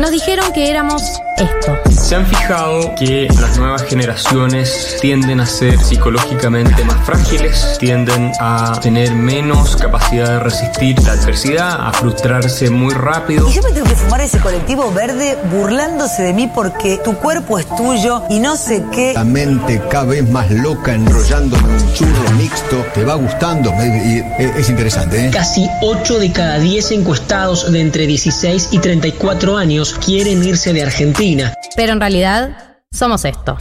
[0.00, 1.02] Nos dijeron que éramos
[1.36, 1.78] esto.
[1.90, 7.76] ¿Se han fijado que las nuevas generaciones tienden a ser psicológicamente más frágiles?
[7.78, 13.48] Tienden a tener menos capacidad de resistir la adversidad, a frustrarse muy rápido.
[13.48, 17.58] Y yo me tengo que fumar ese colectivo verde burlándose de mí porque tu cuerpo
[17.58, 19.12] es tuyo y no sé qué.
[19.14, 22.84] La mente cada vez más loca enrollándome un churro mixto.
[22.94, 23.70] Te va gustando.
[23.78, 25.30] eh, es interesante, ¿eh?
[25.32, 30.82] Casi 8 de cada 10 encuestados de entre 16 y 34 años quieren irse de
[30.82, 31.54] Argentina.
[31.74, 33.56] Pero en realidad somos esto.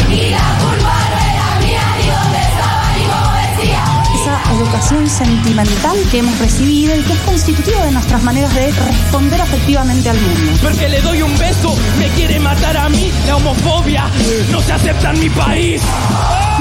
[4.71, 10.09] Educación sentimental que hemos recibido y que es constitutiva de nuestras maneras de responder afectivamente
[10.09, 10.52] al mundo.
[10.62, 13.12] Porque le doy un beso, me quiere matar a mí.
[13.27, 14.09] La homofobia
[14.49, 15.81] no se acepta en mi país.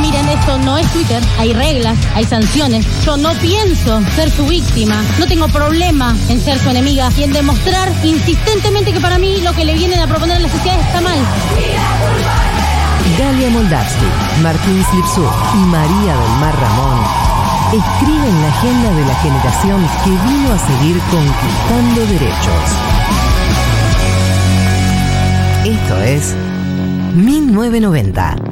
[0.01, 1.23] Miren, esto no es Twitter.
[1.39, 2.85] Hay reglas, hay sanciones.
[3.05, 5.05] Yo no pienso ser su víctima.
[5.21, 9.53] No tengo problema en ser su enemiga y en demostrar insistentemente que para mí lo
[9.53, 11.19] que le vienen a proponer a la sociedad está mal.
[13.17, 14.07] Galia Moldavsky,
[14.43, 17.40] Martín Slipsuk y María del Mar Ramón
[17.73, 22.65] escriben la agenda de la generación que vino a seguir conquistando derechos.
[25.65, 26.35] Esto es
[27.15, 28.50] 1990.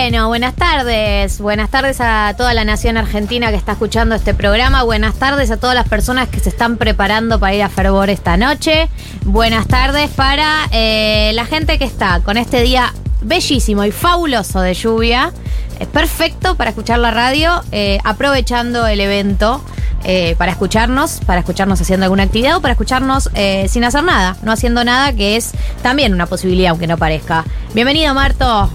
[0.00, 1.40] Bueno, buenas tardes.
[1.40, 4.84] Buenas tardes a toda la nación argentina que está escuchando este programa.
[4.84, 8.36] Buenas tardes a todas las personas que se están preparando para ir a Fervor esta
[8.36, 8.88] noche.
[9.24, 14.72] Buenas tardes para eh, la gente que está con este día bellísimo y fabuloso de
[14.72, 15.32] lluvia.
[15.80, 19.64] Es perfecto para escuchar la radio, eh, aprovechando el evento.
[20.04, 24.36] eh, para escucharnos, para escucharnos haciendo alguna actividad o para escucharnos eh, sin hacer nada,
[24.42, 25.50] no haciendo nada, que es
[25.82, 27.44] también una posibilidad, aunque no parezca.
[27.74, 28.70] Bienvenido, Marto.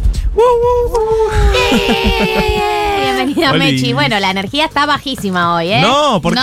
[3.02, 3.60] Bienvenida, Oli.
[3.60, 3.94] Mechi.
[3.94, 5.82] Bueno, la energía está bajísima hoy, ¿eh?
[5.82, 6.40] No, ¿por qué?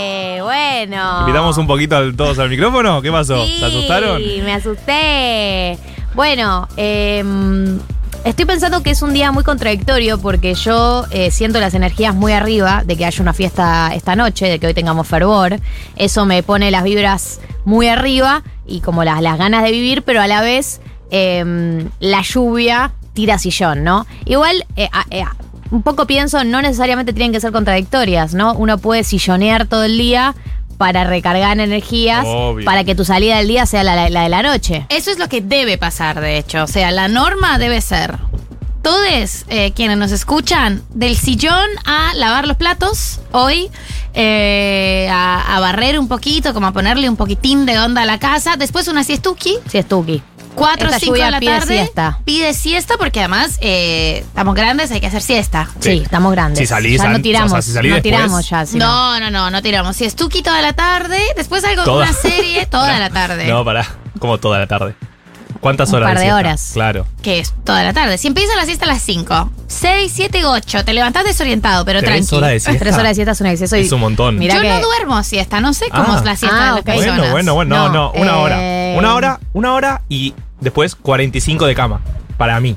[0.00, 1.20] Eh, bueno.
[1.20, 3.00] ¿Invitamos un poquito al- todos al micrófono?
[3.02, 3.44] ¿Qué pasó?
[3.44, 4.22] Sí, ¿Se asustaron?
[4.44, 5.78] me asusté.
[6.14, 7.78] Bueno, em,
[8.24, 12.32] estoy pensando que es un día muy contradictorio porque yo eh, siento las energías muy
[12.32, 15.58] arriba de que haya una fiesta esta noche, de que hoy tengamos fervor.
[15.96, 20.20] Eso me pone las vibras muy arriba y como las, las ganas de vivir, pero
[20.22, 20.80] a la vez
[21.14, 24.06] em, la lluvia tira sillón, ¿no?
[24.24, 25.24] Igual, eh, eh,
[25.70, 28.54] un poco pienso, no necesariamente tienen que ser contradictorias, ¿no?
[28.54, 30.34] Uno puede sillonear todo el día
[30.76, 32.64] para recargar energías, Obvio.
[32.64, 34.86] para que tu salida del día sea la, la de la noche.
[34.88, 36.64] Eso es lo que debe pasar, de hecho.
[36.64, 38.18] O sea, la norma debe ser.
[38.82, 43.70] Todos eh, quienes nos escuchan, del sillón a lavar los platos hoy,
[44.12, 48.18] eh, a, a barrer un poquito, como a ponerle un poquitín de onda a la
[48.18, 48.56] casa.
[48.58, 50.22] Después una siestuki, Si es Tuki.
[50.54, 51.74] 4 o Esta 5 lluvia de la pide tarde.
[51.76, 52.18] siesta.
[52.24, 55.68] Pide siesta porque además eh, estamos grandes, hay que hacer siesta.
[55.80, 56.58] Sí, estamos grandes.
[56.58, 58.66] Si salís ya no tiramos, o sea, si salís no después- tiramos ya.
[58.66, 59.18] si no.
[59.18, 59.96] No, no, no, no tiramos.
[59.96, 62.04] Siestuki toda la tarde, después algo, Toda.
[62.04, 63.46] una serie toda la tarde.
[63.46, 63.86] No, pará.
[64.18, 64.94] Como toda la tarde.
[65.60, 66.36] ¿Cuántas Un horas par de siesta?
[66.38, 66.70] horas.
[66.74, 67.06] Claro.
[67.22, 68.18] que es toda la tarde.
[68.18, 72.10] Si empieza la siesta a las 5, 6, 7, 8, te levantás desorientado, pero ¿Tres
[72.10, 72.36] tranquilo.
[72.38, 72.78] horas de siesta?
[72.84, 73.76] Tres horas de siesta es un exceso.
[73.76, 74.38] y- Es un montón.
[74.38, 76.16] Mirá Yo que- no duermo siesta, no sé cómo Ah.
[76.18, 76.84] es la siesta Ah, de las ok.
[76.84, 77.30] personas.
[77.30, 77.76] Bueno, bueno, bueno.
[77.76, 78.98] No, No, no, una eh, hora.
[78.98, 82.00] Una hora, una hora y después 45 de cama.
[82.36, 82.74] Para mí.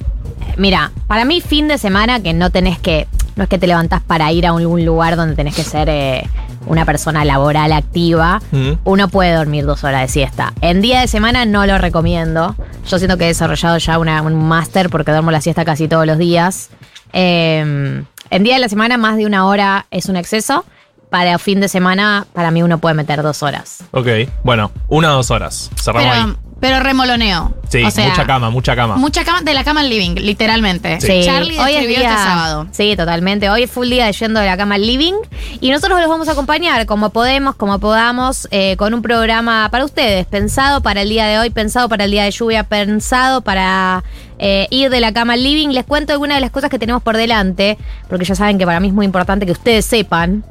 [0.58, 4.02] Mira, para mí fin de semana que no tenés que, no es que te levantás
[4.02, 6.28] para ir a algún lugar donde tenés que ser eh,
[6.66, 8.72] una persona laboral activa, Mm.
[8.84, 10.54] uno puede dormir dos horas de siesta.
[10.62, 12.56] En día de semana no lo recomiendo.
[12.88, 16.06] Yo siento que he desarrollado ya una- un máster porque duermo la siesta casi todos
[16.06, 16.70] los días.
[17.14, 20.66] Eh, en día de la semana más de una hora es un exceso.
[21.10, 23.82] Para fin de semana, para mí uno puede meter dos horas.
[23.92, 24.08] Ok.
[24.44, 25.70] Bueno, una o dos horas.
[25.82, 26.36] Cerramos ahí.
[26.60, 27.54] Pero, remoloneo.
[27.70, 28.96] Sí, O sea, mucha cama, mucha cama.
[28.96, 31.02] Mucha cama de la cama al living, literalmente.
[31.02, 31.22] Sí.
[31.26, 32.68] Charlie hoy es escribió día, este sábado.
[32.72, 33.50] Sí, totalmente.
[33.50, 35.14] Hoy es full día de yendo de la cama al living.
[35.60, 39.86] Y nosotros los vamos a acompañar como podemos, como podamos, eh, con un programa para
[39.86, 44.04] ustedes, pensado para el día de hoy, pensado para el día de lluvia, pensado para
[44.40, 45.70] eh, ir de la cama al living.
[45.70, 48.80] Les cuento algunas de las cosas que tenemos por delante, porque ya saben que para
[48.80, 50.44] mí es muy importante que ustedes sepan.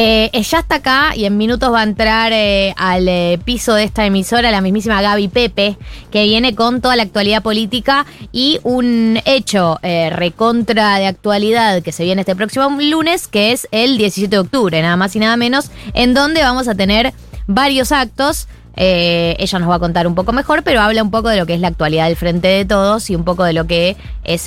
[0.00, 3.74] Eh, eh, ya está acá y en minutos va a entrar eh, al eh, piso
[3.74, 5.76] de esta emisora la mismísima Gaby Pepe,
[6.12, 12.04] que viene con toda la actualidad política y un hecho recontra de actualidad que se
[12.04, 15.72] viene este próximo lunes, que es el 17 de octubre, nada más y nada menos,
[15.94, 17.12] en donde vamos a tener
[17.48, 18.46] varios actos.
[18.76, 21.54] Ella nos va a contar un poco mejor, pero habla un poco de lo que
[21.54, 24.46] es la actualidad del Frente de Todos y un poco de lo que es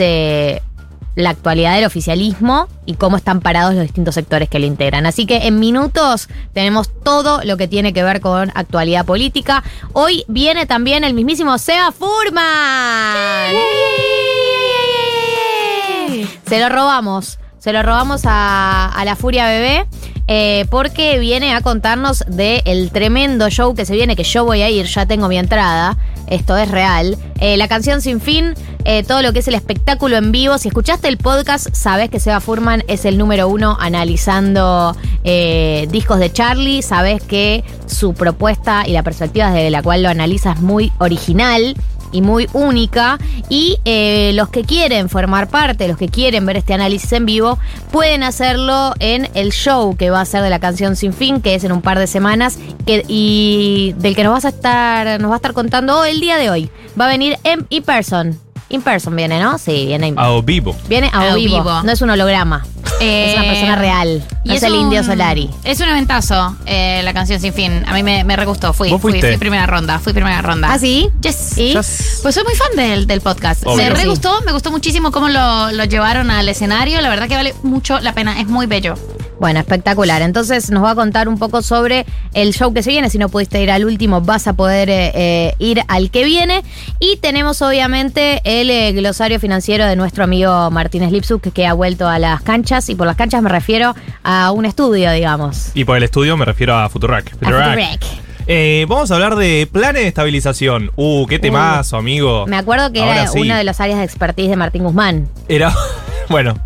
[1.16, 5.06] la actualidad del oficialismo y cómo están parados los distintos sectores que lo integran.
[5.06, 9.63] Así que en minutos tenemos todo lo que tiene que ver con actualidad política.
[9.94, 13.56] Hoy viene también el mismísimo Seba Furman.
[16.48, 17.40] Se lo robamos.
[17.60, 19.88] Se lo robamos a, a la Furia Bebé
[20.33, 24.69] eh, porque viene a contarnos del tremendo show que se viene, que yo voy a
[24.69, 25.98] ir, ya tengo mi entrada.
[26.28, 27.18] Esto es real.
[27.42, 28.54] Eh, la canción Sin Fin,
[28.86, 30.57] eh, todo lo que es el espectáculo en vivo.
[30.57, 34.95] Si escuchaste el podcast, sabes que Seba Furman es el número uno analizando
[35.89, 36.81] discos de Charlie.
[36.81, 41.75] Sabes que su propuesta y la perspectiva desde la cual lo analiza es muy original
[42.12, 43.18] y muy única.
[43.50, 47.60] Y eh, los que quieren formar parte, los que quieren ver este análisis en vivo,
[47.92, 51.56] pueden hacerlo en el show que va a ser de la canción Sin Fin, que
[51.56, 55.36] es en un par de semanas, y del que nos vas a estar, nos va
[55.36, 56.69] a estar contando el día de hoy.
[57.00, 58.50] Va a venir en in person.
[58.72, 59.58] In person viene, ¿no?
[59.58, 60.76] Sí, viene in- A vivo.
[60.88, 61.58] Viene a, A vivo.
[61.64, 61.84] vivo.
[61.84, 62.64] No es un holograma.
[63.00, 64.24] es una Eh, persona real.
[64.46, 65.50] No es el un- indio Solari.
[65.64, 67.84] Es un eventazo eh, la canción Sin Fin.
[67.88, 68.74] A mí me, me re gustó.
[68.74, 69.98] Fui, ¿Vos fui, fui primera ronda.
[70.00, 70.72] Fui primera ronda.
[70.72, 71.10] ¿Ah, sí?
[71.22, 71.58] Yes.
[71.58, 71.74] ¿Y?
[71.74, 72.20] Yes.
[72.22, 73.66] Pues soy muy fan del, del podcast.
[73.66, 73.78] Obvio.
[73.78, 74.08] Me re Sí.
[74.08, 77.02] gustó, me gustó muchísimo cómo lo, lo llevaron al escenario.
[77.02, 78.40] La verdad que vale mucho la pena.
[78.40, 78.94] Es muy bello.
[79.42, 80.22] Bueno, espectacular.
[80.22, 82.06] Entonces nos va a contar un poco sobre
[82.36, 83.10] el show que se viene.
[83.10, 86.62] Si no pudiste ir al último, vas a poder eh, eh, ir al que viene.
[87.00, 92.08] Y tenemos obviamente el eh, glosario financiero de nuestro amigo Martínez Lipsuk, que, ha vuelto
[92.08, 92.88] a las canchas.
[92.90, 95.72] Y por las canchas me refiero a un estudio, digamos.
[95.74, 97.34] Y por el estudio me refiero a Futurac.
[97.34, 98.31] A Futurac.
[98.48, 100.92] Eh, vamos a hablar de planes de estabilización.
[100.96, 102.46] Uh, qué temazo, amigo.
[102.48, 103.40] Me acuerdo que Ahora era sí.
[103.40, 105.28] una de las áreas de expertise de Martín Guzmán.
[105.48, 105.74] Era.
[106.30, 106.58] Bueno,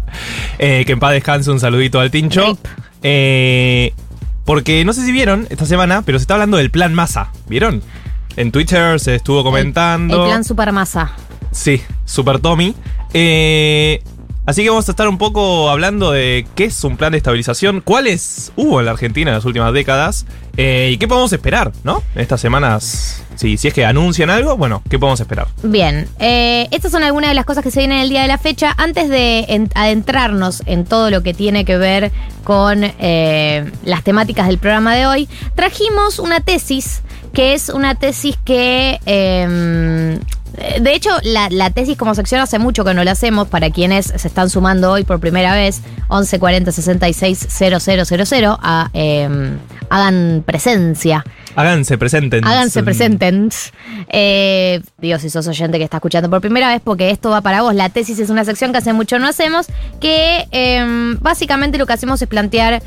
[0.60, 2.46] eh, que en paz descanse un saludito al Tincho.
[2.50, 2.58] Rip.
[3.02, 3.94] Eh,
[4.44, 7.32] porque no sé si vieron esta semana, pero se está hablando del plan masa.
[7.48, 7.82] ¿Vieron?
[8.38, 10.26] En Twitter se estuvo comentando.
[10.26, 11.14] El plan Supermasa.
[11.52, 12.76] Sí, Super Tommy.
[13.14, 14.04] Eh,
[14.46, 17.82] así que vamos a estar un poco hablando de qué es un plan de estabilización,
[17.82, 20.26] cuáles hubo en la Argentina en las últimas décadas
[20.58, 22.02] eh, y qué podemos esperar, ¿no?
[22.16, 25.48] Estas semanas, si, si es que anuncian algo, bueno, ¿qué podemos esperar?
[25.64, 28.38] Bien, eh, estas son algunas de las cosas que se vienen el día de la
[28.38, 28.74] fecha.
[28.78, 32.12] Antes de en- adentrarnos en todo lo que tiene que ver
[32.44, 37.02] con eh, las temáticas del programa de hoy, trajimos una tesis
[37.36, 39.00] que es una tesis que...
[39.06, 40.20] eh,
[40.80, 44.06] de hecho, la, la tesis como sección hace mucho que no la hacemos para quienes
[44.06, 49.58] se están sumando hoy por primera vez, 11 40 66 000, a, eh,
[49.90, 51.26] hagan presencia.
[51.56, 52.46] Háganse presenten.
[52.46, 53.50] Háganse presenten.
[54.10, 57.62] Eh, digo, si sos oyente que está escuchando por primera vez, porque esto va para
[57.62, 57.74] vos.
[57.74, 59.68] La tesis es una sección que hace mucho no hacemos,
[60.00, 62.82] que eh, básicamente lo que hacemos es plantear,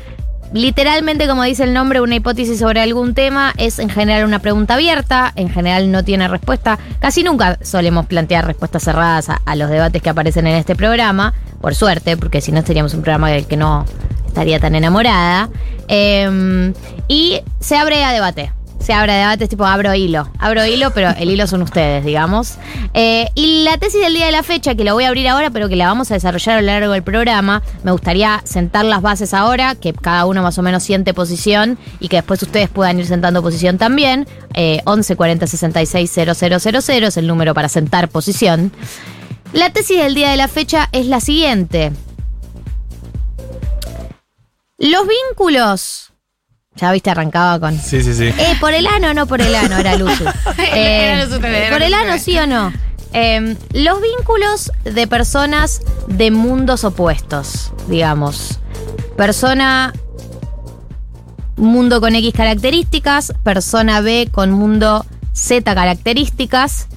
[0.53, 3.53] literalmente, como dice el nombre, una hipótesis sobre algún tema.
[3.57, 6.79] Es en general una pregunta abierta, en general no tiene respuesta.
[6.99, 11.75] Casi nunca solemos plantear respuestas cerradas a, los debates que aparecen en este programa, por
[11.75, 13.85] suerte, porque si no seríamos un programa del que no
[14.25, 15.49] estaría tan enamorada.
[15.87, 16.73] Eh,
[17.07, 18.51] y se abre a debate.
[18.79, 20.29] Se abre debate, tipo abro hilo.
[20.39, 22.55] Abro hilo, pero el hilo son ustedes, digamos.
[22.93, 25.49] Eh, y la tesis del día de la fecha, que la voy a abrir ahora,
[25.49, 29.01] pero que la vamos a desarrollar a lo largo del programa, me gustaría sentar las
[29.01, 32.99] bases ahora, que cada uno más o menos siente posición y que después ustedes puedan
[32.99, 34.27] ir sentando posición también.
[34.53, 38.71] Eh, 11 40 66 000 es el número para sentar posición.
[39.51, 41.91] La tesis del día de la fecha es la siguiente.
[44.77, 46.08] Los vínculos.
[46.79, 47.77] Ya viste, arrancaba con.
[47.77, 48.25] Sí, sí, sí.
[48.25, 50.23] Eh, por el ano o no por el ano, era Luzu.
[50.57, 52.71] Eh, Era Luzu TV, era por el ano, sí o no.
[53.11, 58.59] Eh, los vínculos de personas de mundos opuestos, digamos.
[59.17, 59.93] Persona.
[61.57, 66.87] Mundo con X características, persona B con mundo Z características,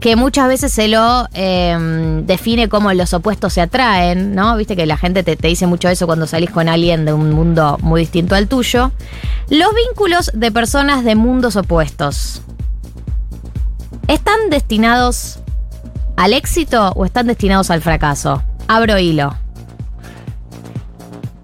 [0.00, 4.56] que muchas veces se lo eh, define como los opuestos se atraen, ¿no?
[4.56, 7.32] Viste que la gente te, te dice mucho eso cuando salís con alguien de un
[7.32, 8.92] mundo muy distinto al tuyo.
[9.48, 12.42] Los vínculos de personas de mundos opuestos.
[14.06, 15.40] ¿Están destinados
[16.16, 18.42] al éxito o están destinados al fracaso?
[18.68, 19.34] Abro hilo.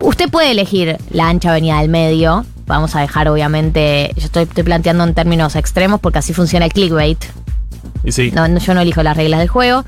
[0.01, 2.45] Usted puede elegir la ancha avenida del medio.
[2.67, 6.73] Vamos a dejar, obviamente, yo estoy, estoy planteando en términos extremos porque así funciona el
[6.73, 7.25] clickbait.
[8.35, 9.85] No, no, yo no elijo las reglas del juego.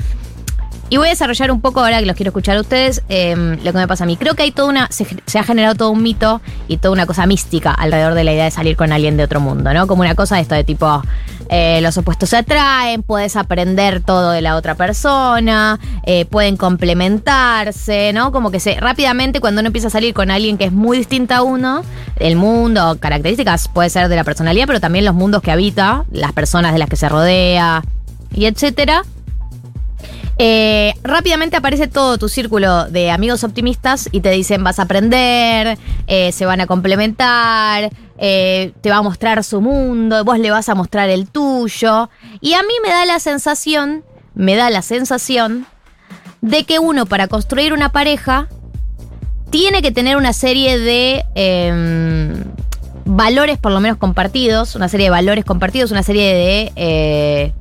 [0.89, 3.73] Y voy a desarrollar un poco, ahora que los quiero escuchar a ustedes, eh, lo
[3.73, 4.17] que me pasa a mí.
[4.17, 4.87] Creo que hay toda una.
[4.93, 8.33] Se, se ha generado todo un mito y toda una cosa mística alrededor de la
[8.33, 9.89] idea de salir con alguien de otro mundo, ¿no?
[9.89, 11.03] Como una cosa de esto de tipo.
[11.49, 18.13] eh, los opuestos se atraen, puedes aprender todo de la otra persona, eh, pueden complementarse,
[18.13, 18.31] ¿no?
[18.33, 21.39] Como que se rápidamente cuando uno empieza a salir con alguien que es muy distinta
[21.39, 21.83] a uno,
[22.17, 26.33] el mundo, características puede ser de la personalidad, pero también los mundos que habita, las
[26.33, 27.83] personas de las que se rodea,
[28.37, 29.03] y etcétera.
[30.39, 35.79] Eh, rápidamente aparece todo tu círculo de amigos optimistas y te dicen vas a aprender,
[36.07, 40.69] eh, se van a complementar, eh, te va a mostrar su mundo, vos le vas
[40.69, 42.11] a mostrar el tuyo.
[42.41, 45.67] Y a mí me da la sensación, me da la sensación
[46.43, 48.49] de que uno para construir una pareja
[49.49, 52.45] tiene que tener una serie de em,
[53.07, 56.35] valores por lo menos compartidos, una serie de valores compartidos, una serie
[56.75, 57.55] de...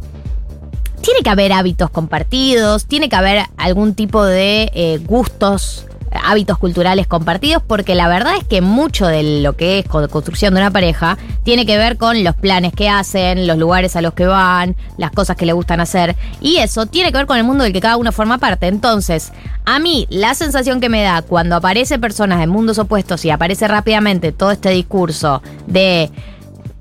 [1.05, 5.85] tiene que haber hábitos compartidos, tiene que haber algún tipo de eh, gustos,
[6.23, 10.53] hábitos culturales compartidos, porque la verdad es que mucho de lo que es co- construcción
[10.53, 14.13] de una pareja tiene que ver con los planes que hacen, los lugares a los
[14.13, 17.43] que van, las cosas que le gustan hacer, y eso tiene que ver con el
[17.43, 18.67] mundo del que cada uno forma parte.
[18.67, 19.31] Entonces,
[19.65, 23.67] a mí la sensación que me da cuando aparece personas de mundos opuestos y aparece
[23.67, 26.09] rápidamente todo este discurso de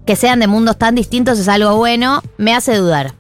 [0.07, 3.14] que sean de mundos tan distintos es algo bueno, me hace dudar.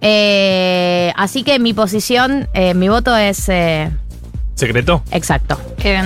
[0.00, 3.90] Eh, así que mi posición, eh, mi voto es eh,
[4.54, 5.02] ¿Secreto?
[5.12, 5.60] exacto.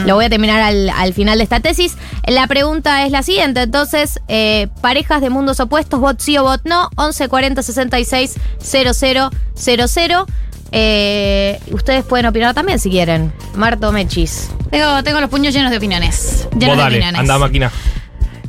[0.06, 1.96] Lo voy a terminar al, al final de esta tesis.
[2.26, 6.60] La pregunta es la siguiente, entonces, eh, parejas de mundos opuestos, vot sí o vot
[6.64, 10.26] no, 11 40 66 00 00.
[10.74, 13.32] Eh, ustedes pueden opinar también si quieren.
[13.54, 14.50] Marto Mechis.
[14.70, 16.48] Tengo, tengo los puños llenos de opiniones.
[16.52, 17.20] Llenos Vos de dale, opiniones.
[17.20, 17.70] anda máquina.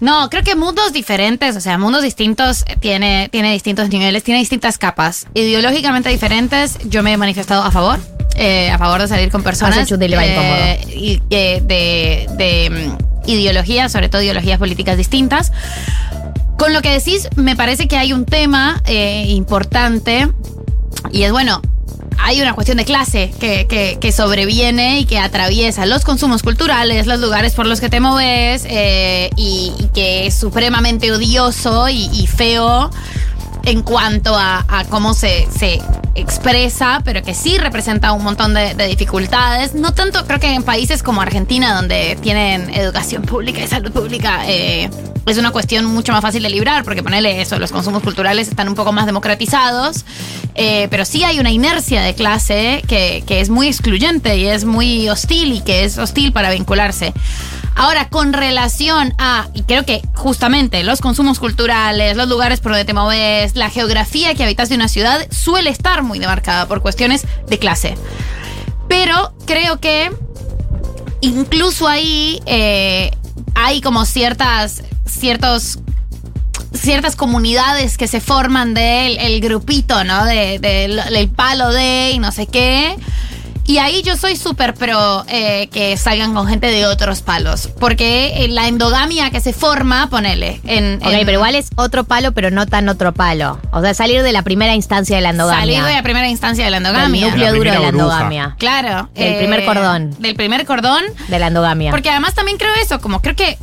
[0.04, 4.42] No, creo que mundos diferentes, o sea, mundos distintos, eh, tiene, tiene distintos niveles, tiene
[4.42, 5.28] distintas capas.
[5.34, 8.02] Ideológicamente diferentes, yo me he manifestado a favor,
[8.36, 9.90] eh, a favor de salir con personas.
[9.90, 15.54] Y le va eh, y, eh, de, de, mm, ideologías, sobre todo ideologías políticas distintas.
[16.58, 20.28] Con lo que decís, me parece que hay un tema importante
[21.14, 21.62] y es bueno.
[22.20, 27.20] Hay una cuestión de clase que, que- sobreviene y que atraviesa los consumos culturales, los
[27.20, 32.90] lugares por los que te moves eh, y, que es supremamente odioso y, feo
[33.66, 35.82] en cuanto a, a cómo se, se
[36.16, 39.74] expresa, pero que sí representa un montón de, de dificultades.
[39.74, 44.42] No tanto, creo que en países como Argentina, donde tienen educación pública y salud pública,
[44.48, 44.90] eh,
[45.26, 48.68] es una cuestión mucho más fácil de librar, porque ponerle eso, los consumos culturales están
[48.68, 50.06] un poco más democratizados,
[50.56, 54.66] eh, pero sí hay una inercia de clase que, que es muy excluyente y es
[54.66, 57.14] muy hostil y que es hostil para vincularse.
[57.76, 62.86] Ahora, con relación a, y creo que justamente los consumos culturales, los lugares por donde
[62.86, 67.26] te moves, la geografía que habitas de una ciudad suele estar muy demarcada por cuestiones
[67.48, 67.98] de clase.
[68.88, 70.12] Pero creo que
[71.22, 73.10] incluso ahí eh,
[73.56, 75.80] hay como ciertas, ciertos
[76.74, 80.26] ciertas comunidades que se forman del el grupito, ¿no?
[80.26, 82.96] De- del del palo de y no sé qué.
[83.66, 87.70] Y ahí yo soy súper pro eh, que salgan con gente de otros palos.
[87.80, 90.60] Porque eh, la endogamia que se forma, ponele.
[90.66, 93.62] En, Ok, en- pero igual es otro palo, pero no tan otro palo.
[93.72, 95.62] O sea, salir de la primera instancia de la endogamia.
[95.62, 97.26] Salir de la primera instancia de la Del endogamia.
[97.28, 98.56] núcleo La duro de la endogamia.
[98.60, 99.10] Claro.
[99.16, 100.16] eh, Del primer cordón.
[100.20, 101.04] Del primer cordón.
[101.30, 101.92] De la endogamia.
[101.92, 103.58] Porque además también creo eso, como creo que,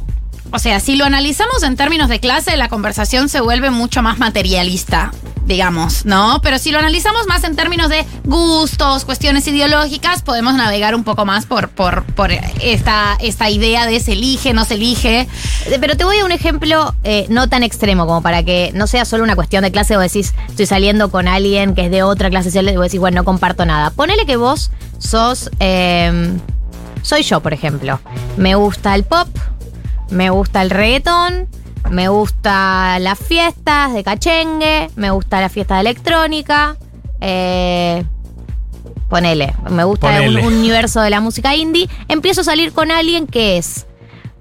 [0.53, 4.19] o sea, si lo analizamos en términos de clase, la conversación se vuelve mucho más
[4.19, 5.13] materialista,
[5.47, 6.41] digamos, ¿no?
[6.43, 11.25] Pero si lo analizamos más en términos de gustos, cuestiones ideológicas, podemos navegar un poco
[11.25, 15.29] más por, por, por esta, esta idea de se elige, no se elige.
[15.67, 18.87] Eh, Pero te voy a un ejemplo eh, no tan extremo como para que no
[18.87, 22.03] sea solo una cuestión de clase o decís, estoy saliendo con alguien que es de
[22.03, 23.91] otra clase social y vos decís, bueno, no comparto nada.
[23.91, 26.31] Ponele que vos sos, eh,
[27.03, 28.01] soy yo, por ejemplo.
[28.37, 29.29] Me gusta el pop,
[30.11, 31.49] me gusta el reggaetón,
[31.91, 36.77] me gusta las fiestas de cachengue, me gusta la fiesta de electrónica,
[37.21, 38.05] eh,
[39.09, 40.47] ponele, me gusta Ponele.
[40.47, 41.89] un universo de la música indie.
[42.09, 43.87] Empiezo a salir con alguien que es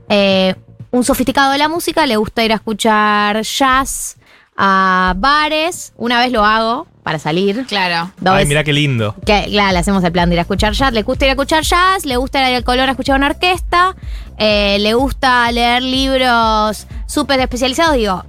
[0.10, 0.56] eh,
[0.92, 4.18] un sofisticado de la música, le gusta ir a escuchar jazz
[4.56, 5.94] a bares.
[5.98, 7.66] Una vez lo hago para salir.
[7.68, 8.12] Claro.
[8.20, 9.16] Dos Ay, mira qué lindo.
[9.26, 10.94] que, claro, le hacemos el plan de ir a escuchar jazz.
[10.94, 13.96] Le gusta ir a escuchar jazz, le gusta ir al color a escuchar una orquesta,
[14.38, 17.96] eh, le gusta leer libros súper especializados.
[17.96, 18.24] Digo,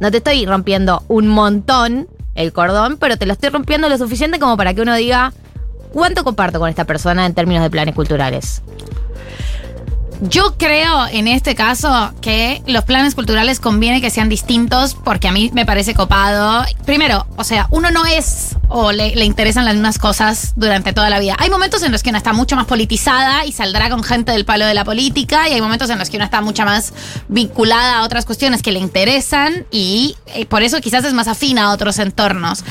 [0.00, 4.38] no te estoy rompiendo un montón el cordón, pero te lo estoy rompiendo lo suficiente
[4.38, 5.32] como para que uno diga,
[5.92, 8.62] ¿cuánto comparto con esta persona en términos de planes culturales?
[10.22, 15.32] Yo creo en este caso que los planes culturales conviene que sean distintos porque a
[15.32, 16.64] mí me parece copado.
[16.86, 21.18] Primero, o sea, uno no es o le, interesan las mismas cosas durante toda la
[21.18, 21.36] vida.
[21.38, 24.44] Hay momentos en los que uno está mucho más politizada y saldrá con gente del
[24.44, 26.92] palo de la política y hay momentos en los que uno está mucho más
[27.28, 31.64] vinculada a otras cuestiones que le interesan y eh, por eso quizás es más afina
[31.64, 32.64] a otros entornos.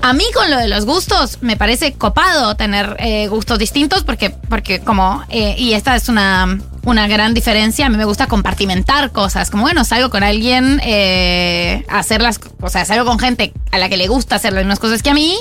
[0.00, 4.30] A mí con lo de los gustos me parece copado tener eh, gustos distintos porque,
[4.30, 9.12] porque como, eh, y esta es una, una gran diferencia, a mí me gusta compartimentar
[9.12, 13.78] cosas, como bueno, salgo con alguien, eh, hacer las, o sea, salgo con gente a
[13.78, 15.36] la que le gusta hacer las mismas cosas que a mí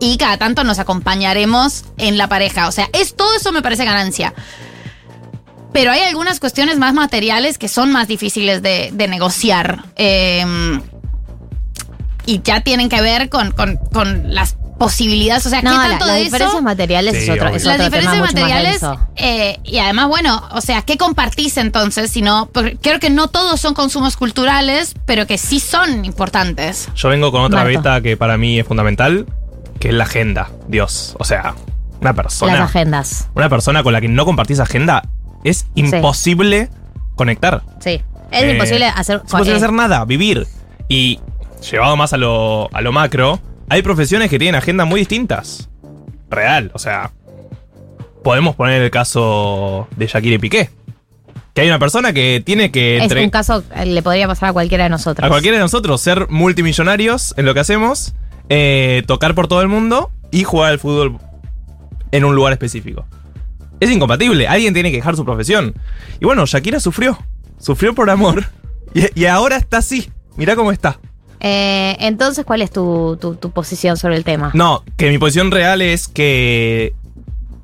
[0.00, 3.84] y cada tanto nos acompañaremos en la pareja, o sea, es todo eso me parece
[3.84, 4.34] ganancia.
[5.72, 9.84] Pero hay algunas cuestiones más materiales que son más difíciles de, de negociar.
[9.96, 10.44] Eh,
[12.24, 15.44] y ya tienen que ver con, con- con las posibilidades.
[15.46, 16.62] O sea, No, ¿qué la- tanto las de diferencias eso?
[16.62, 18.82] materiales es otro, es Las otro tema diferencias mucho más materiales,
[19.16, 22.10] eh, y además, bueno, o sea, ¿qué compartís entonces?
[22.10, 26.88] Si no, porque creo que no todos son consumos culturales, pero que sí son importantes.
[26.94, 27.78] Yo vengo con otra Marto.
[27.78, 29.26] beta que para mí es fundamental,
[29.80, 30.50] que es la agenda.
[30.68, 31.16] Dios.
[31.18, 31.54] O sea,
[32.00, 32.52] una persona.
[32.54, 33.28] Las agendas.
[33.34, 35.02] Una persona con la que no compartís agenda
[35.44, 36.68] es imposible
[37.16, 37.62] conectar.
[37.80, 38.00] Sí.
[38.30, 39.16] Es Eh, imposible hacer.
[39.16, 40.46] Es imposible eh, hacer nada, vivir.
[40.88, 41.18] Y
[41.70, 45.68] llevado más a lo, a lo macro, hay profesiones que tienen agendas muy distintas.
[46.30, 47.12] Real, o sea.
[48.22, 50.70] Podemos poner el caso de Shakira y Piqué.
[51.54, 54.52] Que hay una persona que tiene que Es un caso que le podría pasar a
[54.52, 55.24] cualquiera de nosotros.
[55.24, 58.14] a cualquiera de nosotros ser multimillonarios en lo que hacemos,
[58.48, 61.18] eh, tocar por todo el mundo y jugar al fútbol
[62.10, 63.06] en un lugar específico.
[63.80, 65.74] Es incompatible, alguien tiene que dejar su profesión.
[66.20, 67.18] Y bueno, Shakira sufrió,
[67.58, 68.44] sufrió por amor
[68.94, 70.10] y, y ahora está así.
[70.36, 70.98] Mirá cómo está.
[71.40, 74.50] Eh, entonces, ¿cuál es tu, tu- tu posición sobre el tema?
[74.54, 76.94] No, que mi posición real es que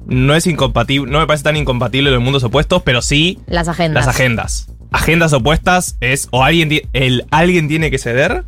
[0.06, 4.06] no es incompatible, no me parece tan incompatible los mundos opuestos, pero sí Las agendas.
[4.06, 4.66] las agendas.
[4.92, 8.44] Agendas opuestas es o alguien, el, alguien tiene que ceder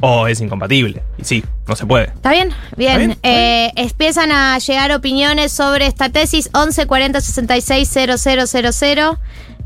[0.00, 1.02] o es incompatible.
[1.18, 2.06] Y sí, no se puede.
[2.06, 2.48] ¿Está bien?
[2.76, 2.88] Bien.
[2.92, 3.10] ¿Está bien?
[3.12, 9.18] ¿Está Eh, empiezan a llegar opiniones sobre esta tesis 11 40 66 000.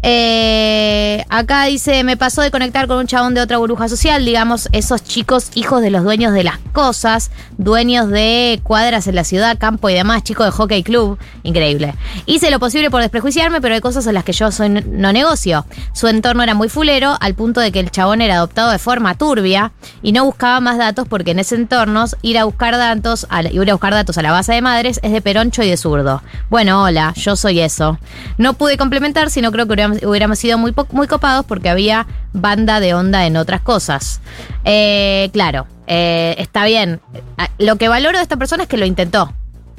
[0.07, 4.69] Eh, acá dice, me pasó de conectar con un chabón de otra burbuja social, digamos,
[4.73, 9.57] esos chicos hijos de los dueños de las cosas, dueños de cuadras en la ciudad,
[9.59, 11.95] campo y demás, chicos de hockey club, increíble.
[12.27, 15.65] Hice lo posible por desprejuiciarme, pero hay cosas en las que yo soy no negocio.
[15.95, 19.15] Su entorno era muy fulero, al punto de que el chabón era adoptado de forma
[19.15, 23.41] turbia y no buscaba más datos porque en ese entorno ir a buscar datos, a
[23.41, 25.79] la, ir a buscar datos a la base de madres es de peroncho y de
[25.79, 26.23] zurdo.
[26.51, 27.99] Bueno, hola, yo soy eso.
[28.37, 32.81] No pude complementar, sino creo que hubiéramos, hubiéramos sido muy, muy copados porque había banda
[32.81, 34.21] de onda en otras cosas.
[34.65, 37.01] Eh, claro, eh, está bien.
[37.39, 39.33] Ah, Lo que valoro de esta persona es que lo intentó.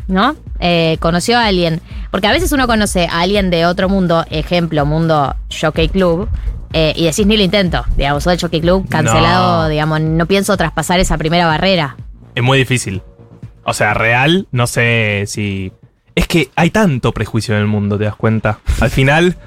[0.08, 0.36] ¿No?
[0.60, 1.82] Eh, conoció a alguien.
[2.12, 6.30] Porque a veces uno conoce a alguien de otro mundo, ejemplo, mundo Jockey Club,
[6.74, 7.84] eh, y decís ni lo intento.
[7.98, 9.68] Digamos, soy el Jockey Club cancelado, No.
[9.70, 11.96] digamos, no pienso traspasar esa primera barrera.
[12.36, 13.02] Es muy difícil.
[13.64, 15.72] O sea, real, no sé si.
[16.14, 18.60] Es que hay tanto prejuicio en el mundo, te das cuenta.
[18.82, 19.38] Al final,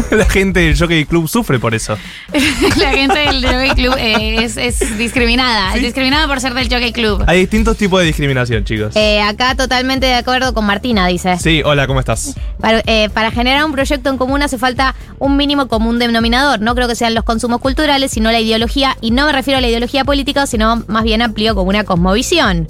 [0.10, 1.96] la gente del Jockey Club sufre por eso.
[2.78, 5.74] La gente del Jockey Club eh, es, es discriminada.
[5.74, 7.24] Es discriminada por ser del Jockey Club.
[7.26, 8.94] Hay distintos tipos de discriminación, chicos.
[8.96, 11.38] Eh, acá totalmente de acuerdo con Martina, dice.
[11.38, 12.34] Sí, hola, ¿cómo estás?
[12.60, 16.60] Para, eh, para generar un proyecto en común hace falta un mínimo común denominador.
[16.60, 18.96] No creo que sean los consumos culturales, sino la ideología.
[19.00, 22.66] Y no me refiero a la ideología política, sino más bien amplio como una cosmovisión.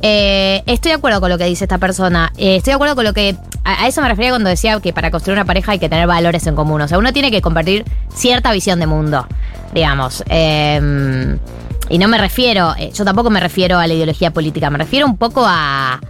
[0.00, 2.32] Eh, estoy de acuerdo con lo que dice esta persona.
[2.38, 3.36] Eh, estoy de acuerdo con lo que.
[3.64, 6.46] A, eso me refería cuando decía que para construir una pareja hay que tener valores
[6.46, 6.80] en común.
[6.80, 7.84] O sea, uno tiene que compartir
[8.14, 9.26] cierta visión de mundo,
[9.74, 10.22] digamos.
[10.30, 11.36] Eh,
[11.90, 12.74] y no me refiero.
[12.78, 14.70] eh, yo tampoco me refiero a la ideología política.
[14.70, 16.00] Me refiero un poco a.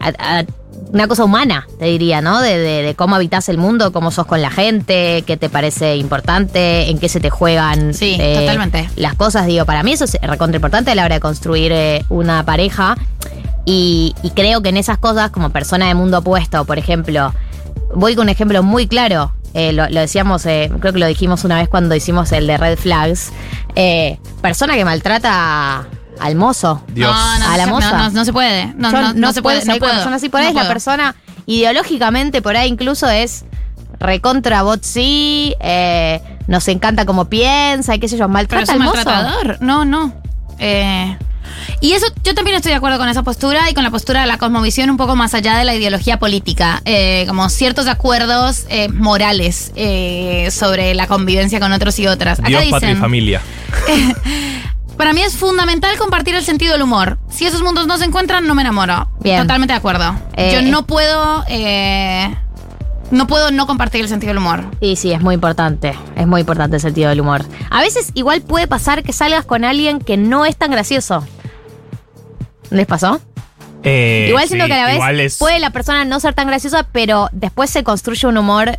[0.00, 0.44] a- a
[0.92, 2.40] una cosa humana, te diría, ¿no?
[2.40, 5.96] De, de- de cómo habitas el mundo, cómo sos con la gente, qué te parece
[5.96, 8.88] importante, en qué se te juegan Sí, eh, totalmente.
[8.96, 9.46] las cosas.
[9.46, 12.96] Digo, para mí eso es recontra importante a la hora de construir eh, una pareja.
[13.66, 17.34] Y, y creo que en esas cosas, como persona de mundo opuesto, por ejemplo,
[17.94, 19.32] voy con un ejemplo muy claro.
[19.52, 22.78] eh, lo, lo decíamos, creo que lo dijimos una vez cuando hicimos el de Red
[22.78, 23.30] Flags.
[24.40, 25.86] persona que maltrata
[26.20, 26.82] al mozo.
[26.88, 27.10] Dios.
[27.14, 27.90] No, no, a la no, moza.
[27.92, 28.66] no, no, no se puede.
[28.76, 29.60] No, Yo no, no se puede.
[29.60, 29.92] puedo No puedo.
[29.94, 30.46] personas así por ahí.
[30.46, 30.72] No es la puedo.
[30.74, 31.14] persona
[31.46, 33.44] ideológicamente por ahí incluso es
[34.00, 38.68] recontra bot sí, eh, nos encanta como piensa y qué sé yo, Pero maltrata es
[38.70, 38.96] al un mozo.
[38.96, 39.58] maltratador.
[39.60, 40.12] No, no.
[40.58, 41.16] Eh,
[41.80, 44.26] y eso, yo también estoy de acuerdo con esa postura y con la postura de
[44.26, 46.82] la cosmovisión un poco más allá de la ideología política.
[46.84, 52.38] Eh, como ciertos acuerdos eh, morales eh, sobre la convivencia con otros y otras.
[52.40, 53.40] Acá Dios, patria y dicen, familia.
[54.98, 57.18] para mí es fundamental compartir el sentido del humor.
[57.30, 59.08] Si esos mundos no se encuentran, no me enamoro.
[59.20, 59.40] Bien.
[59.40, 60.14] Totalmente de acuerdo.
[60.36, 61.44] Eh, yo no puedo...
[61.48, 62.36] eh,
[63.10, 64.64] no puedo no compartir el sentido del humor.
[64.80, 65.94] Y sí, es muy importante.
[66.14, 67.42] Es muy importante el sentido del humor.
[67.70, 71.24] A veces igual puede pasar que salgas con alguien que no es tan gracioso.
[72.70, 73.20] ¿Les pasó?
[73.82, 76.48] Eh, igual siento sí, que a la vez es- puede la persona no ser tan
[76.48, 78.78] graciosa, pero después se construye un humor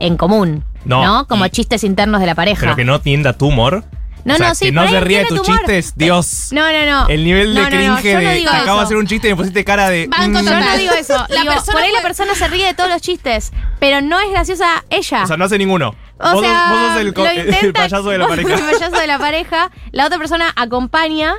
[0.00, 0.64] en común.
[0.84, 2.60] No, No, como y- chistes internos de la pareja.
[2.60, 3.84] Pero que no tienda tu humor.
[4.26, 5.60] No, O sea, no, sí, Que no se ríe de tus humor.
[5.60, 6.48] chistes, Dios.
[6.50, 7.08] No, no, no.
[7.08, 9.28] El nivel de No, no, no, cringe yo de digo acabo de hacer un chiste
[9.28, 10.08] y me pusiste cara de.
[10.08, 10.44] Banco mm.
[10.44, 11.14] Yo no digo eso.
[11.28, 14.18] La Digo, persona por ahí la persona se ríe de todos los chistes, pero no
[14.18, 15.22] es graciosa ella.
[15.22, 15.94] O sea, no hace ninguno.
[16.18, 17.26] O vos, sea, sos, vos sos el, lo
[17.66, 18.64] el payaso de la vos sos pareja.
[18.66, 19.70] El payaso de la pareja.
[19.92, 21.34] La otra persona acompaña,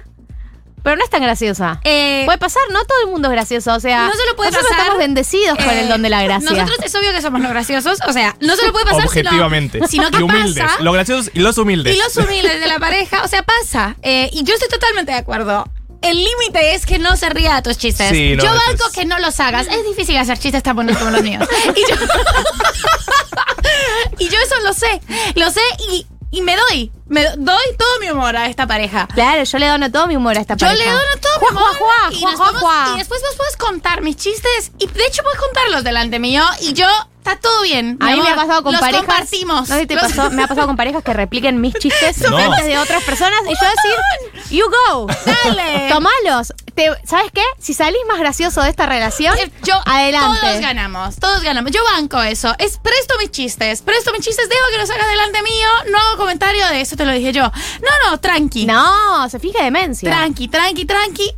[0.87, 1.81] pero no es tan graciosa.
[1.83, 3.73] Eh, puede pasar, no todo el mundo es gracioso.
[3.73, 6.23] O sea, No solo puede nosotros pasar, estamos bendecidos con eh, el don de la
[6.23, 6.49] gracia.
[6.49, 7.99] Nosotros es obvio que somos los graciosos.
[8.07, 9.81] O sea, no solo puede pasar sino- Objetivamente.
[9.89, 10.63] sino, que y humildes.
[10.63, 10.81] pasa.
[10.81, 11.93] Los graciosos y los humildes.
[11.93, 13.97] Y los humildes de la pareja, o sea, pasa.
[14.01, 15.65] Eh, y yo estoy totalmente de acuerdo.
[16.03, 18.07] el límite es que no se ría de tus chistes.
[18.09, 19.67] Sí, no, yo banco es- que no los hagas.
[19.67, 21.45] Es difícil hacer chistes tan bonitos como los míos.
[21.75, 21.97] Y yo,
[24.19, 25.01] y yo eso lo sé.
[25.35, 25.59] Lo sé
[25.91, 26.93] y, y me doy.
[27.09, 29.07] Me doy todo mi humor a esta pareja.
[29.13, 30.83] Claro, yo le dono todo mi humor a esta Yo pareja.
[30.85, 31.75] le dono todo Juá, mi humor.
[31.75, 34.71] juá, juá, y, podemos- y después vos puedes contar mis chistes.
[34.77, 36.43] Y de hecho puedes contarlos delante mío.
[36.61, 36.85] Y yo,
[37.17, 37.97] está todo bien.
[38.01, 39.05] A mí me ha pasado con los parejas.
[39.05, 39.69] compartimos.
[39.69, 42.17] No sé si te Los- pasó, me ha pasado con parejas que repliquen mis chistes
[42.29, 42.37] No.
[42.37, 45.07] antes de otras personas y yo decir, you go,
[45.43, 45.89] Dale.
[45.91, 46.53] tomalos.
[46.75, 47.41] Te- ¿Sabes qué?
[47.57, 50.37] Si salís más gracioso de esta relación, Eh, Yo, adelante.
[50.41, 51.71] Todos ganamos, todos ganamos.
[51.71, 52.53] Yo banco eso.
[52.59, 55.67] Es presto mis chistes, presto mis chistes, dejo que los hagas delante mío.
[55.89, 57.43] No hago comentario de eso, te lo dije yo.
[57.43, 58.65] No, no, tranqui.
[58.65, 60.09] No, se fija demencia.
[60.09, 61.31] Tranqui, tranqui, tranqui.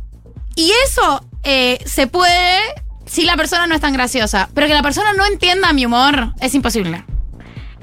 [0.56, 2.58] Y eso eh, se puede
[3.06, 4.48] si la persona no es tan graciosa.
[4.54, 7.04] Pero que la persona no entienda mi humor es imposible.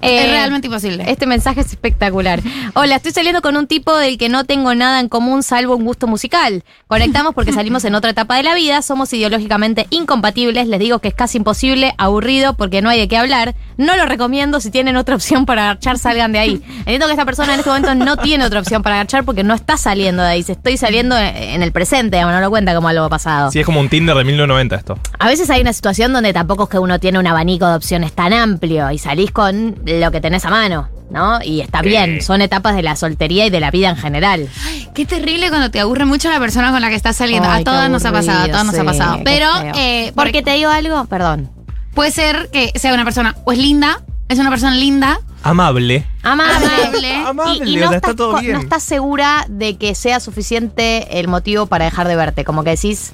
[0.01, 1.03] Eh, es realmente imposible.
[1.07, 2.41] Este mensaje es espectacular.
[2.75, 5.85] Hola, estoy saliendo con un tipo del que no tengo nada en común salvo un
[5.85, 6.63] gusto musical.
[6.87, 11.07] Conectamos porque salimos en otra etapa de la vida, somos ideológicamente incompatibles, les digo que
[11.07, 13.55] es casi imposible, aburrido porque no hay de qué hablar.
[13.77, 16.61] No lo recomiendo, si tienen otra opción para agachar, salgan de ahí.
[16.79, 19.53] Entiendo que esta persona en este momento no tiene otra opción para agachar porque no
[19.53, 22.87] está saliendo de ahí, se estoy saliendo en el presente, digamos, no lo cuenta como
[22.87, 23.51] algo pasado.
[23.51, 24.99] Sí, es como un Tinder de 1990 esto.
[25.19, 28.13] A veces hay una situación donde tampoco es que uno tiene un abanico de opciones
[28.13, 31.39] tan amplio y salís con lo que tenés a mano, ¿no?
[31.43, 34.47] Y está bien, son etapas de la soltería y de la vida en general.
[34.93, 37.49] Qué terrible cuando te aburre mucho la persona con la que estás saliendo.
[37.49, 39.19] Ay, a todas nos ha pasado, a todas nos ha pasado.
[39.23, 41.49] Pero, eh, Porque te digo algo, perdón.
[41.93, 46.05] puede ser que sea una persona o es linda, es una persona linda, Amable.
[46.23, 47.13] Amable.
[47.15, 47.65] Amable.
[47.65, 48.53] Y, y o no, sea, estás, está todo co- bien.
[48.53, 52.43] no estás segura de que sea suficiente el motivo para dejar de verte.
[52.43, 53.13] Como que decís,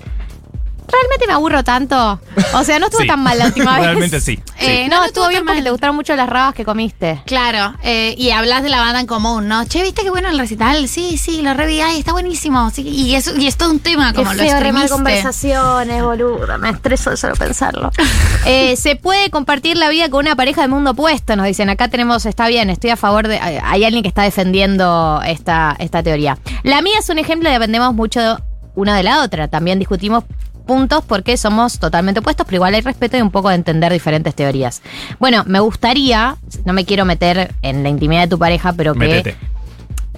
[0.94, 2.20] ¿realmente me aburro tanto?
[2.54, 3.08] O sea, no estuvo Sí.
[3.08, 3.86] tan mal la última vez.
[3.86, 4.36] Realmente sí.
[4.36, 4.44] sí.
[4.60, 5.64] Eh, No, no, estuvo estuvo bien tan porque mal.
[5.66, 7.22] te gustaron mucho las rabas que comiste.
[7.26, 9.66] Claro, eh, y hablas de la banda en común, ¿no?
[9.66, 10.88] Che, ¿viste qué bueno el recital?
[10.88, 12.70] Sí, sí, lo reví, ay, está buenísimo.
[12.72, 14.90] Sí, y, eso, y es todo un tema, como Qué lo feo extremiste.
[14.90, 16.58] conversaciones, boluda.
[16.58, 17.92] Me estreso de solo pensarlo.
[18.46, 21.70] Eh, se puede compartir la vida con una pareja de mundo opuesto, nos dicen.
[21.70, 23.40] Acá tenemos, está bien, estoy a favor de.
[23.40, 26.38] Hay alguien que está defendiendo esta, esta teoría.
[26.64, 28.38] La mía es un ejemplo de dependemos mucho
[28.76, 29.48] una de la otra.
[29.48, 30.26] También discutimos
[30.66, 34.34] puntos porque somos totalmente opuestos, pero igual hay respeto y un poco de entender diferentes
[34.36, 34.82] teorías.
[35.20, 39.00] Bueno, me gustaría, no me quiero meter en la intimidad de tu pareja, pero que
[39.00, 39.36] Métete.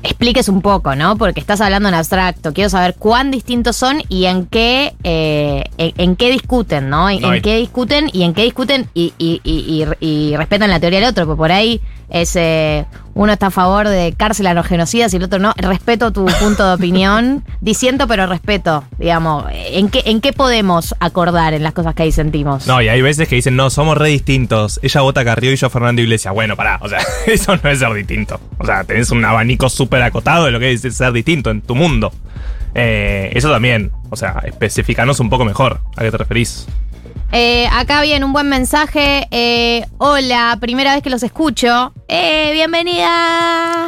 [0.03, 1.17] expliques un poco, ¿no?
[1.17, 2.53] Porque estás hablando en abstracto.
[2.53, 7.09] Quiero saber cuán distintos son y en qué, eh, en, en qué discuten, ¿no?
[7.09, 10.37] En, No, en y- qué discuten y en qué discuten y, y- y- y- y
[10.37, 11.25] respetan la teoría del otro.
[11.25, 15.17] Porque por ahí es eh, uno está a favor de cárcel a los genocidas y
[15.17, 15.53] el otro no.
[15.55, 17.45] Respeto tu punto de opinión.
[17.61, 18.83] Disiento, pero respeto.
[18.99, 22.67] Digamos, ¿en qué, ¿en qué podemos acordar en las cosas que ahí sentimos?
[22.67, 24.81] No, y hay veces que dicen, no, somos re distintos.
[24.83, 26.33] Ella vota Carrió y yo Fernando Iglesias.
[26.33, 28.39] Bueno, pará, o sea, eso no es ser distinto.
[28.57, 31.73] O sea, tenés un abanico súper acotado de lo que es ser distinto en tu
[31.73, 32.11] mundo.
[32.75, 36.67] Eh, eso también, o sea, especificanos un poco mejor a qué te referís.
[37.31, 39.27] Eh, acá viene un buen mensaje.
[39.31, 41.93] Eh, hola, primera vez que los escucho.
[42.07, 43.87] Eh, bienvenida.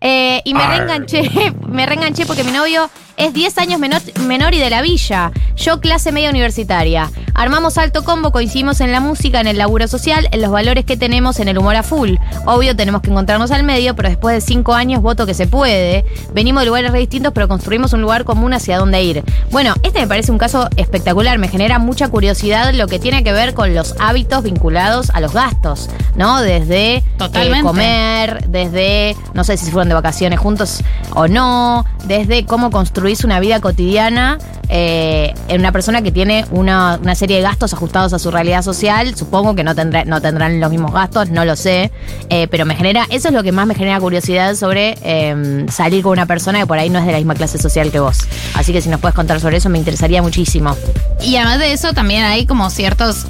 [0.00, 1.22] Eh, y me reenganché,
[1.68, 5.32] me reenganché porque mi novio es 10 años menor, menor y de la villa.
[5.56, 7.10] Yo clase media universitaria.
[7.34, 10.96] Armamos alto combo, coincidimos en la música, en el laburo social, en los valores que
[10.96, 12.16] tenemos, en el humor a full.
[12.46, 16.04] Obvio tenemos que encontrarnos al medio, pero después de 5 años voto que se puede.
[16.34, 19.24] Venimos de lugares re distintos, pero construimos un lugar común hacia dónde ir.
[19.50, 21.38] Bueno, este me parece un caso espectacular.
[21.38, 25.32] Me genera mucha curiosidad lo que tiene que ver con los hábitos vinculados a los
[25.32, 26.40] gastos, ¿no?
[26.40, 27.62] Desde eh, Totalmente.
[27.62, 30.82] comer, desde, no sé si fueron de vacaciones juntos
[31.14, 32.70] o no, desde cómo
[33.02, 34.38] construís una vida cotidiana
[34.68, 38.62] eh, en una persona que tiene una, una serie de gastos ajustados a su realidad
[38.62, 39.16] social.
[39.16, 41.90] Supongo que no, tendrá, no tendrán los mismos gastos, no lo sé,
[42.30, 46.04] eh, pero me genera, eso es lo que más me genera curiosidad sobre eh, salir
[46.04, 48.18] con una persona que por ahí no es de la misma clase social que vos.
[48.54, 50.76] Así que si nos puedes contar sobre eso me interesaría muchísimo.
[51.20, 53.26] Y además de eso también hay como ciertos,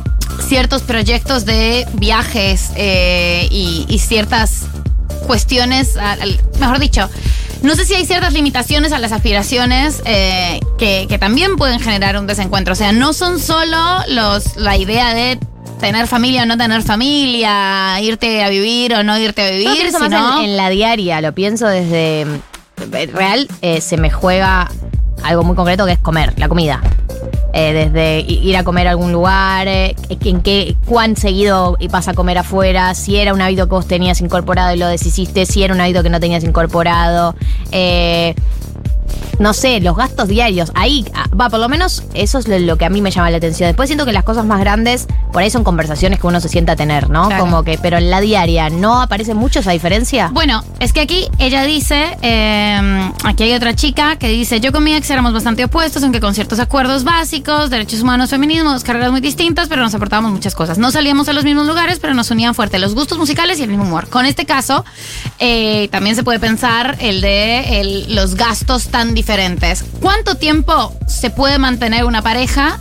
[0.46, 4.66] ciertos proyectos de viajes eh, y ciertas
[5.22, 7.08] cuestiones, al- al- mejor dicho,
[7.62, 12.18] no sé si hay ciertas limitaciones a las aspiraciones eh, que, que también pueden generar
[12.18, 12.72] un desencuentro.
[12.72, 13.76] O sea, no son solo
[14.08, 15.38] los, la idea de
[15.80, 20.02] tener familia o no tener familia, irte a vivir o no irte a vivir, más
[20.10, 24.68] sino- en, en la diaria, lo pienso desde eh, real, eh, se me juega
[25.22, 26.80] algo muy concreto que es comer, la comida.
[27.54, 32.14] Eh, desde ir a comer a algún lugar, eh, en qué, cuán seguido vas a
[32.14, 35.74] comer afuera, si era un hábito que vos tenías incorporado y lo deshiciste, si era
[35.74, 37.34] un hábito que no tenías incorporado.
[37.70, 38.34] Eh,
[39.38, 40.70] no sé, los gastos diarios.
[40.74, 43.36] Ahí, ah, va, por lo menos eso es lo, que a mí me llama la
[43.38, 43.68] atención.
[43.68, 46.72] Después siento que las cosas más grandes, por ahí son conversaciones que uno se sienta
[46.72, 47.26] a tener, ¿no?
[47.28, 47.42] Claro.
[47.44, 50.30] Como que, pero en la diaria, ¿no aparece mucho esa diferencia?
[50.32, 54.84] Bueno, es que aquí ella dice, eh, aquí hay otra chica que dice, yo con
[54.84, 59.20] mi ex éramos bastante opuestos, aunque con ciertos acuerdos básicos, derechos humanos, feminismos, carreras muy
[59.20, 60.78] distintas, pero nos aportábamos muchas cosas.
[60.78, 63.68] No salíamos a los mismos lugares, pero nos unían fuerte los gustos musicales y el
[63.70, 64.08] mismo humor.
[64.08, 64.84] Con este caso,
[65.38, 69.84] eh, también se puede pensar el de el- los gastos tan diferentes.
[70.00, 72.78] ¿Cuánto tiempo se puede mantener una pareja?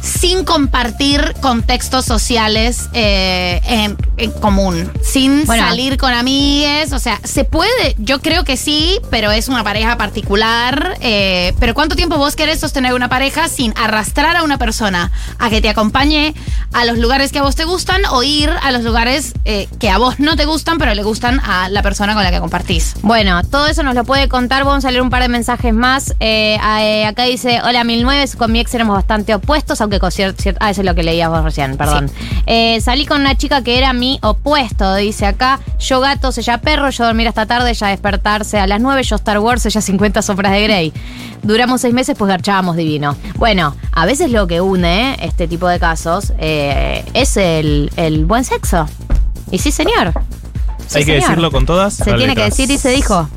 [0.00, 5.64] Sin compartir contextos sociales eh, en, en común, sin Bueno.
[5.66, 9.96] salir con amigues, o sea, se puede, yo creo que sí, pero es una pareja
[9.96, 15.10] particular, eh, pero ¿cuánto tiempo vos querés sostener una pareja sin arrastrar a una persona
[15.38, 16.34] a que te acompañe
[16.72, 19.90] a los lugares que a vos te gustan o ir a los lugares eh, que
[19.90, 22.94] a vos no te gustan, pero le gustan a la persona con la que compartís?
[23.02, 24.64] Bueno, todo eso nos lo puede contar.
[24.64, 26.14] Vamos a leer un par de mensajes más.
[26.20, 28.28] Eh, eh, acá dice: Hola, 1009.
[28.36, 30.58] Con mi ex éramos bastante opuestos, aunque con cierto.
[30.60, 32.10] ah, eso es lo que leías vos recién, perdón.
[32.46, 35.60] Eh, salí con una chica que era mi opuesto, dice acá.
[35.78, 39.38] Yo gatos, ella perro, yo dormir hasta tarde, ella despertarse a las 9, yo Star
[39.38, 40.92] Wars, ella 50 sombras de Grey.
[41.42, 43.16] Duramos seis meses, pues garchábamos divino.
[43.36, 48.44] Bueno, a veces lo que une este tipo de casos eh, es el, el buen
[48.44, 48.86] sexo.
[49.50, 50.12] Y sí, señor.
[50.86, 51.94] Sí, Hay que decirlo con todas.
[51.94, 53.28] Se tiene que decir y se dijo.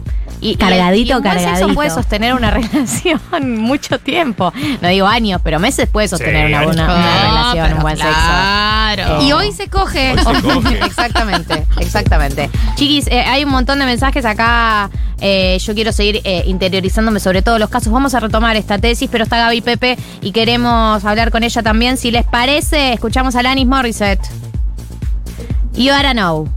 [0.44, 1.74] Y, Cargadito, y un buen sexo cargadito.
[1.76, 3.22] puede sostener una relación
[3.60, 4.52] mucho tiempo.
[4.82, 6.76] No digo años, pero meses puede sostener Sí, una, años.
[6.76, 9.04] una- una Ah, relación, pero un buen claro.
[9.04, 9.22] sexo.
[9.22, 10.14] Eh, Y hoy se coge.
[10.26, 10.80] Hoy se coge.
[10.86, 12.50] exactamente, exactamente.
[12.76, 14.90] Chiquis, eh, hay un montón de mensajes acá.
[15.24, 17.94] eh, yo quiero seguir eh, interiorizándome sobre todos los casos.
[17.94, 21.98] Vamos a retomar esta tesis, pero está Gaby Pepe y queremos hablar con ella también.
[21.98, 24.28] Si les parece, escuchamos a Lanis Morissette.
[25.76, 26.50] You Oughta Know.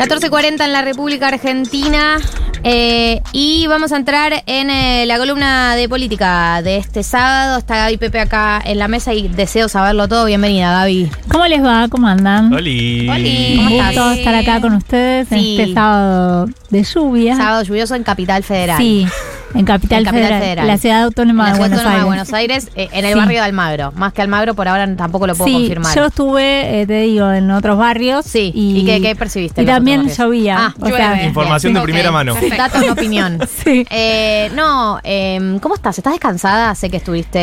[0.00, 2.16] ...14.40 en la República Argentina...
[2.62, 7.58] eh, y vamos a entrar en eh, la columna de política de este sábado.
[7.58, 10.24] Está Gaby Pepe acá en la mesa y deseo saberlo todo.
[10.26, 11.10] Bienvenida, Gaby.
[11.30, 11.88] ¿Cómo les va?
[11.88, 12.52] ¿Cómo andan?
[12.52, 13.08] Oli.
[13.08, 13.56] Oli.
[13.58, 13.94] Un ¿Cómo estás?
[13.94, 15.54] gusto estar acá con ustedes Sí.
[15.56, 17.36] en este sábado de lluvia.
[17.36, 18.78] Sábado lluvioso en Capital Federal.
[18.78, 19.06] Sí,
[19.54, 20.66] en Capital, En Capital Federal, Federal.
[20.66, 22.02] la ciudad autónoma la de Buenos autónoma Aires.
[22.02, 23.18] de Buenos Aires, eh, en el Sí.
[23.18, 23.92] barrio de Almagro.
[23.96, 25.94] Más que Almagro, por ahora tampoco lo puedo sí, confirmar.
[25.96, 28.24] yo estuve, eh, te digo, en otros barrios.
[28.26, 30.56] Sí, ¿y qué- qué percibiste Y también llovía.
[30.58, 31.24] Ah, o sea.
[31.24, 32.34] Información de primera mano.
[32.56, 33.38] Datos, no opinión.
[33.64, 33.84] Sí.
[33.90, 35.98] Eh, no, eh, ¿cómo estás?
[35.98, 36.74] ¿Estás descansada?
[36.74, 37.38] Sé que estuviste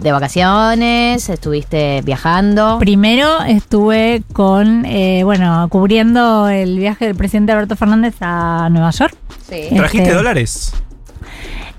[0.00, 2.78] de vacaciones, estuviste viajando.
[2.78, 9.14] Primero estuve con, eh, bueno, cubriendo el viaje del presidente Alberto Fernández a Nueva York.
[9.48, 9.68] Sí.
[9.74, 10.72] ¿Trajiste Este, dólares?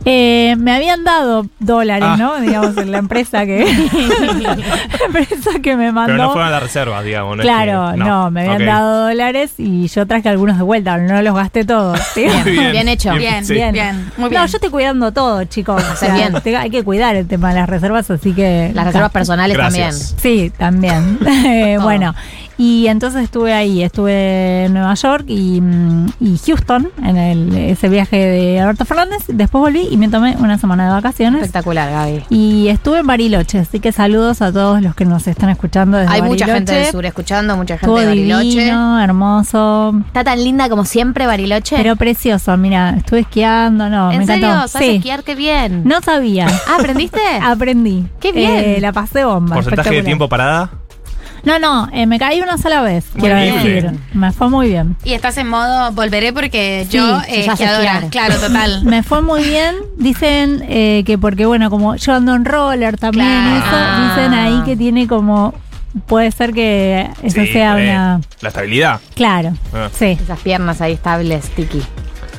[0.06, 2.16] Eh, me habían dado dólares, Ah.
[2.18, 2.40] ¿no?
[2.40, 3.66] Digamos, en la empresa que,
[4.42, 4.58] la
[5.06, 6.14] empresa que me mandó.
[6.14, 7.36] Pero no fueron las reservas, digamos.
[7.38, 10.98] no es Claro, que- no, me habían dado dólares y yo traje algunos de vuelta,
[10.98, 12.00] no los gasté todos.
[12.14, 12.26] ¿sí?
[12.46, 13.14] Bien, Bien hecho.
[13.16, 13.54] Bien, sí.
[13.54, 14.12] bien, bien.
[14.18, 14.42] Muy bien.
[14.42, 15.84] No, yo estoy cuidando todo, chicos.
[15.92, 16.34] O sea, bien.
[16.42, 18.72] te- hay que cuidar el tema de las reservas, así que.
[18.74, 20.16] Las reservas personales Gracias.
[20.22, 21.18] Sí, también.
[21.48, 22.14] Eh, bueno,
[22.58, 27.88] y entonces estuve ahí, estuve en Nueva York y, mm, y Houston, en el, ese
[27.90, 29.24] viaje de Alberto Fernández.
[29.28, 31.42] Después volví y me tomé una semana de vacaciones.
[31.42, 32.24] Espectacular, Gaby.
[32.30, 36.14] Y estuve en Bariloche, así que saludos a todos los que nos están escuchando desde
[36.14, 38.44] Hay mucha gente del sur escuchando, mucha gente Estuvo de Bariloche.
[38.50, 41.76] divino, hermoso, Está tan linda como siempre Bariloche.
[41.78, 42.56] pero precioso.
[42.58, 44.48] Mira, estuve esquiando, no, ¿En me serio?
[44.48, 44.68] encantó.
[44.68, 45.24] ¿Sabes Sí, esquiar?
[45.24, 45.84] Qué bien.
[45.86, 46.48] no sabía.
[46.68, 47.20] Ah, ¿aprendiste?
[47.42, 48.06] Aprendí.
[48.20, 48.52] Qué bien.
[48.56, 49.56] Eh, la pasé bomba.
[49.56, 50.70] ¿Porcentaje de tiempo parada?
[51.48, 53.82] No, no, eh, me caí una sola vez, quiero Increíble.
[53.84, 54.00] decir.
[54.14, 54.98] Me fue muy bien.
[55.06, 57.48] Y estás en modo volveré porque Sí, yo eh.
[58.12, 58.84] Claro, total.
[58.84, 59.76] Me fue muy bien.
[59.98, 63.66] Dicen eh, que porque, bueno, como yo ando en roller también, Claro.
[63.66, 65.54] eso, dicen ahí que tiene como.
[66.06, 68.22] Puede ser que eso Sí, sea una.
[68.42, 69.00] La estabilidad.
[69.16, 69.88] Claro, Ah.
[69.92, 70.18] sí.
[70.22, 71.82] Esas piernas ahí estables, Tiki.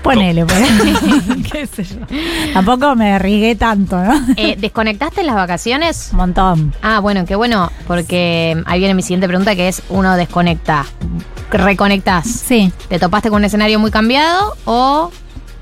[0.08, 0.58] Ponele, pues.
[1.52, 1.98] ¿Qué sé yo?
[2.54, 4.14] Tampoco me arriesgué tanto, ¿no?
[4.36, 6.08] Eh, ¿Desconectaste en las vacaciones?
[6.12, 6.74] Un montón.
[6.80, 10.86] Ah, bueno, qué bueno, porque ahí viene mi siguiente pregunta que es, uno desconecta,
[11.50, 12.26] reconectás.
[12.26, 12.72] Sí.
[12.88, 15.10] ¿Te topaste con un escenario muy cambiado o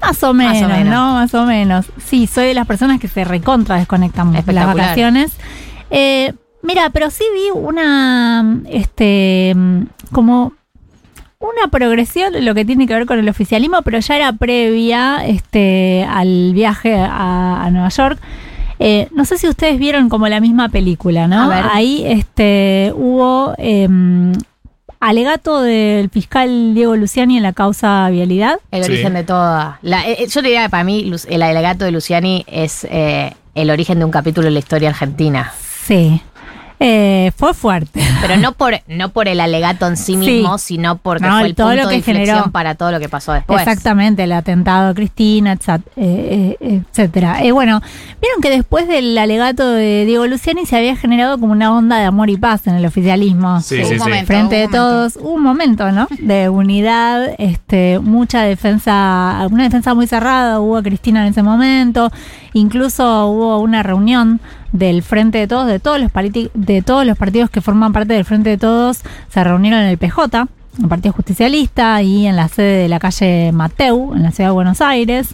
[0.00, 0.94] Más o menos, Más o menos.
[0.94, 1.14] ¿no?
[1.14, 1.86] Más o menos.
[2.04, 5.32] Sí, soy de las personas que se recontra desconectan de las vacaciones.
[5.90, 6.32] Eh,
[6.62, 9.56] mira, pero sí vi una, este,
[10.12, 10.52] como
[11.38, 15.24] una progresión en lo que tiene que ver con el oficialismo, pero ya era previa,
[15.26, 18.18] este, al viaje a, a Nueva York.
[18.78, 21.42] Eh, no sé si ustedes vieron como la misma película, ¿no?
[21.44, 21.64] A ver.
[21.72, 24.32] Ahí, este, hubo em,
[25.00, 28.58] alegato del fiscal Diego Luciani en la causa vialidad.
[28.70, 28.92] el Sí.
[28.92, 29.78] origen de toda?
[29.82, 33.98] La- eh, yo diría que para mí el alegato de Luciani es eh, el origen
[33.98, 35.52] de un capítulo de la historia argentina.
[35.84, 36.20] Sí.
[36.78, 38.00] Eh, fue fuerte.
[38.20, 40.16] Pero no por, no por el alegato en sí Sí.
[40.16, 42.50] mismo, sino porque No, fue el todo punto lo de que inflexión generó.
[42.52, 43.60] para todo lo que pasó después.
[43.62, 45.56] Exactamente, el atentado a Cristina,
[45.96, 47.42] eh, eh, etcétera.
[47.42, 47.80] Eh, bueno,
[48.20, 52.04] vieron que después del alegato de Diego Luciani se había generado como una onda de
[52.04, 53.60] amor y paz en el oficialismo.
[53.60, 53.98] Sí, sí, un sí.
[53.98, 54.76] momento, Frente un de momento.
[54.78, 56.08] todos, un momento, ¿no?
[56.18, 62.10] De unidad, este, mucha defensa, alguna defensa muy cerrada hubo a Cristina en ese momento,
[62.52, 64.40] incluso hubo una reunión
[64.72, 66.10] del Frente de Todos, de todos los
[66.54, 69.98] de todos los partidos que forman parte del Frente de Todos, se reunieron en el
[69.98, 70.46] PJ,
[70.80, 74.54] el Partido Justicialista, y en la sede de la calle Mateu, en la ciudad de
[74.54, 75.28] Buenos Aires.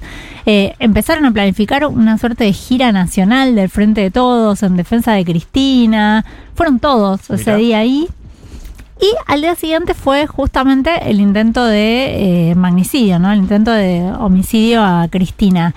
[0.47, 5.12] Eh, empezaron a planificar una suerte de gira nacional del Frente de Todos en defensa
[5.12, 6.25] de Cristina.
[6.55, 8.09] Fueron todos ese día ahí.
[9.01, 13.33] Y al día siguiente fue justamente el intento de eh, magnicidio, ¿no?
[13.33, 15.75] El intento de homicidio a Cristina.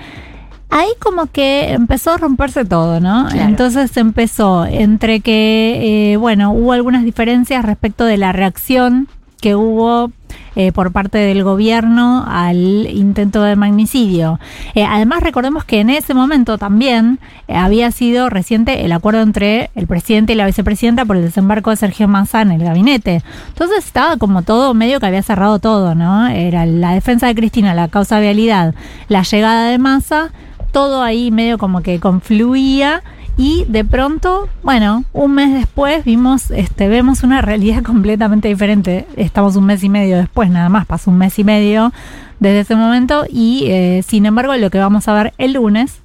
[0.75, 3.27] Ahí como que empezó a romperse todo, ¿no?
[3.29, 3.47] Claro.
[3.47, 9.07] Entonces empezó entre que, eh, bueno, hubo algunas diferencias respecto de la reacción
[9.39, 10.11] que hubo
[10.57, 14.37] eh, por parte del gobierno al intento de magnicidio.
[14.73, 19.69] Eh, además, recordemos que en ese momento también eh, había sido reciente el acuerdo entre
[19.75, 23.21] el presidente y la vicepresidenta por el desembarco de Sergio Massa en el gabinete.
[23.49, 26.27] Entonces estaba como todo medio que había cerrado todo, ¿no?
[26.27, 28.75] Era la defensa de Cristina, la causa vialidad,
[29.07, 30.31] la llegada de Massa,
[30.75, 33.01] todo ahí medio como que confluía
[33.37, 39.07] y de pronto, bueno, un mes después vimos, este, vemos una realidad completamente diferente.
[39.15, 41.93] Estamos un mes y medio después, nada más, pasó un mes y medio
[42.41, 46.01] desde ese momento y eh, sin embargo lo que vamos a ver el lunes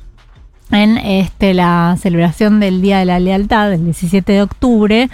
[0.72, 5.10] en este, la celebración del Día de la Lealtad, el 17 de octubre,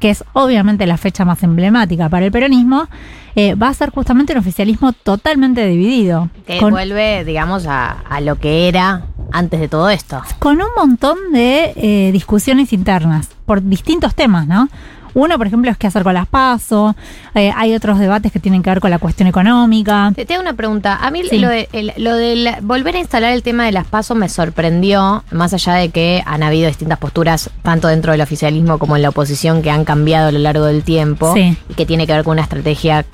[0.00, 2.86] que es obviamente la fecha más emblemática para el peronismo,
[3.34, 6.28] eh, va a ser justamente un oficialismo totalmente dividido.
[6.46, 10.22] Que con- vuelve, digamos, a, a lo que era antes de todo esto.
[10.38, 14.68] con un montón de eh, discusiones internas por distintos temas, ¿no?
[15.14, 16.94] Uno, por ejemplo, es qué hacer con las PASO.
[17.34, 20.12] eh, hay otros debates que tienen que ver con la cuestión económica.
[20.14, 20.98] Te, te hago una pregunta.
[21.00, 21.38] A mí Sí.
[21.38, 24.28] lo de, el- lo de la- volver a instalar el tema de las pasos me
[24.28, 29.02] sorprendió, más allá de que han habido distintas posturas, tanto dentro del oficialismo como en
[29.02, 31.56] la oposición, que han cambiado a lo largo del tiempo Sí.
[31.68, 33.04] y que tiene que ver con una estrategia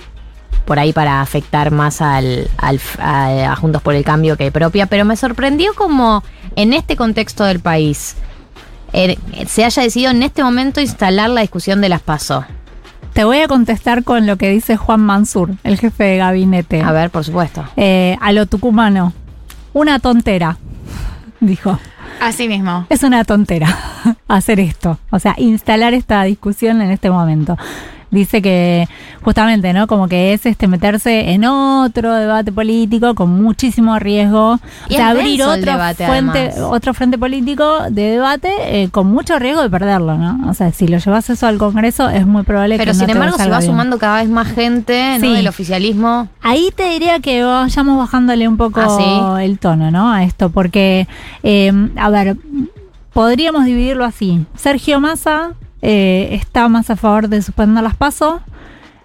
[0.64, 4.86] por ahí para afectar más al, al- a, a Juntos por el Cambio que propia,
[4.86, 6.22] pero me sorprendió como
[6.56, 8.16] en este contexto del país
[8.94, 12.44] eh, se haya decidido en este momento instalar la discusión de las PASO.
[13.12, 16.80] Te voy a contestar con lo que dice Juan Mansur, el jefe de gabinete.
[16.80, 17.64] A ver, por supuesto.
[17.76, 19.12] Eh, a lo tucumano.
[19.72, 20.58] Una tontera,
[21.40, 21.78] dijo.
[22.20, 22.86] Así mismo.
[22.88, 23.76] Es una tontera
[24.28, 27.58] hacer esto, o sea, instalar esta discusión en este momento.
[28.10, 28.88] Dice que
[29.22, 29.86] justamente, ¿no?
[29.86, 34.58] Como que es este meterse en otro debate político con muchísimo riesgo.
[34.88, 36.70] Y abrir otro debate, fuente, además.
[36.70, 40.48] otro frente político de debate eh, con mucho riesgo de perderlo, ¿no?
[40.50, 43.10] O sea, si lo llevas eso al Congreso es muy probable Pero que no sin
[43.10, 43.70] embargo se va bien.
[43.70, 45.26] sumando cada vez más gente ¿no?
[45.26, 45.32] Sí.
[45.34, 46.28] del oficialismo.
[46.42, 50.12] Ahí te diría que vayamos bajándole un poco ¿Ah, el tono, ¿no?
[50.12, 51.08] A esto, porque,
[51.42, 52.36] eh, a ver,
[53.12, 54.44] podríamos dividirlo así.
[54.56, 55.52] Sergio Massa
[55.84, 58.40] eh, está más a favor de suspender las pasos.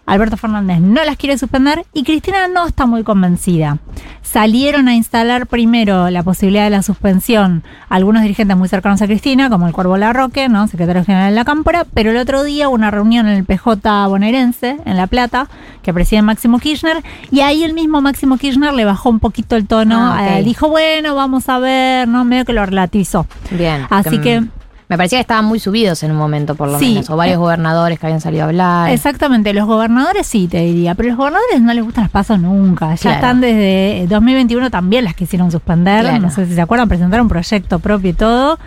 [0.05, 3.77] Alberto Fernández no las quiere suspender y Cristina no está muy convencida.
[4.23, 9.51] Salieron a instalar primero la posibilidad de la suspensión algunos dirigentes muy cercanos a Cristina,
[9.51, 10.65] como el Cuervo Larroque, ¿no?
[10.67, 14.07] secretario general de la Cámpora, pero el otro día hubo una reunión en el PJ
[14.07, 15.47] bonaerense, en La Plata,
[15.83, 19.67] que preside Máximo Kirchner, y ahí el mismo Máximo Kirchner le bajó un poquito el
[19.67, 22.23] tono, Ah, eh, dijo, bueno, vamos a ver, ¿no?
[22.25, 23.27] medio que lo relativizó.
[23.51, 23.85] Bien.
[23.91, 24.43] Así que-
[24.89, 26.93] Me parecía que estaban muy subidos en un momento, por lo Sí.
[26.95, 27.09] menos.
[27.11, 28.89] O varios gobernadores que habían salido a hablar.
[28.89, 32.89] Exactamente, los gobernadores sí te diría, pero los gobernadores no les gustan las pasos nunca.
[32.95, 33.15] Ya Claro.
[33.17, 36.01] están desde 2021 también las quisieron suspender.
[36.05, 36.19] Claro.
[36.19, 38.57] No sé si se acuerdan, presentaron un proyecto propio y todo.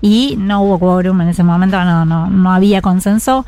[0.00, 3.44] Y no hubo quórum en ese momento, no, no, no había consenso.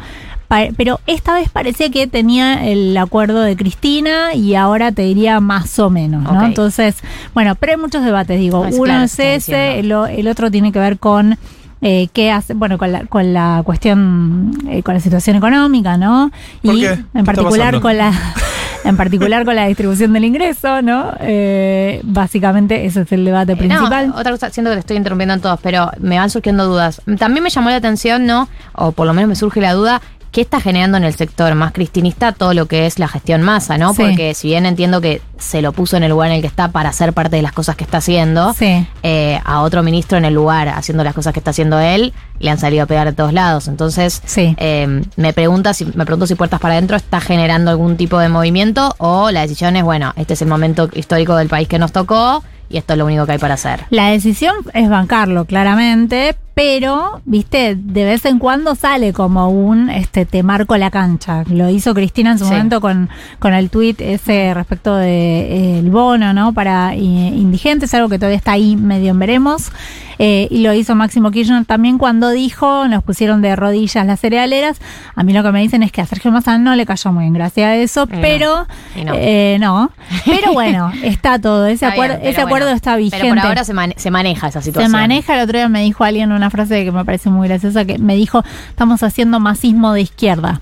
[0.79, 5.79] Pero esta vez parecía que tenía el acuerdo de Cristina y ahora te diría más
[5.79, 6.45] o menos, ¿no?
[6.45, 6.97] Entonces,
[7.35, 8.65] bueno, pero hay muchos debates, digo.
[8.65, 11.37] Es Uno claro, es ese, el, el otro tiene que ver con
[11.81, 16.31] eh, qué hace, bueno, con la, con la cuestión, eh, con la situación económica, ¿no?
[16.63, 16.99] ¿Por y qué?
[17.13, 18.13] ¿Qué en particular con la,
[18.85, 21.13] en particular con la distribución del ingreso, ¿no?
[21.21, 24.13] Eh, básicamente ese es el debate Eh, no, principal.
[24.17, 27.01] otra cosa, siento que te estoy interrumpiendo en todos, pero me van surgiendo dudas.
[27.19, 28.49] También me llamó la atención, ¿no?
[28.75, 30.01] O por lo menos me surge la duda.
[30.31, 33.79] ¿Qué está generando en el sector más cristinista todo lo que es la gestión masa,
[33.79, 33.95] no?
[33.95, 34.03] Sí.
[34.03, 36.69] Porque si bien entiendo que se lo puso en el lugar en el que está
[36.69, 38.87] para hacer parte de las cosas que está haciendo, Sí.
[39.03, 42.51] eh, a otro ministro en el lugar haciendo las cosas que está haciendo él, le
[42.51, 43.69] han salido a pegar de todos lados.
[43.69, 44.55] Entonces, Sí.
[44.59, 48.29] eh, me pregunta si, me pregunto si Puertas para Adentro está generando algún tipo de
[48.29, 51.93] movimiento o la decisión es, bueno, este es el momento histórico del país que nos
[51.93, 53.85] tocó y esto es lo único que hay para hacer.
[53.89, 60.27] La decisión es bancarlo, claramente, pero, viste, de vez en cuando sale como un este
[60.27, 61.45] te marco la cancha.
[61.49, 62.51] Lo hizo Cristina en su Sí.
[62.51, 66.53] momento con, con el tuit ese respecto del bono, ¿no?
[66.53, 69.71] Para eh, indigentes, algo que todavía está ahí medio en veremos.
[70.19, 74.81] Eh, y lo hizo Máximo Kirchner también cuando dijo, nos pusieron de rodillas las cerealeras.
[75.15, 77.27] A mí lo que me dicen es que a Sergio Massa no le cayó muy
[77.27, 78.21] en gracia eso, no.
[78.21, 78.67] pero
[78.97, 79.13] Y no.
[79.15, 79.91] eh, no.
[80.25, 81.67] Pero bueno, está todo.
[81.67, 82.77] Ese, Está acuerdo, bien, ese acuerdo bueno.
[82.77, 83.19] está vigente.
[83.29, 84.93] Pero por ahora se, mane- se maneja esa Se situación.
[84.93, 87.99] maneja, el otro día me dijo alguien una frase que me parece muy graciosa, que
[87.99, 90.61] me dijo, estamos haciendo masismo de izquierda.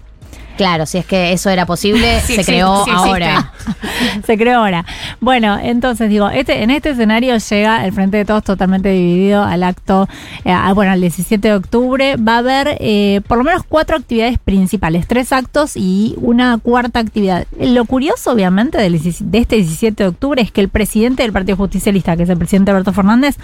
[0.57, 3.53] Claro, si es que eso era posible, Sí, se sí, creó sí ahora.
[4.27, 4.85] Se creó ahora.
[5.21, 9.63] Bueno, entonces digo, este, en este escenario llega el Frente de Todos totalmente dividido al
[9.63, 10.09] acto,
[10.45, 12.17] eh, a- bueno, el 17 de octubre.
[12.17, 17.01] Va a haber eh, por lo menos cuatro actividades principales, tres actos y una cuarta
[17.01, 17.47] actividad.
[17.61, 21.33] Lo curioso, obviamente, del 17 de este 17 de octubre es que el presidente del
[21.33, 23.37] Partido Justicialista, que es el presidente Alberto Fernández,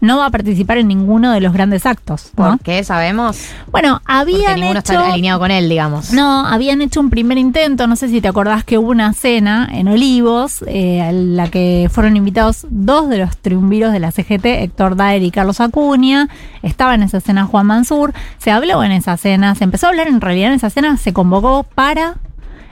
[0.00, 2.30] no va a participar en ninguno de los grandes actos.
[2.36, 2.50] ¿no?
[2.50, 3.38] ¿Por qué sabemos?
[3.70, 4.92] Bueno, Porque habían ninguno hecho...
[4.92, 6.12] está alineado con él, digamos.
[6.12, 9.68] No, habían hecho un primer intento, no sé si te acordás que hubo una cena
[9.72, 14.44] en Olivos, eh, a la que fueron invitados dos de los triunviros de la CGT,
[14.44, 16.28] Héctor Daer y Carlos Acuña.
[16.62, 20.08] Estaba en esa cena Juan Mansur, se habló en esa cena, se empezó a hablar
[20.08, 22.16] en realidad en esa cena, se convocó para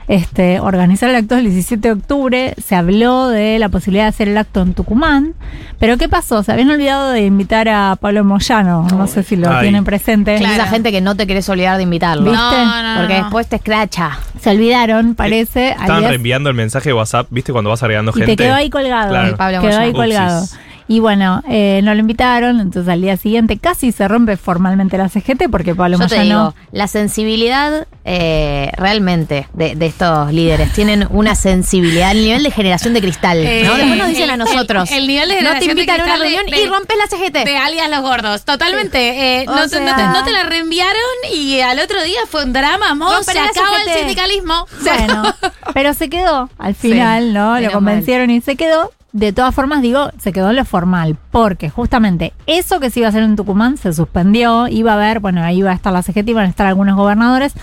[0.09, 4.27] este, organizar el acto del 17 de octubre, se habló de la posibilidad de hacer
[4.27, 5.35] el acto en Tucumán,
[5.79, 6.41] pero ¿qué pasó?
[6.41, 9.61] Se habían olvidado de invitar a Pablo Moyano, no sé si lo Ay.
[9.61, 10.33] tienen presente.
[10.35, 12.23] Es esa gente que no te querés olvidar de invitarlo.
[12.31, 12.37] ¿Viste?
[12.37, 13.21] No, no, Porque no.
[13.23, 14.17] después te escracha.
[14.41, 15.75] Se olvidaron, parece.
[15.85, 17.51] día- reenviando el mensaje de WhatsApp, ¿viste?
[17.51, 18.35] Cuando vas agregando y gente.
[18.35, 19.09] te quedó ahí colgado.
[19.11, 19.37] Claro.
[19.37, 20.41] Pablo quedó ahí colgado.
[20.41, 20.59] Upsis.
[20.91, 25.07] Y bueno, eh, no lo invitaron, entonces al día siguiente casi se rompe formalmente la
[25.07, 26.39] CGT porque Pablo Yo te Moyano.
[26.53, 32.49] digo, la sensibilidad eh, realmente de, de estos líderes tienen una sensibilidad, el nivel de
[32.49, 33.75] generación de cristal, Eh, ¿no?
[33.75, 34.89] Después nos dicen a nosotros.
[34.89, 36.97] El, el nivel de no te generación de invitan a una reunión de- y rompes
[36.97, 37.45] la CGT.
[37.45, 39.41] De alias los gordos, totalmente.
[39.41, 40.95] Eh, no, te, sea- no te- no te la reenviaron
[41.31, 44.65] y al otro día fue un drama, mo, se acaba el sindicalismo.
[44.81, 45.35] Bueno,
[45.75, 47.59] pero se quedó al final, ¿no?
[47.59, 48.91] Lo convencieron y se quedó.
[49.19, 53.07] De todas formas, digo, se quedó en lo formal, porque justamente eso que se iba
[53.07, 56.01] a hacer en Tucumán se suspendió, iba a haber, bueno, ahí iba a estar la
[56.03, 57.53] CGT, iban a estar algunos gobernadores,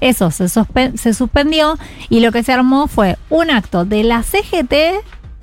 [0.00, 4.74] eso se, se suspendió y lo que se armó fue un acto de la CGT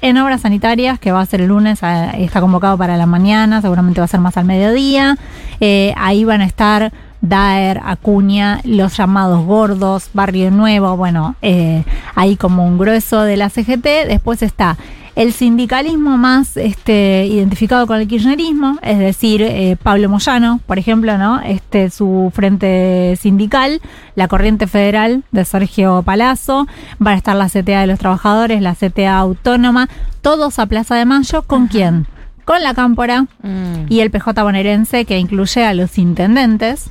[0.01, 3.61] en obras sanitarias, que va a ser el lunes, a- está convocado para la mañana,
[3.61, 5.17] seguramente va a ser más al mediodía,
[5.63, 6.91] Eh, ahí van a estar
[7.21, 11.83] Daer, Acuña, los llamados gordos, Barrio Nuevo, bueno, eh,
[12.15, 14.07] ahí como un grueso de la CGT.
[14.07, 14.77] Después está
[15.15, 21.17] el sindicalismo más este, identificado con el kirchnerismo, es decir, eh, Pablo Moyano, por ejemplo,
[21.17, 21.41] ¿no?
[21.41, 23.81] Este, su frente sindical,
[24.15, 26.65] la corriente federal de Sergio Palazzo,
[26.97, 29.89] van a estar la CTA de los trabajadores, la CTA autónoma,
[30.21, 32.07] todos a Plaza de Mayo, ¿con quién?
[32.45, 33.87] Con la Cámpora Mm.
[33.89, 36.89] y el PJ bonaerense que incluye a los intendentes.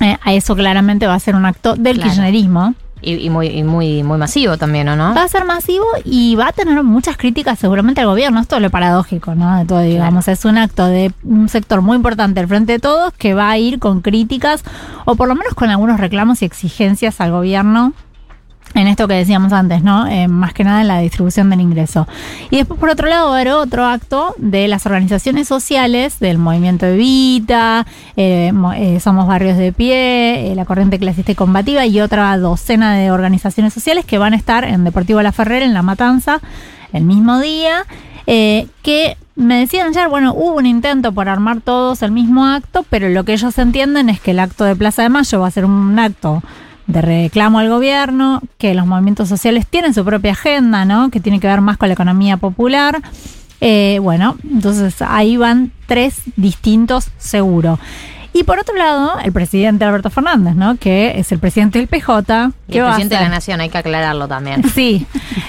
[0.00, 2.10] Eh, a eso claramente va a ser un acto del Claro.
[2.10, 2.74] kirchnerismo.
[3.02, 5.14] Y, y muy, y muy, muy masivo también, ¿o no?
[5.14, 8.40] Va a ser masivo y va a tener muchas críticas seguramente al gobierno.
[8.40, 9.58] Esto es lo paradójico, ¿no?
[9.58, 10.26] De todo, digamos.
[10.28, 13.58] Es un acto de un sector muy importante del Frente de Todos que va a
[13.58, 14.64] ir con críticas
[15.04, 17.92] o por lo menos con algunos reclamos y exigencias al gobierno
[18.76, 20.06] en esto que decíamos antes, ¿no?
[20.06, 22.06] Eh, más que nada en la distribución del ingreso.
[22.50, 26.38] Y después, por otro lado, va a haber otro acto de las organizaciones sociales, del
[26.38, 32.00] movimiento Evita, eh, eh, Somos Barrios de Pie, eh, la Corriente Clasista y Combativa y
[32.00, 35.82] otra docena de organizaciones sociales que van a estar en Deportivo La Ferrer, en La
[35.82, 36.40] Matanza,
[36.92, 37.84] el mismo día.
[38.26, 43.08] que me decían ayer, bueno, hubo un intento por armar todos el mismo acto, pero
[43.08, 45.64] lo que ellos entienden es que el acto de Plaza de Mayo va a ser
[45.64, 46.42] un acto
[46.86, 51.10] de reclamo al gobierno, que los movimientos sociales tienen su propia agenda, ¿no?
[51.10, 53.00] Que tiene que ver más con la economía popular.
[53.60, 57.78] Eh, bueno, entonces ahí van tres distintos seguro.
[58.32, 60.76] Y por otro lado, el presidente Alberto Fernández, ¿no?
[60.76, 62.52] Que es el presidente del PJ.
[62.70, 64.62] ¿Qué el va a presidente de la nación, hay que aclararlo también.
[64.74, 65.06] Sí,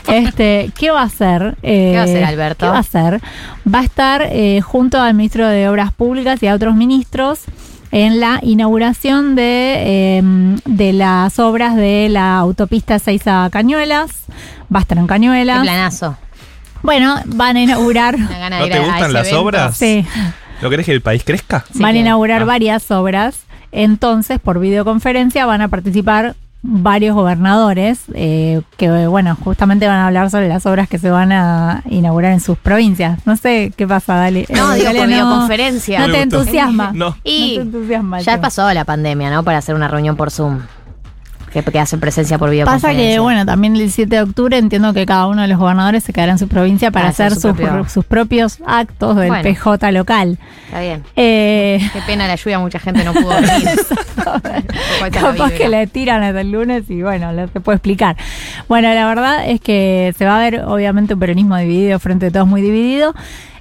[0.07, 1.57] este, ¿qué va a hacer?
[1.63, 2.65] Eh, ¿Qué va a hacer, Alberto?
[2.65, 3.21] ¿Qué va a hacer?
[3.71, 7.41] Va a estar eh, junto al ministro de Obras Públicas y a otros ministros
[7.91, 9.73] en la inauguración de,
[10.19, 10.21] eh,
[10.65, 14.11] de las obras de la autopista 6 a Cañuelas.
[14.73, 15.61] Va a estar en Qué Cañuelas.
[15.61, 16.17] planazo.
[16.83, 18.17] Bueno, van a inaugurar.
[18.19, 18.27] ¿No
[18.67, 19.41] te gustan las evento.
[19.41, 19.77] obras?
[19.77, 20.05] Sí.
[20.61, 21.65] ¿No querés que el país crezca?
[21.71, 22.45] Sí, van a inaugurar Ah.
[22.45, 23.39] varias obras.
[23.71, 30.29] Entonces, por videoconferencia van a participar varios gobernadores eh, que, bueno, justamente van a hablar
[30.29, 33.19] sobre las obras que se van a inaugurar en sus provincias.
[33.25, 34.45] No sé qué pasa, Dale.
[34.49, 35.99] No, Eh, digo, Dale, por no- videoconferencia.
[35.99, 36.91] No te entusiasma.
[36.93, 37.15] No.
[37.23, 38.41] Y No te entusiasma ya tema.
[38.41, 39.43] pasó la pandemia, ¿no?
[39.43, 40.59] Para hacer una reunión por Zoom.
[41.63, 43.11] Que, que hacen presencia por Pasa videoconferencia.
[43.13, 46.13] que, bueno, también el 7 de octubre entiendo que cada uno de los gobernadores se
[46.13, 49.27] quedará en su provincia para Para hacer hacer su sus, propio- sus propios actos del
[49.29, 49.43] Bueno.
[49.43, 50.37] PJ local.
[50.65, 51.03] Está bien.
[51.15, 53.69] Eh, Qué pena la lluvia, mucha gente no pudo venir.
[55.11, 58.15] Capaz que le tiran hasta el lunes y bueno, no se puede explicar.
[58.67, 62.31] Bueno, la verdad es que se va a ver obviamente un peronismo dividido, frente a
[62.31, 63.13] todos muy dividido.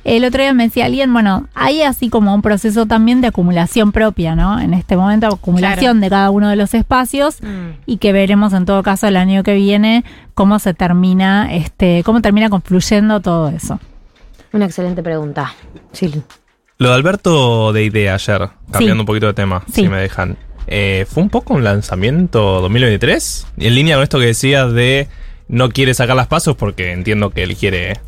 [0.07, 3.90] El otro día me decía alguien, bueno, hay así como un proceso también de acumulación
[3.90, 4.61] propia, ¿no?
[4.61, 7.38] En este momento, acumulación de cada uno de los espacios
[7.86, 10.04] y que veremos en todo caso el año que viene
[10.34, 13.80] cómo se termina, este, cómo termina confluyendo todo eso.
[14.52, 15.52] Una excelente pregunta.
[15.90, 16.22] Sí.
[16.78, 19.82] Lo de Alberto de Idea ayer, cambiando un poquito de tema, Sí.
[19.82, 20.36] si me dejan.
[20.68, 23.48] Eh, ¿Fue un poco un lanzamiento 2023?
[23.59, 25.09] En línea con esto que decías de
[25.48, 27.98] no quiere sacar las pasos porque entiendo que él quiere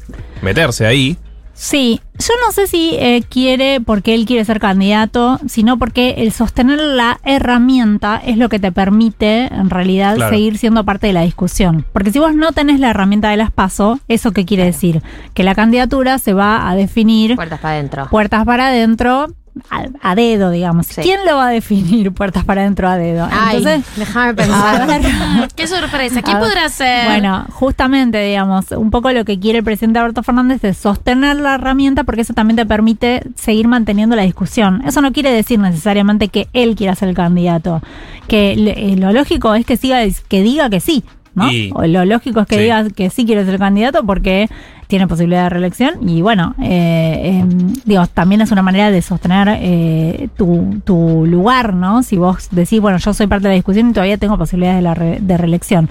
[0.42, 1.16] meterse ahí.
[1.60, 6.30] Sí, yo no sé si eh, quiere porque él quiere ser candidato, sino porque el
[6.30, 10.30] sostener la herramienta es lo que te permite en realidad Claro.
[10.30, 11.84] seguir siendo parte de la discusión.
[11.92, 15.02] Porque si vos no tenés la herramienta de las PASO, ¿eso qué quiere decir?
[15.34, 18.08] Que la candidatura se va a definir Puertas para adentro.
[18.08, 19.26] puertas para adentro
[19.70, 20.86] a, a dedo, digamos.
[20.88, 23.28] ¿Quién lo va a definir puertas para adentro a dedo?
[23.30, 24.86] Ay, Entonces, déjame pensar.
[24.86, 25.02] ver.
[25.56, 26.22] Qué sorpresa.
[26.22, 27.06] ¿Quién A ver, podrá ser?
[27.06, 31.54] Bueno, justamente, digamos, un poco lo que quiere el presidente Alberto Fernández es sostener la
[31.56, 34.82] herramienta porque eso también te permite seguir manteniendo la discusión.
[34.86, 37.82] Eso no quiere decir necesariamente que él quiera ser el candidato.
[38.26, 41.02] Que le- eh, lo lógico es que siga, que diga que sí.
[41.34, 41.50] ¿No?
[41.50, 42.62] Y- lo lógico es que Sí.
[42.62, 44.48] diga que sí quiere ser candidato porque
[44.86, 47.44] tiene posibilidad de reelección y bueno, eh, eh,
[47.84, 52.02] digo, también es una manera de sostener eh, tu, tu lugar, ¿no?
[52.02, 54.82] Si vos decís, bueno, yo soy parte de la discusión y todavía tengo posibilidades de,
[54.82, 55.88] la re- de reelección.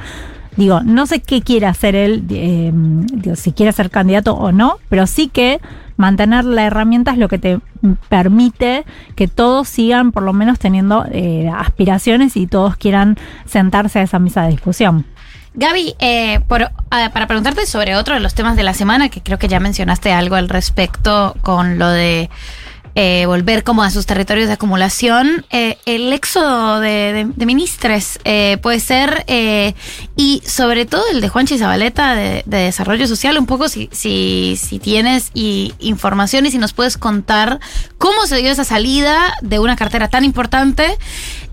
[0.55, 4.77] Digo, no sé qué quiere hacer él, eh, digo, si quiere ser candidato o no,
[4.89, 5.59] pero sí que
[5.97, 7.59] mantener la herramienta es lo que te
[8.09, 8.83] permite
[9.15, 14.17] que todos sigan por lo menos teniendo eh, aspiraciones y todos quieran sentarse a esa
[14.19, 15.05] mesa de discusión.
[15.57, 19.21] Gaby, eh, por- ah, para preguntarte sobre otro de los temas de la semana, que
[19.21, 22.29] creo que ya mencionaste algo al respecto con lo de
[22.99, 28.79] eh, volver como a sus territorios de acumulación, eh, el éxodo de, ministres eh, puede
[28.79, 29.75] ser, eh,
[30.15, 34.57] y sobre todo el de Juanchi Zabaleta de, de Desarrollo Social, un poco si, si,
[34.59, 37.59] si tienes y, información y si nos puedes contar
[37.99, 40.97] cómo se dio esa salida de una cartera tan importante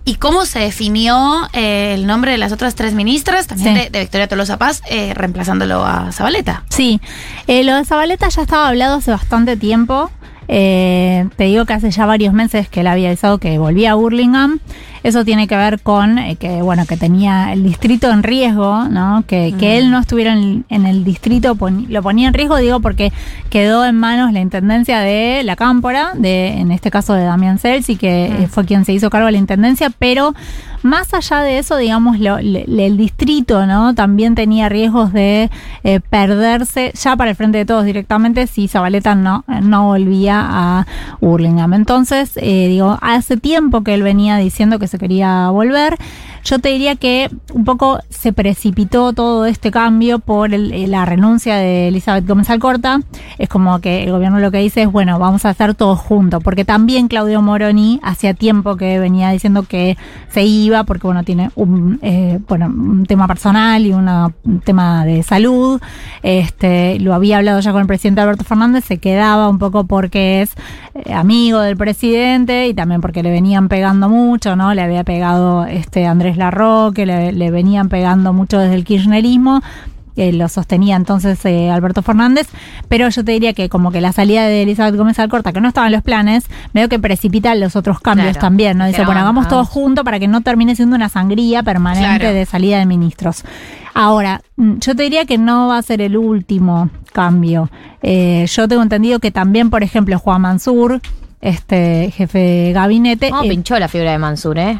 [0.05, 3.81] y cómo se definió eh, el nombre de las otras tres ministras, también Sí.
[3.85, 6.65] de, de Victoria Tolosa Paz, eh, reemplazándolo a Zabaleta.
[6.69, 7.01] Sí,
[7.47, 10.11] eh, lo de Zabaleta ya estaba hablado hace bastante tiempo.
[10.47, 13.95] Eh, te digo que hace ya varios meses que él había avisado que volvía a
[13.95, 14.59] Burlingame.
[15.05, 19.23] Eso tiene que ver con eh, que, bueno, que tenía el distrito en riesgo, ¿no?
[19.29, 22.81] Que, que él no estuviera en, en el distrito pon- lo ponía en riesgo, digo,
[22.81, 23.13] porque
[23.51, 27.95] quedó en manos la intendencia de la Cámpora, de, en este caso de Damián Celsi,
[27.97, 30.35] que eh, fue quien se hizo cargo de la intendencia, pero
[30.83, 33.95] más allá de eso, digamos, lo- le- el distrito, ¿no?
[33.95, 35.51] También tenía riesgos de
[35.85, 40.87] eh, perderse ya para el frente de todos directamente si Zabaleta no, no volvía a
[41.21, 41.77] Burlingame.
[41.77, 45.97] Entonces, eh, digo, hace tiempo que él venía diciendo que se quería volver.
[46.45, 51.07] Yo te diría que un poco se precipitó todo este cambio por el- eh, la
[51.07, 53.01] renuncia de Elizabeth Gómez Alcorta.
[53.39, 56.41] Es como que el gobierno lo que dice es, bueno, vamos a hacer todo junto,
[56.41, 59.97] porque también Claudio Moroni hacía tiempo que venía diciendo que
[60.29, 65.23] se iba, porque bueno, tiene un, eh, bueno, un tema personal y un tema de
[65.23, 65.81] salud.
[66.23, 70.43] Este, lo había hablado ya con el presidente Alberto Fernández, se quedaba un poco porque
[70.43, 70.53] es
[70.95, 74.75] eh, amigo del presidente y también porque le venían pegando mucho, ¿no?
[74.75, 79.63] Le había pegado este Andrés Larroque, le, le venían pegando mucho desde el kirchnerismo.
[80.17, 82.47] eh, lo sostenía entonces eh, Alberto Fernández,
[82.89, 85.67] pero yo te diría que como que la salida de Elizabeth Gómez Alcorta, que no
[85.67, 88.41] estaba en los planes, veo que precipita los otros cambios Claro.
[88.41, 88.87] también, ¿no?
[88.87, 92.33] Dice, bueno, hagamos todos juntos para que no termine siendo una sangría permanente Claro.
[92.35, 93.43] de salida de ministros.
[93.93, 97.69] Ahora, mm, yo te diría que no va a ser el último cambio.
[98.01, 101.01] Eh, yo tengo entendido que también, por ejemplo, Juan Mansur,
[101.41, 103.31] este jefe de gabinete.
[103.31, 104.79] ¿Cómo eh, pinchó la fibra de Mansur, eh?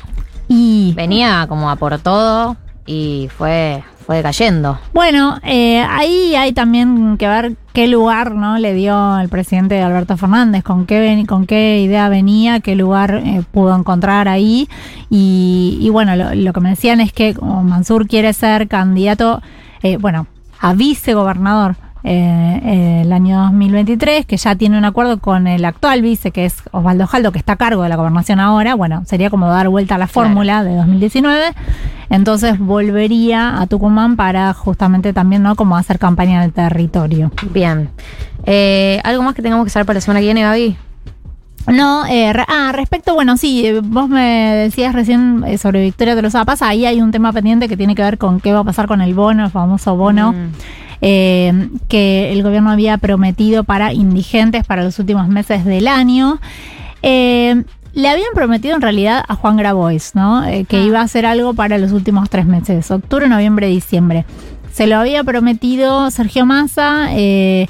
[0.49, 4.79] Y Venía como a por todo y fue, fue cayendo.
[4.93, 10.17] Bueno, eh, ahí hay también que ver qué lugar no le dio el presidente Alberto
[10.17, 14.69] Fernández, con qué, con qué idea venía, qué lugar eh, pudo encontrar ahí.
[15.11, 19.43] Y, y bueno, lo, lo que me decían es que como Mansur quiere ser candidato,
[19.83, 20.27] eh, bueno,
[20.61, 21.77] a vicegobernador.
[22.05, 26.57] Eh, el año 2023, que ya tiene un acuerdo con el actual vice, que es
[26.71, 28.75] Osvaldo Jaldo, que está a cargo de la gobernación ahora.
[28.75, 31.47] Bueno, sería como dar vuelta a la fórmula de 2019.
[32.11, 35.57] Entonces volvería a Tucumán para justamente también, ¿no?
[35.57, 37.33] Como hacer campaña en el territorio.
[37.51, 37.89] Bien.
[38.45, 40.77] Eh, ¿Algo más que tengamos que saber para la semana que viene, Gaby?
[41.67, 46.21] No, eh, ah, respecto, bueno, sí, eh, vos me decías recién eh, sobre Victoria de
[46.21, 48.65] los Zapas, ahí hay un tema pendiente que tiene que ver con qué va a
[48.65, 50.53] pasar con el bono, el famoso bono, Mm.
[51.01, 56.41] Eh, que el gobierno había prometido para indigentes para los últimos meses del año.
[57.03, 57.65] Eh,
[57.95, 60.45] le habían prometido en realidad a Juan Grabois, ¿no?
[60.45, 64.25] Eh, que iba a hacer algo para los últimos tres meses, octubre, noviembre, diciembre.
[64.73, 67.09] Se lo había prometido Sergio Massa.
[67.13, 67.69] eh,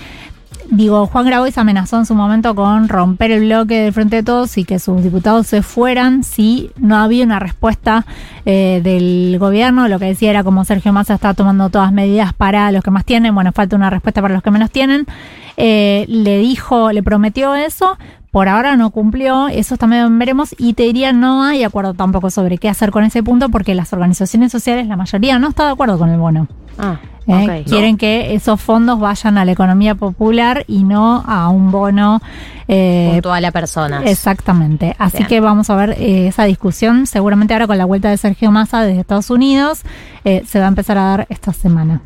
[0.70, 4.56] digo, Juan Grabois amenazó en su momento con romper el bloque del Frente de Todos
[4.58, 8.06] y que sus diputados se fueran si no había una respuesta
[8.44, 9.88] eh, del gobierno.
[9.88, 13.04] Lo que decía era como Sergio Massa está tomando todas medidas para los que más
[13.04, 15.06] tienen, bueno, falta una respuesta para los que menos tienen.
[15.56, 17.96] Eh, le dijo, le prometió eso.
[18.30, 22.58] Por ahora no cumplió, eso también veremos y te diría no hay acuerdo tampoco sobre
[22.58, 25.98] qué hacer con ese punto porque las organizaciones sociales, la mayoría no está de acuerdo
[25.98, 26.48] con el bono.
[26.76, 27.64] Ah, ¿eh?
[27.66, 32.20] Quieren que esos fondos vayan a la economía popular y no a un bono
[32.68, 34.02] eh, Puntual a personas.
[34.06, 34.96] Exactamente.
[34.98, 35.28] Así Bien.
[35.28, 37.06] que vamos a ver eh, esa discusión.
[37.06, 39.82] Seguramente ahora con la vuelta de Sergio Massa desde Estados Unidos
[40.24, 42.00] eh, se va a empezar a dar esta semana.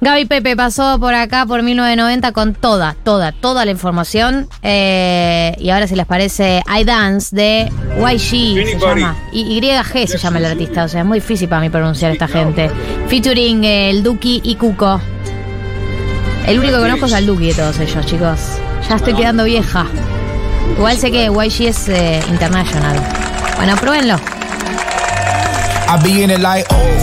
[0.00, 4.48] Gaby Pepe pasó por acá por 1990 con toda, toda, toda la información.
[4.62, 9.16] Eh, y ahora si les parece, I Dance de YG se llama.
[9.32, 10.84] Y YG se llama el artista.
[10.84, 12.70] O sea, es muy difícil para mí pronunciar esta gente.
[13.08, 15.00] Featuring eh, el Duki y Cuco.
[16.46, 18.40] El único que conozco es al Duki de todos ellos, chicos.
[18.88, 19.86] Ya estoy quedando vieja.
[20.76, 22.98] Igual sé que YG es eh, international.
[23.56, 24.16] Bueno, pruébenlo.
[25.88, 26.95] I be in it like, oh.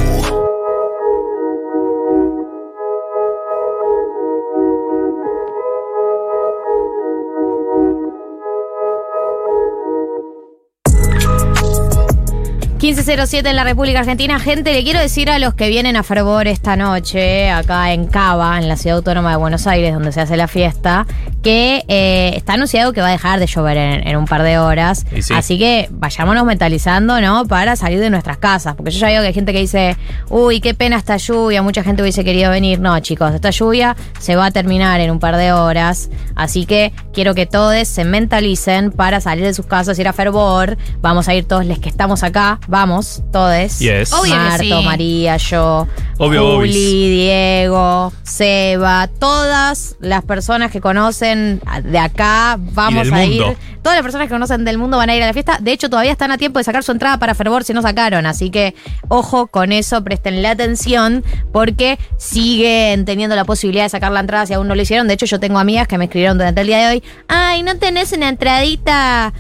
[13.26, 14.38] Siete en la República Argentina.
[14.40, 18.60] Gente, le quiero decir a los que vienen a Fervor esta noche, acá en Cava,
[18.60, 21.08] en la ciudad autónoma de Buenos Aires, donde se hace la fiesta,
[21.44, 24.58] que eh, está anunciado que va a dejar de llover en, en un par de
[24.58, 25.06] horas.
[25.22, 25.34] Sí.
[25.34, 27.46] Así que vayámonos mentalizando, ¿no?
[27.46, 28.76] Para salir de nuestras casas.
[28.76, 29.98] Porque yo ya veo que hay gente que dice,
[30.30, 32.80] uy, qué pena esta lluvia, mucha gente hubiese querido venir.
[32.80, 36.10] No, chicos, esta lluvia se va a terminar en un par de horas.
[36.36, 40.78] Así que quiero que todos se mentalicen para salir de sus casas, ir a Fervor.
[41.02, 42.60] Vamos a ir todos los que estamos acá.
[42.68, 43.80] Vamos, todos.
[43.80, 44.14] Yes.
[44.14, 44.86] Obvio Marto, sí.
[44.86, 45.88] María, yo,
[46.18, 46.74] Obvio, Juli, obis.
[46.74, 53.52] Diego, Seba, todas las personas que conocen de acá, vamos a mundo.
[53.52, 53.58] ir.
[53.82, 55.58] Todas las personas que conocen del mundo van a ir a la fiesta.
[55.60, 58.26] De hecho, todavía están a tiempo de sacar su entrada para Fervor si no sacaron.
[58.26, 58.76] Así que,
[59.10, 64.54] ojo con eso, prestenle atención, porque siguen teniendo la posibilidad de sacar la entrada si
[64.54, 65.08] aún no lo hicieron.
[65.08, 67.04] De hecho, yo tengo amigas que me escribieron durante el día de hoy.
[67.28, 69.34] Ay, no tenés una entradita.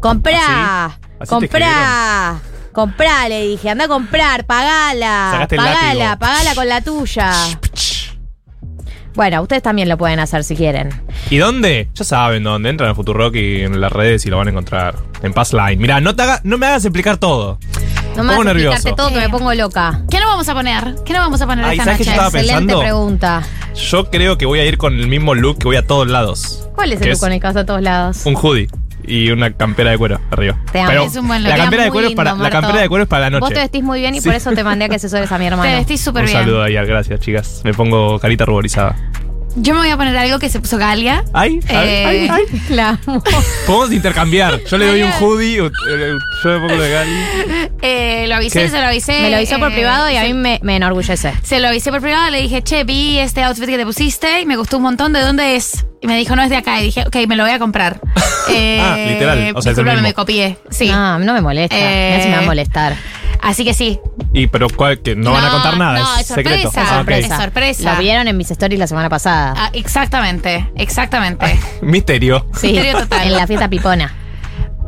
[0.00, 0.38] Comprá.
[0.40, 0.98] ¿Ah,
[1.28, 2.40] comprá.
[2.72, 7.32] Comprá, le dije, anda a comprar, pagala, pagala, pagala con la tuya.
[9.20, 10.88] Bueno, ustedes también lo pueden hacer si quieren.
[11.28, 11.90] ¿Y dónde?
[11.94, 12.70] Ya saben dónde.
[12.70, 14.94] Entran a Futurock y en las redes y lo van a encontrar.
[15.22, 15.78] En Passline.
[15.78, 17.58] Mira, no, te haga- no me hagas explicar todo.
[18.16, 18.54] No me Pongo vas a explicarte
[18.88, 18.94] nervioso.
[18.96, 20.00] todo que me pongo loca.
[20.10, 20.94] ¿Qué nos vamos a poner?
[21.04, 22.16] ¿Qué nos vamos a poner Ay, esta ¿sabes qué noche?
[22.16, 22.80] yo estaba Excelente pensando?
[22.80, 23.42] pregunta.
[23.90, 26.66] Yo creo que voy a ir con el mismo look que voy a todos lados.
[26.74, 28.24] ¿Cuál es Que el look con el caso a todos lados?
[28.24, 28.68] Un hoodie
[29.10, 30.56] y una campera de cuero arriba.
[30.72, 30.88] Te amo.
[30.90, 31.50] Pero Es un buen look.
[31.50, 32.60] la campera de muy cuero es para la Marto.
[32.60, 33.40] campera de cuero es para la noche.
[33.40, 34.28] Vos te vestís muy bien y Sí.
[34.28, 35.70] por eso te mandé a que asesores a mi hermano.
[35.70, 36.38] Te vestís súper Un bien.
[36.40, 37.60] saludo ahí, gracias chicas.
[37.64, 38.96] Me pongo carita ruborizada.
[39.56, 41.24] Yo me voy a poner algo que se puso Galia.
[41.32, 42.62] Ay, ay, Eh, ay, ay.
[42.70, 43.22] La amo.
[43.66, 44.60] Podemos intercambiar.
[44.64, 45.70] Yo le doy un hoodie, eh,
[46.44, 47.12] yo me pongo lo de Gali.
[47.82, 48.68] Eh, lo avisé, ¿Qué?
[48.68, 49.20] se lo avisé.
[49.22, 51.32] Me lo avisó por eh, privado y a mí me, me enorgullece.
[51.42, 54.46] Se lo avisé por privado, le dije, che, vi este outfit que te pusiste y
[54.46, 55.12] me gustó un montón.
[55.12, 55.84] ¿De dónde es?
[56.00, 56.80] Y me dijo, no es de acá.
[56.80, 58.00] Y dije, ok, me lo voy a comprar.
[58.50, 60.08] Eh, Ah, literal, o sea, es el discúlpame, mismo.
[60.08, 60.58] me copié.
[60.70, 60.88] Sí.
[60.88, 61.76] No, no me molesta.
[61.76, 62.94] Eh, me va a molestar.
[63.42, 63.98] Así que sí.
[64.32, 65.00] Y pero ¿cuál?
[65.00, 66.70] que no, van a contar nada, no, es, es secreto.
[66.70, 67.36] sorpresa, Ah.
[67.36, 67.94] Es sorpresa.
[67.94, 69.54] Lo vieron en mis stories la semana pasada.
[69.56, 71.58] Ah, exactamente, exactamente.
[71.82, 72.46] Misterio.
[72.54, 73.26] sí, misterio total.
[73.26, 74.14] en la fiesta pipona.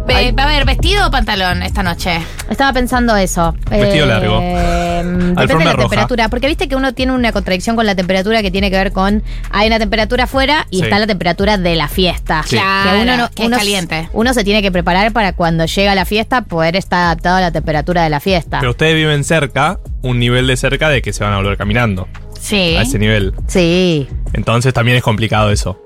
[0.08, 2.20] ¿Va a haber vestido o pantalón esta noche?
[2.50, 3.54] Estaba pensando eso.
[3.70, 4.40] Vestido largo.
[4.42, 5.88] depende de la roja.
[5.88, 6.28] temperatura.
[6.28, 9.22] Porque viste que uno tiene una contradicción con la temperatura que tiene que ver con.
[9.50, 10.84] Hay una temperatura afuera y Sí.
[10.84, 12.42] está la temperatura de la fiesta.
[12.44, 12.56] Sí.
[12.56, 14.08] Claro, que uno, no- que es caliente.
[14.12, 17.40] Uno se tiene que preparar para cuando llega a la fiesta poder estar adaptado a
[17.40, 18.58] la temperatura de la fiesta.
[18.60, 22.08] Pero ustedes viven cerca, un nivel de cerca de que se van a volver caminando.
[22.40, 22.74] Sí.
[22.76, 23.32] A ese nivel.
[23.46, 25.78] Sí, Entonces también es complicado eso.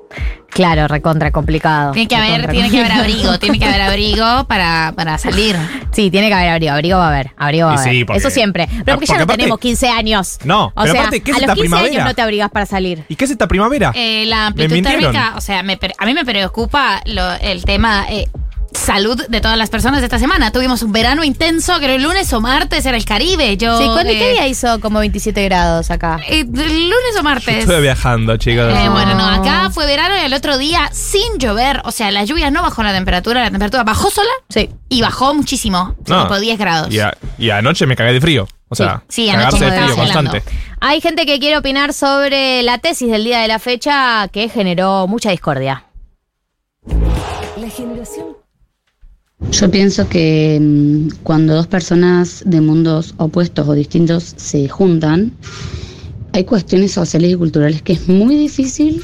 [0.50, 1.92] claro, recontra complicado.
[1.92, 5.56] Tiene que haber, tiene que haber abrigo, tiene que haber abrigo para, para salir.
[5.96, 6.72] Sí, tiene que haber abrigo.
[6.74, 7.30] Abrigo va a haber.
[7.38, 7.90] Abrigo va a haber.
[7.94, 8.66] sí, porque- Eso siempre.
[8.68, 10.38] Pero Ah, porque ya porque no aparte- tenemos 15 años.
[10.44, 12.50] No, o pero sea, aparte, ¿qué es a los esta 15 años no te abrigas
[12.50, 13.04] para salir.
[13.08, 13.92] ¿Y qué es esta primavera?
[13.94, 18.04] Eh, la Me amplitud térmica, o sea, me a mí me preocupa lo- el tema.
[18.10, 18.28] eh,
[18.76, 20.52] salud de todas las personas de esta semana.
[20.52, 23.56] Tuvimos un verano intenso, creo el lunes o martes era el Caribe.
[23.56, 26.20] Yo, Sí, ¿cuándo, eh, ¿qué día hizo como 27 grados acá?
[26.28, 26.46] eh, el
[26.84, 27.56] lunes o martes.
[27.58, 28.72] Estuve viajando, chicos.
[28.72, 31.80] Eh, bueno, no, acá fue verano y el otro día sin llover.
[31.84, 34.70] O sea, la lluvia no bajó la temperatura, la temperatura bajó sola Sí.
[34.88, 35.94] y bajó muchísimo.
[36.06, 36.22] No.
[36.24, 36.92] Tipo 10 grados.
[36.92, 38.46] Y, a- y anoche me cagué de frío.
[38.68, 40.42] O sea, Sí, anoche cagarse de frío constante.
[40.80, 45.06] Hay gente que quiere opinar sobre la tesis del día de la fecha que generó
[45.06, 45.84] mucha discordia.
[47.56, 48.26] La generación
[49.52, 55.32] Yo pienso que mm, cuando dos personas de mundos opuestos o distintos se juntan,
[56.32, 59.02] hay cuestiones sociales y culturales que es muy difícil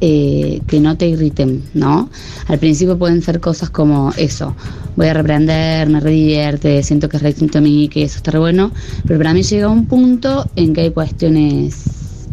[0.00, 2.08] eh, que no te irriten, ¿no?
[2.46, 4.54] Al principio pueden ser cosas como eso,
[4.96, 8.38] voy a reprender, me redivierte, siento que es distinto a mí, que eso está re
[8.38, 8.70] bueno,
[9.06, 11.84] pero para mí llega un punto en que hay cuestiones,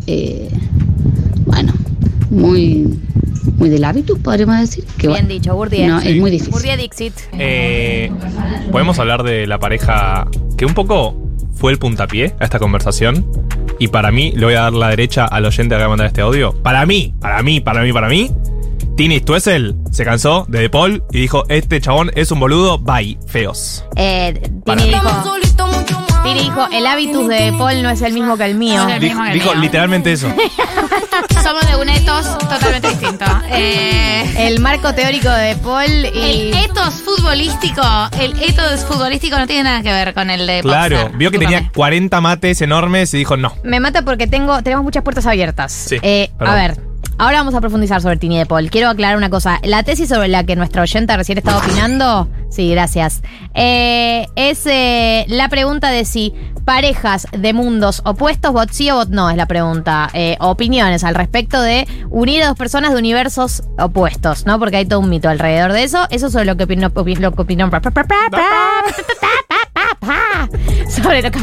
[0.08, 0.50] eh,
[1.46, 1.74] bueno,
[2.30, 3.00] muy,
[3.58, 4.84] muy del hábito, podríamos decir.
[4.98, 5.88] Que, Bien bueno, dicho, Gurdie.
[5.88, 6.78] No, es muy difícil.
[6.78, 7.14] Dixit.
[7.38, 8.12] Eh,
[8.72, 10.28] Podemos hablar de la pareja
[10.58, 11.16] que un poco
[11.54, 13.26] fue el puntapié a esta conversación.
[13.80, 16.08] Y para mí, le voy a dar la derecha al oyente que va a mandar
[16.08, 16.54] este audio.
[16.54, 18.32] Para mí, para mí, para mí, para mí,
[18.96, 23.18] Tini Stuessel se cansó de De Paul y dijo: Este chabón es un boludo, bye,
[23.28, 23.84] feos.
[23.96, 25.10] Eh, Tini dijo,
[26.24, 28.84] Tini dijo, el hábitus de Paul no es el mismo que el mío.
[28.84, 29.62] No es el mismo que el Dijo mío.
[29.62, 30.28] literalmente eso.
[31.44, 33.26] Somos de un etos totalmente distinto.
[33.50, 36.52] Eh, El marco teórico de Paul y...
[36.52, 37.82] el etos futbolístico,
[38.20, 41.18] el etos futbolístico no tiene nada que ver con el de Claro, Popstar.
[41.18, 43.56] vio que tenía 40 mates enormes y dijo: No.
[43.64, 45.72] Me mata porque tengo, tenemos muchas puertas abiertas.
[45.72, 46.56] Sí, Eh, a perdón.
[46.56, 46.78] ver,
[47.22, 48.70] ahora vamos a profundizar sobre Tini de Paul.
[48.72, 49.60] Quiero aclarar una cosa.
[49.64, 53.22] La tesis sobre la que nuestra oyente recién estaba opinando, sí, gracias,
[53.54, 56.34] eh, es eh, la pregunta de si
[56.66, 60.10] parejas de mundos opuestos, bot sí o bot no, es la pregunta.
[60.14, 64.58] Eh, opiniones al respecto de unir a dos personas de universos opuestos, ¿no?
[64.60, 66.08] Porque hay todo un mito alrededor de eso.
[66.10, 67.70] Eso sobre lo que opinó, opi- lo que opinó
[70.90, 71.40] sobre lo que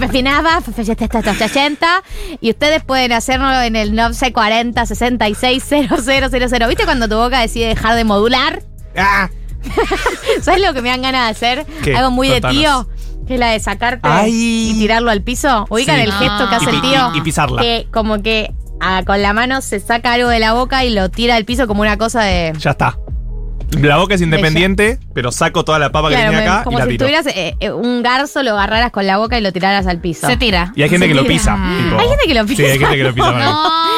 [1.45, 2.03] 80
[2.41, 5.89] y ustedes pueden hacerlo en el 940 66 000.
[6.69, 8.63] ¿Viste cuando tu boca decide dejar de modular?
[8.97, 9.29] ¡Ah!
[10.43, 11.67] ¿Sabes lo que me dan ganas de hacer?
[11.83, 11.97] ¿Qué?
[11.97, 12.89] Algo muy de tío.
[13.27, 14.71] Que es la de sacarte Ay.
[14.71, 15.67] y tirarlo al piso.
[15.69, 16.03] Ubican Sí.
[16.03, 17.11] el gesto que Y hace el tío.
[17.15, 17.61] y- y pisarla.
[17.61, 21.11] Que como que ah, con la mano se saca algo de la boca y lo
[21.11, 22.55] tira al piso como una cosa de.
[22.59, 22.99] Ya está.
[23.73, 26.89] La boca es independiente, pero saco toda la papa que tenía acá y la si
[26.91, 27.05] tiro.
[27.07, 30.27] tuvieras eh, eh, un garzo, lo agarraras con la boca y lo tiraras al piso.
[30.27, 30.73] Se tira.
[30.75, 31.53] Y hay gente Se que lo pisa.
[31.55, 32.57] Tipo- Hay gente que lo pisa.
[32.57, 33.29] Sí, hay gente que lo pisa.
[33.31, 33.45] él.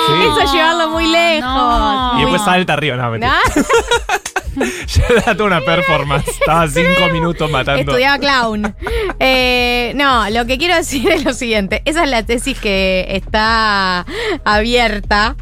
[0.06, 0.12] Sí.
[0.28, 2.12] Eso es llevarlo muy lejos.
[2.16, 2.96] Y después salta arriba.
[2.96, 3.32] No, mentira.
[3.54, 3.62] ¿No?
[4.56, 6.26] Ya era una performance.
[6.28, 7.80] Estaba cinco minutos matando.
[7.80, 8.74] Estudiaba clown.
[9.20, 11.82] Eh, no, lo que quiero decir es lo siguiente.
[11.84, 14.04] Esa es la tesis que está
[14.44, 15.36] abierta.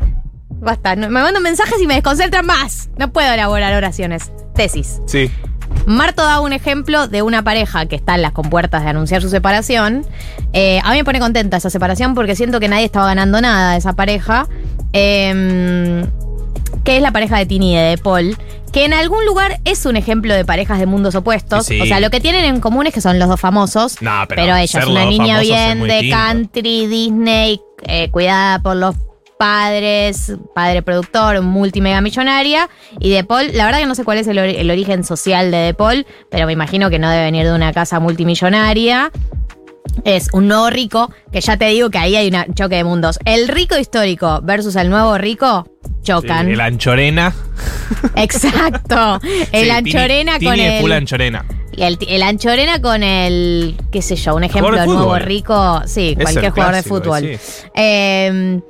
[0.61, 2.91] Basta, no- me mandan mensajes y me desconcentran más.
[2.99, 4.33] No puedo elaborar oraciones.
[4.55, 5.01] Tesis.
[5.07, 5.31] Sí.
[5.87, 9.29] Marto da un ejemplo de una pareja que está en las compuertas de anunciar su
[9.29, 10.05] separación.
[10.53, 13.73] Eh, a mí me pone contenta esa separación porque siento que nadie estaba ganando nada
[13.73, 14.49] de esa pareja.
[14.93, 16.05] Eh,
[16.85, 18.37] que es la pareja de Tini y de Paul.
[18.73, 21.67] Que en algún lugar es un ejemplo de parejas de mundos opuestos.
[21.67, 21.81] Sí.
[21.81, 24.01] O sea, lo que tienen en común es que son los dos famosos.
[24.03, 28.95] No, pero, Pero, ella es una niña bien de country, Disney, eh, cuidada por los
[29.39, 32.69] padres, padre productor, multimega millonaria.
[32.99, 35.51] Y De Paul, la verdad que no sé cuál es el, ori- el origen social
[35.51, 39.11] de De Paul, pero me imagino que no debe venir de una casa multimillonaria.
[40.05, 43.19] Es un nuevo rico, que ya te digo que ahí hay un choque de mundos.
[43.25, 45.67] El rico histórico versus el nuevo rico
[46.03, 46.47] chocan.
[46.47, 47.33] Sí, el anchorena.
[48.15, 49.19] Exacto.
[49.53, 50.81] El Sí, anchorena Tini- con Tini el.
[50.81, 51.45] full anchorena.
[51.73, 55.21] Y el, el anchorena con el, qué sé yo, un ejemplo de nuevo fútbol.
[55.21, 57.21] rico, sí, Es cualquier el jugador de fútbol.
[57.21, 57.67] sí.
[57.75, 58.61] Eh,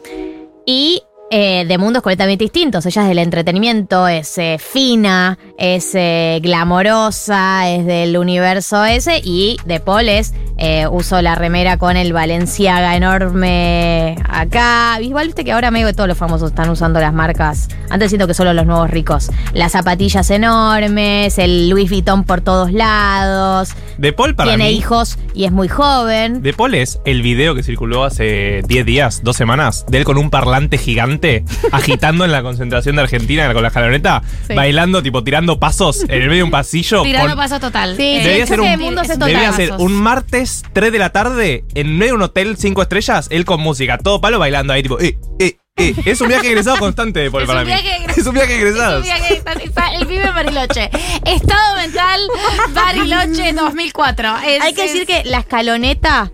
[0.69, 2.87] y eh, de mundos completamente distintos.
[2.87, 9.21] Ella es del entretenimiento, es eh, fina, es eh, glamorosa, es del universo ese.
[9.23, 10.33] Y de Paul es,
[10.91, 15.01] uso la remera con el Valenciaga enorme acá.
[15.01, 17.69] Igual viste que ahora medio que todos los famosos están usando las marcas.
[17.91, 19.31] Antes siento que solo los nuevos ricos.
[19.53, 23.75] Las zapatillas enormes, el Louis Vuitton por todos lados.
[23.99, 24.77] De Paul para Tiene mí.
[24.77, 26.43] hijos y es muy joven.
[26.43, 30.19] De Paul es el video que circuló hace 10 días, dos semanas, de él con
[30.19, 31.18] un parlante gigante,
[31.73, 34.55] agitando en la concentración de Argentina con la escaloneta, Sí.
[34.55, 37.03] bailando, tipo tirando pasos en el medio de un pasillo.
[37.03, 37.97] Tirando con- paso total.
[37.97, 38.67] Sí, Eh, Debería ser un,
[39.19, 43.27] debería ser un martes 3 de la tarde en medio de un hotel 5 estrellas,
[43.31, 45.95] él con música, todo palo bailando ahí, tipo, eh, eh, eh.
[46.05, 47.71] Es un viaje egresado constante Es para mí.
[47.73, 48.09] egresado.
[48.21, 48.93] Es un viaje egresado.
[48.95, 50.91] Es un viaje, está- el pibe Bariloche.
[51.25, 52.21] Estado mental
[52.75, 54.37] Bariloche 2004.
[54.47, 56.31] Es- Hay que es- decir que la escaloneta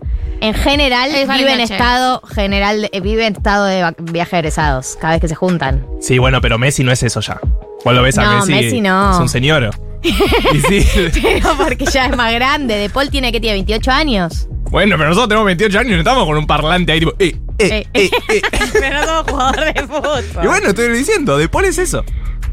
[0.47, 1.27] en general Es vive en
[1.59, 1.73] Bariloche.
[1.73, 5.35] estado general, de- eh, vive en estado de va- viaje egresados cada vez que se
[5.35, 5.85] juntan.
[6.01, 7.39] Sí, bueno, pero Messi no es eso ya.
[7.83, 8.51] Vos lo ves a No, Messi.
[8.53, 9.11] Messi no.
[9.13, 9.69] Es un señor.
[10.03, 10.85] Y sí.
[11.21, 12.75] Pero porque ya es más grande.
[12.77, 14.47] De Paul tiene que tiene 28 años.
[14.69, 17.13] Bueno, pero nosotros tenemos 28 años y no estamos con un parlante ahí tipo.
[17.19, 18.41] Eh, eh, Eh, eh, eh.
[18.73, 20.23] Pero no somos jugador de fútbol.
[20.43, 22.03] Y bueno, estoy diciendo, De Paul es eso.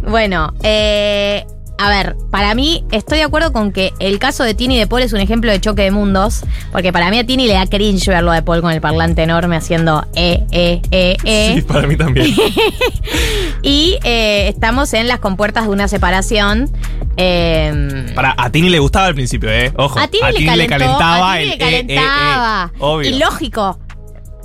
[0.07, 1.45] Bueno, eh,
[1.85, 5.03] a ver, para mí estoy de acuerdo con que el caso de Tini de Paul
[5.03, 8.07] es un ejemplo de choque de mundos, porque para mí a Tini le da cringe
[8.09, 11.53] verlo de Paul con el parlante enorme haciendo eh, eh, eh, eh.
[11.57, 12.35] Sí, para mí también.
[13.63, 16.69] Y eh, estamos en las compuertas de una separación.
[17.17, 19.73] eh, Para, a Tini le gustaba al principio, ¿eh?
[19.77, 19.99] Ojo.
[19.99, 21.95] a Tini, le, calentó, calentaba a Tini el le eh, eh, eh.
[21.95, 22.73] calentaba.
[22.81, 23.09] Obvio.
[23.11, 23.79] Y lógico.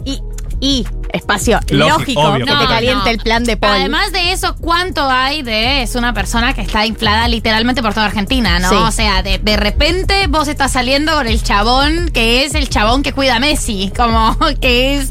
[0.05, 0.21] Y,
[0.59, 2.45] y espacio, Lógico, lógico obvio.
[2.45, 3.09] que No, te caliente no.
[3.11, 3.73] el plan de Paul.
[3.75, 8.07] Además de eso, ¿cuánto hay de es una persona que está inflada literalmente por toda
[8.07, 8.69] Argentina, no?
[8.69, 8.75] Sí.
[8.75, 13.03] O sea, de, de repente vos estás saliendo con el chabón que es el chabón
[13.03, 15.09] que cuida a Messi, como que es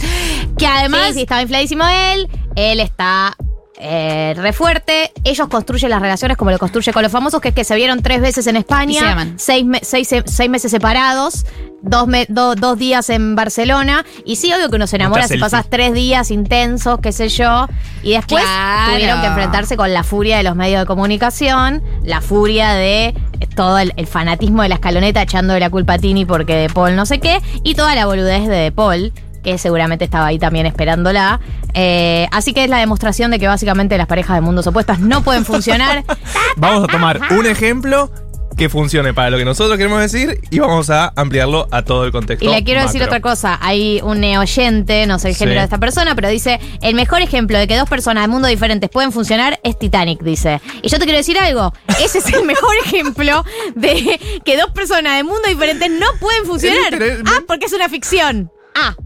[0.59, 2.28] que además Sí, sí, estaba infladísimo él.
[2.57, 3.36] Él está
[3.79, 5.12] eh, re fuerte.
[5.24, 8.03] Ellos construyen las relaciones como lo construye con los famosos, que es que se vieron
[8.03, 9.35] tres veces en España, se aman.
[9.39, 11.45] seis, me- seis, seis meses separados,
[11.83, 14.05] dos, me- do- dos días en Barcelona.
[14.24, 15.45] Y sí, obvio que uno se enamora Mucha si selfie.
[15.45, 17.66] pasas tres días intensos, qué sé yo.
[18.03, 18.93] Y después Claro.
[18.95, 23.14] tuvieron que enfrentarse con la furia de los medios de comunicación, la furia de
[23.55, 26.97] todo el, el fanatismo de la escaloneta echando la culpa a Tini porque De Paul
[26.97, 29.12] no sé qué, y toda la boludez de De Paul
[29.47, 31.38] que seguramente estaba ahí también esperándola.
[31.72, 35.22] Eh, así que es la demostración de que básicamente las parejas de mundos opuestos no
[35.22, 36.05] pueden funcionar.
[36.57, 38.11] Vamos a tomar un ejemplo
[38.57, 42.11] que funcione para lo que nosotros queremos decir y vamos a ampliarlo a todo el
[42.11, 42.42] contexto.
[42.44, 43.59] y le quiero decir otra cosa.
[43.61, 45.40] Hay un oyente, no sé el Sí.
[45.40, 48.49] género de esta persona, pero dice: el mejor ejemplo de que dos personas de mundos
[48.51, 50.61] diferentes pueden funcionar es Titanic, dice.
[50.82, 51.72] Y yo te quiero decir algo.
[52.03, 53.44] Ese es el mejor ejemplo
[53.74, 56.99] de que dos personas de mundos diferentes no pueden funcionar.
[57.26, 58.51] Ah, porque es una ficción.
[58.74, 58.97] Ah.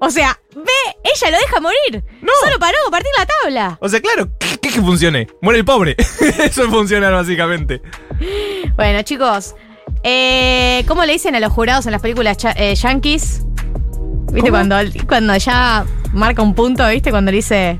[0.00, 2.04] O sea, ve, ella lo deja morir.
[2.20, 2.32] No.
[2.42, 3.78] Solo paró, partir la tabla.
[3.80, 5.26] O sea, claro, ¿qué, qué que funcione?
[5.40, 5.96] Muere el pobre.
[5.98, 7.80] Eso es funcionar básicamente.
[8.76, 9.54] Bueno, chicos,
[10.02, 13.42] eh, ¿cómo le dicen a los jurados en las películas eh, yankees?
[14.32, 14.76] ¿Viste cuando,
[15.08, 17.10] cuando ya marca un punto, viste?
[17.10, 17.78] Cuando le dice.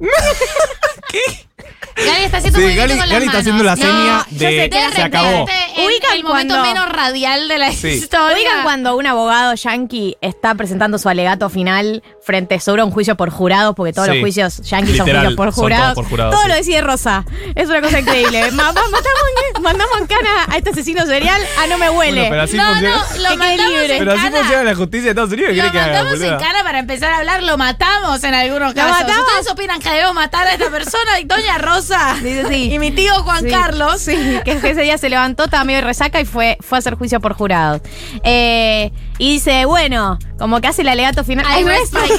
[1.96, 3.78] Gali está haciendo Sí, un movimiento Gali- con las Gali está haciendo manos.
[3.78, 5.28] la seña No, yo de que De se acabó.
[5.28, 7.88] en Ubican el momento cuando- menos radial de la Sí.
[7.88, 8.36] historia.
[8.36, 13.30] Oigan cuando un abogado yankee está presentando su alegato final frente sobre un juicio por
[13.30, 14.14] jurados, porque todos Sí.
[14.14, 15.94] los juicios yankees son juicios por jurados.
[15.94, 16.48] todos por jurados, Todo sí.
[16.48, 17.24] lo decide Rosa.
[17.54, 18.50] Es una cosa increíble.
[18.52, 19.22] Ma- ma- matamos,
[19.56, 21.40] en- mandamos en cana a este asesino serial.
[21.58, 22.12] Ah, no me huele.
[22.12, 22.96] Bueno, pero así no, funciona.
[22.96, 23.92] no, lo mandamos libre.
[23.92, 24.36] en Pero así cana.
[24.38, 25.50] funciona la justicia de Estados Unidos.
[25.50, 26.38] ¿Qué Lo que haga, mandamos en boluda?
[26.38, 28.90] cara para empezar a hablar, lo matamos en algunos casos.
[29.00, 29.26] matamos?
[29.28, 31.20] ¿Ustedes opinan que debemos matar a esta persona?
[31.20, 32.16] Y Doña Rosa.
[32.22, 32.72] Dice sí.
[32.72, 34.00] Y mi tío Juan Sí, Carlos.
[34.00, 36.94] Sí, que ese día se levantó, estaba medio de resaca y fue, fue a hacer
[36.94, 37.82] juicio por jurados.
[38.24, 41.46] Eh, y dice, bueno, como que hace el alegato final.
[41.60, 42.13] I rest my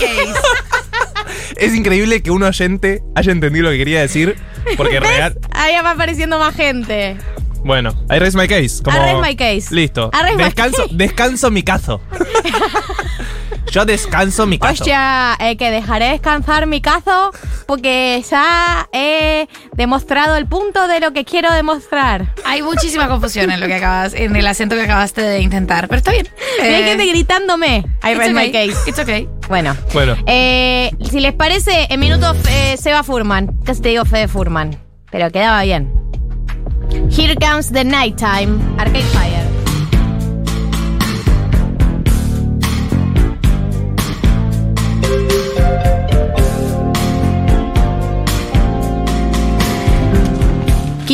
[1.57, 4.35] Es increíble que un oyente haya entendido lo que quería decir.
[4.77, 5.37] Porque real.
[5.51, 7.17] Ahí va apareciendo más gente.
[7.65, 8.81] Bueno, I raise my case.
[8.83, 9.73] Como, I raise my case.
[9.73, 10.11] Listo.
[10.13, 10.95] I raise my Descanso, case.
[10.95, 11.99] descanso mi caso.
[13.71, 14.83] Yo descanso mi caso.
[14.83, 17.31] Hostia, eh, que dejaré descansar mi caso
[17.65, 22.31] porque ya he demostrado el punto de lo que quiero demostrar.
[22.45, 25.97] Hay muchísima confusión en lo que acabas, en el acento que acabaste de intentar, pero
[25.97, 26.27] está bien.
[26.59, 27.77] Y hay Eh, gente gritándome.
[28.03, 28.89] I it's raise my okay, case.
[28.89, 29.27] It's okay.
[29.49, 29.75] Bueno.
[29.91, 30.15] Bueno.
[30.27, 33.57] Eh, si les parece, en minutos eh, Seba Furman.
[33.65, 34.77] Casi te digo Fede Furman.
[35.11, 35.91] Pero quedaba bien.
[37.09, 38.61] Here comes the nighttime.
[38.79, 39.44] Arcade Fire.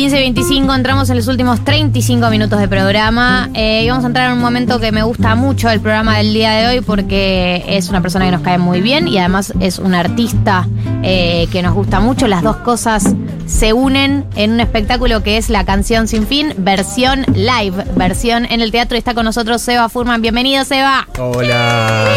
[0.02, 3.48] ...15.25, entramos en los últimos 35 minutos de programa...
[3.54, 6.34] Eh, y vamos a entrar en un momento que me gusta mucho del programa del
[6.34, 6.80] día de hoy...
[6.80, 9.06] ...porque es una persona que nos cae muy bien...
[9.06, 10.66] ...y además es un artista
[11.04, 12.26] eh, que nos gusta mucho...
[12.26, 13.14] ...las dos cosas
[13.46, 16.52] se unen en un espectáculo que es La Canción Sin Fin...
[16.58, 18.96] ...versión live, versión en el teatro...
[18.96, 20.20] ...y está con nosotros Seba Furman...
[20.20, 21.06] ¡Bienvenido, Seba!
[21.16, 22.08] Hola.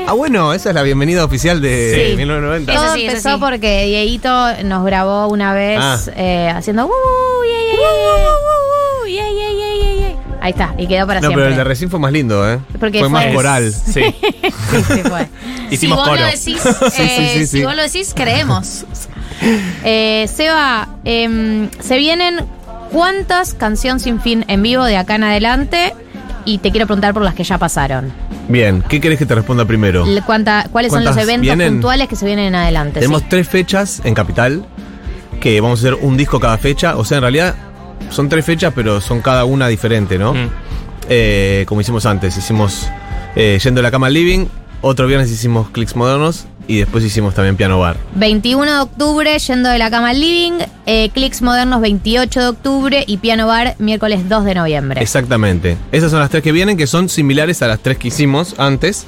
[0.07, 2.17] Ah, bueno, esa es la bienvenida oficial de Sí.
[2.17, 2.75] 1990.
[2.75, 3.37] Todo sí, eso empezó sí.
[3.41, 5.99] porque Dieguito nos grabó una vez Ah.
[6.17, 6.87] eh, haciendo...
[6.87, 6.91] "Uh,
[7.47, 10.39] yeah, yeah, yeah, yeah, yeah, yeah, yeah, yeah".
[10.43, 11.45] Ahí está, y quedó para No, siempre.
[11.45, 12.59] pero el de recién fue más lindo, ¿eh?
[12.79, 13.73] Porque fue, fue- más coral.
[13.87, 13.93] Sí.
[13.93, 15.29] Sí, sí, fue.
[15.71, 16.21] Hicimos si vos coro.
[16.21, 18.85] lo decís, Sí, eh, sí, sí, si vos lo decís, creemos.
[19.85, 22.41] Eh, Seba, em, se vienen
[22.93, 25.95] cuántas canciones sin fin en vivo de acá en adelante
[26.45, 28.13] y te quiero preguntar por las que ya pasaron.
[28.49, 30.05] Bien, ¿qué querés que te responda primero?
[30.27, 31.75] Cuánta- ¿Cuáles son los ¿Cuántas eventos vienen?
[31.75, 33.01] puntuales que se vienen en adelante?
[33.01, 33.27] Tenemos sí?
[33.31, 34.65] tres fechas en Capital,
[35.41, 36.97] que vamos a hacer un disco cada fecha.
[36.97, 37.55] O sea, en realidad
[38.11, 40.35] son tres fechas, pero son cada una diferente, ¿no?
[40.35, 40.49] Mm.
[41.09, 42.89] Eh, como hicimos antes, hicimos
[43.37, 44.47] eh, Yendo de la cama al living,
[44.87, 47.97] Otro viernes hicimos Clicks Modernos y después hicimos también Piano Bar.
[48.17, 50.59] 21 de octubre, yendo de la cama al living.
[50.85, 53.03] Eh, Clicks Modernos, 28 de octubre.
[53.07, 55.01] Y Piano Bar, miércoles 2 de noviembre.
[55.01, 55.79] Exactamente.
[55.91, 59.07] Esas son las tres que vienen, que son similares a las tres que hicimos antes.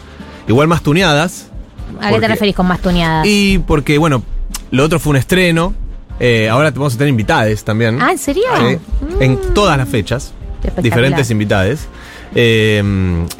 [0.48, 1.48] Igual más tuneadas.
[2.00, 3.26] ¿A qué te referís con más tuneadas?
[3.26, 4.22] Y porque, bueno,
[4.70, 5.74] lo otro fue un estreno.
[6.18, 8.00] Eh, ahora te vamos a tener invitades también.
[8.00, 8.44] Ah, ¿en serio?
[9.20, 10.32] En todas las fechas.
[10.80, 11.86] Diferentes invitades.
[12.34, 12.82] Eh,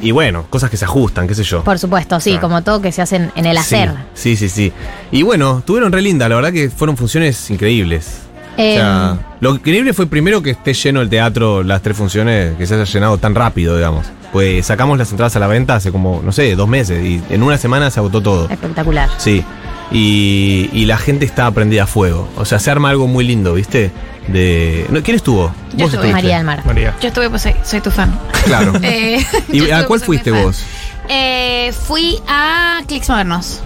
[0.01, 1.63] y bueno, cosas que se ajustan, qué sé yo.
[1.65, 2.41] Por supuesto, sí, Ah.
[2.41, 3.91] como todo que se hacen en el hacer.
[4.15, 4.73] Sí, sí, sí.
[5.11, 8.21] Y bueno, tuvieron re linda, la verdad que fueron funciones increíbles.
[8.59, 12.57] Eh, O sea, lo increíble fue primero que esté lleno el teatro, las tres funciones,
[12.57, 14.07] que se haya llenado tan rápido, digamos.
[14.33, 17.43] Pues sacamos las entradas a la venta hace como, no sé, dos meses y en
[17.43, 18.49] una semana se agotó todo.
[18.49, 19.11] Espectacular.
[19.19, 19.45] Sí.
[19.93, 22.29] Y, y la gente está prendida a fuego.
[22.37, 23.93] O sea, se arma algo muy lindo, ¿viste?
[24.29, 24.87] De.
[24.91, 25.53] no, ¿Quién estuvo?
[25.75, 26.13] Yo Vos estuve.
[26.13, 26.65] María del Mar.
[26.67, 26.95] María.
[27.01, 28.19] Yo estuve, pues soy, soy tu fan.
[28.45, 28.73] Claro.
[28.83, 30.65] Eh, ¿Y a estuve, cuál pues, soy fuiste vos?
[31.09, 33.61] Eh, fui a Clicks Modernos.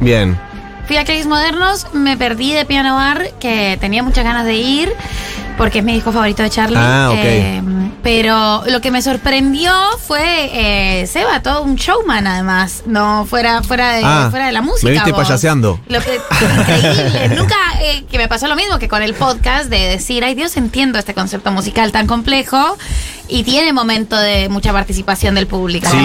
[0.00, 0.38] Bien.
[0.86, 4.92] Fui a Clicks Modernos, me perdí de Piano Bar, que tenía muchas ganas de ir,
[5.58, 6.78] porque es mi disco favorito de Charlie.
[6.78, 7.18] Ah, ok.
[7.18, 7.62] Eh,
[8.02, 9.72] pero lo que me sorprendió
[10.06, 10.20] fue
[11.02, 14.86] eh, Seba, todo un showman además, no fuera, fuera, de, Ah, fuera de la música.
[14.86, 15.22] me viste vos.
[15.22, 15.80] payaseando.
[15.88, 17.28] Lo que increíble.
[17.36, 20.56] Nunca eh, que me pasó lo mismo que con el podcast de decir, ay Dios,
[20.56, 22.76] entiendo este concepto musical tan complejo
[23.28, 25.86] y tiene momento de mucha participación del público.
[25.90, 25.98] Sí.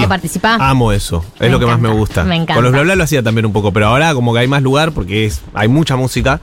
[0.60, 1.24] Amo eso.
[1.36, 2.24] Es Me lo que más me encanta, gusta.
[2.24, 2.56] me encanta.
[2.56, 4.62] Con los bla bla lo hacía también un poco, pero ahora como que hay más
[4.62, 6.42] lugar porque es, hay mucha música.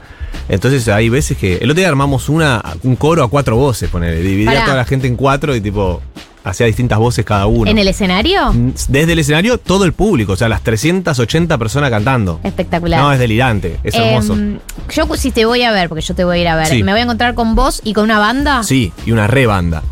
[0.49, 1.57] Entonces hay veces que.
[1.57, 4.15] El otro día armamos una, un coro a cuatro voces, poner.
[4.17, 4.61] Dividía Pará.
[4.61, 6.01] a toda la gente en cuatro y tipo.
[6.43, 7.69] Hacía distintas voces cada uno.
[7.69, 8.51] ¿En el escenario?
[8.87, 12.39] Desde el escenario, todo el público, o sea, las 380 personas cantando.
[12.43, 12.99] Espectacular.
[12.99, 14.33] No, es delirante, es hermoso.
[14.33, 14.57] Em,
[14.89, 16.81] yo si te voy a ver, porque yo te voy a ir a ver, Sí.
[16.81, 18.63] ¿me voy a encontrar con vos y con una banda?
[18.63, 19.83] Sí, y una re banda.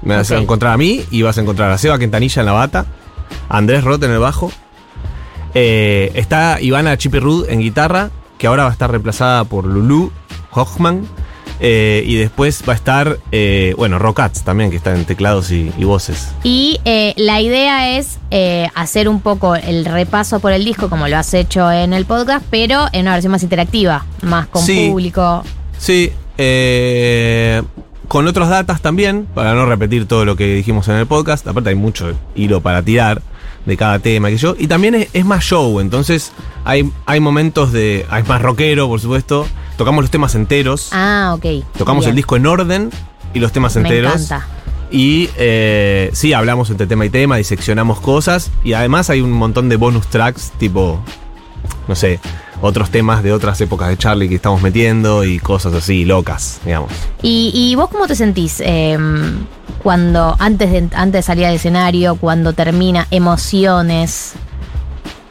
[0.00, 2.52] Me vas a encontrar a mí y vas a encontrar a Seba Quintanilla en la
[2.52, 2.86] bata,
[3.50, 4.50] a Andrés Roth en el bajo.
[5.54, 10.10] Eh, está Ivana Chipirrud en guitarra, que ahora va a estar reemplazada por Lulu
[10.52, 11.06] Hochman.
[11.60, 15.72] Eh, y después va a estar, eh, bueno, Rockats también, que está en teclados y,
[15.76, 16.28] y voces.
[16.44, 18.18] Y eh, la idea es
[18.74, 22.44] hacer un poco el repaso por el disco, como lo has hecho en el podcast,
[22.50, 24.88] pero en una versión más interactiva, más con Sí.
[24.90, 25.42] público.
[25.78, 27.62] Sí, eh,
[28.08, 31.46] con otros datas también, para no repetir todo lo que dijimos en el podcast.
[31.46, 33.20] Aparte hay mucho hilo para tirar
[33.66, 34.54] de cada tema que yo.
[34.58, 36.32] Y también es, es más show, entonces
[36.64, 38.06] hay, hay momentos de...
[38.08, 39.46] Hay más rockero, por supuesto.
[39.78, 40.88] Tocamos los temas enteros.
[40.92, 41.64] Ah, ok.
[41.78, 42.10] Tocamos Bien.
[42.10, 42.90] el disco en orden
[43.32, 44.12] y los temas Me enteros.
[44.12, 44.46] encanta.
[44.90, 48.50] Y eh, sí, hablamos entre tema y tema, diseccionamos cosas.
[48.64, 50.98] Y además hay un montón de bonus tracks, tipo,
[51.86, 52.18] no sé,
[52.60, 56.90] otros temas de otras épocas de Charlie que estamos metiendo y cosas así, locas, digamos.
[57.22, 58.98] ¿Y, y vos cómo te sentís eh,
[59.82, 64.32] cuando, antes de, antes de salir al escenario, cuando termina, emociones?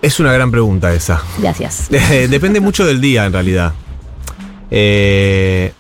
[0.01, 1.21] Es una gran pregunta esa.
[1.39, 1.87] Gracias.
[2.29, 3.73] Depende mucho del día, en realidad.
[4.71, 5.71] Eh,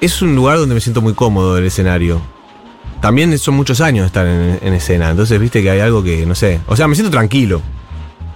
[0.00, 2.20] es un lugar donde me siento muy cómodo el escenario.
[3.00, 6.24] También son muchos años de estar en, en escena, entonces viste que hay algo que,
[6.26, 6.60] no sé.
[6.66, 7.60] O sea, me siento tranquilo.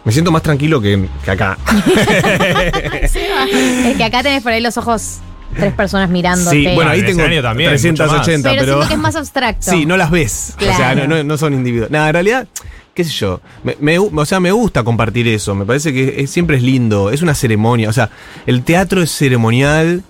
[0.04, 1.58] Me siento más tranquilo que, que acá.
[3.02, 5.18] es que acá tenés por ahí los ojos
[5.56, 6.56] tres personas mirándote.
[6.56, 8.72] Sí, bueno, ahí tengo también, 380, pero, pero.
[8.74, 9.60] siento que es más abstracto.
[9.70, 10.54] Sí, no las ves.
[10.58, 11.90] O sea, no, no- no son individuos.
[11.90, 12.48] Nada, en realidad,
[12.94, 13.40] qué sé yo.
[13.80, 15.54] Me, o sea, me gusta compartir eso.
[15.54, 17.10] Me parece que es- siempre es lindo.
[17.10, 17.88] Es una ceremonia.
[17.88, 18.10] O sea,
[18.46, 20.02] el teatro es ceremonial.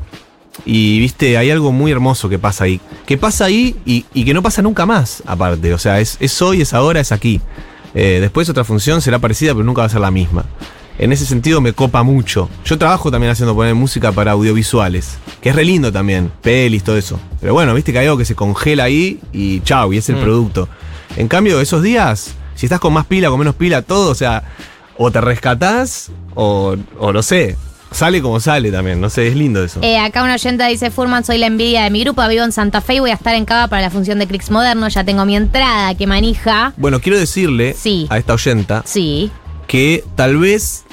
[0.66, 2.80] Y viste, hay algo muy hermoso que pasa ahí.
[3.06, 5.72] Que pasa ahí y, y que no pasa nunca más, aparte.
[5.72, 7.40] O sea, es, es hoy, es ahora, es aquí.
[7.94, 10.44] Eh, después otra función será parecida, pero nunca va a ser la misma.
[10.98, 12.50] En ese sentido me copa mucho.
[12.66, 16.98] Yo trabajo también haciendo poner música para audiovisuales, que es re lindo también, pelis, todo
[16.98, 17.18] eso.
[17.40, 20.16] Pero bueno, viste que hay algo que se congela ahí y chau, y es el
[20.16, 20.20] Mm.
[20.22, 20.68] producto.
[21.16, 24.42] En cambio, esos días, si estás con más pila, con menos pila, todo, o sea,
[24.98, 27.56] o te rescatás o, o no sé,
[27.90, 29.80] sale como sale también, no sé, es lindo eso.
[29.82, 32.82] Eh, acá una oyenta dice, Furman, soy la envidia de mi grupo, vivo en Santa
[32.82, 35.24] Fe y voy a estar en Cava para la función de Clicks Moderno, ya tengo
[35.24, 36.74] mi entrada, que manija.
[36.76, 38.06] Bueno, quiero decirle Sí.
[38.10, 39.30] a esta oyenta Sí.
[39.66, 40.84] que tal vez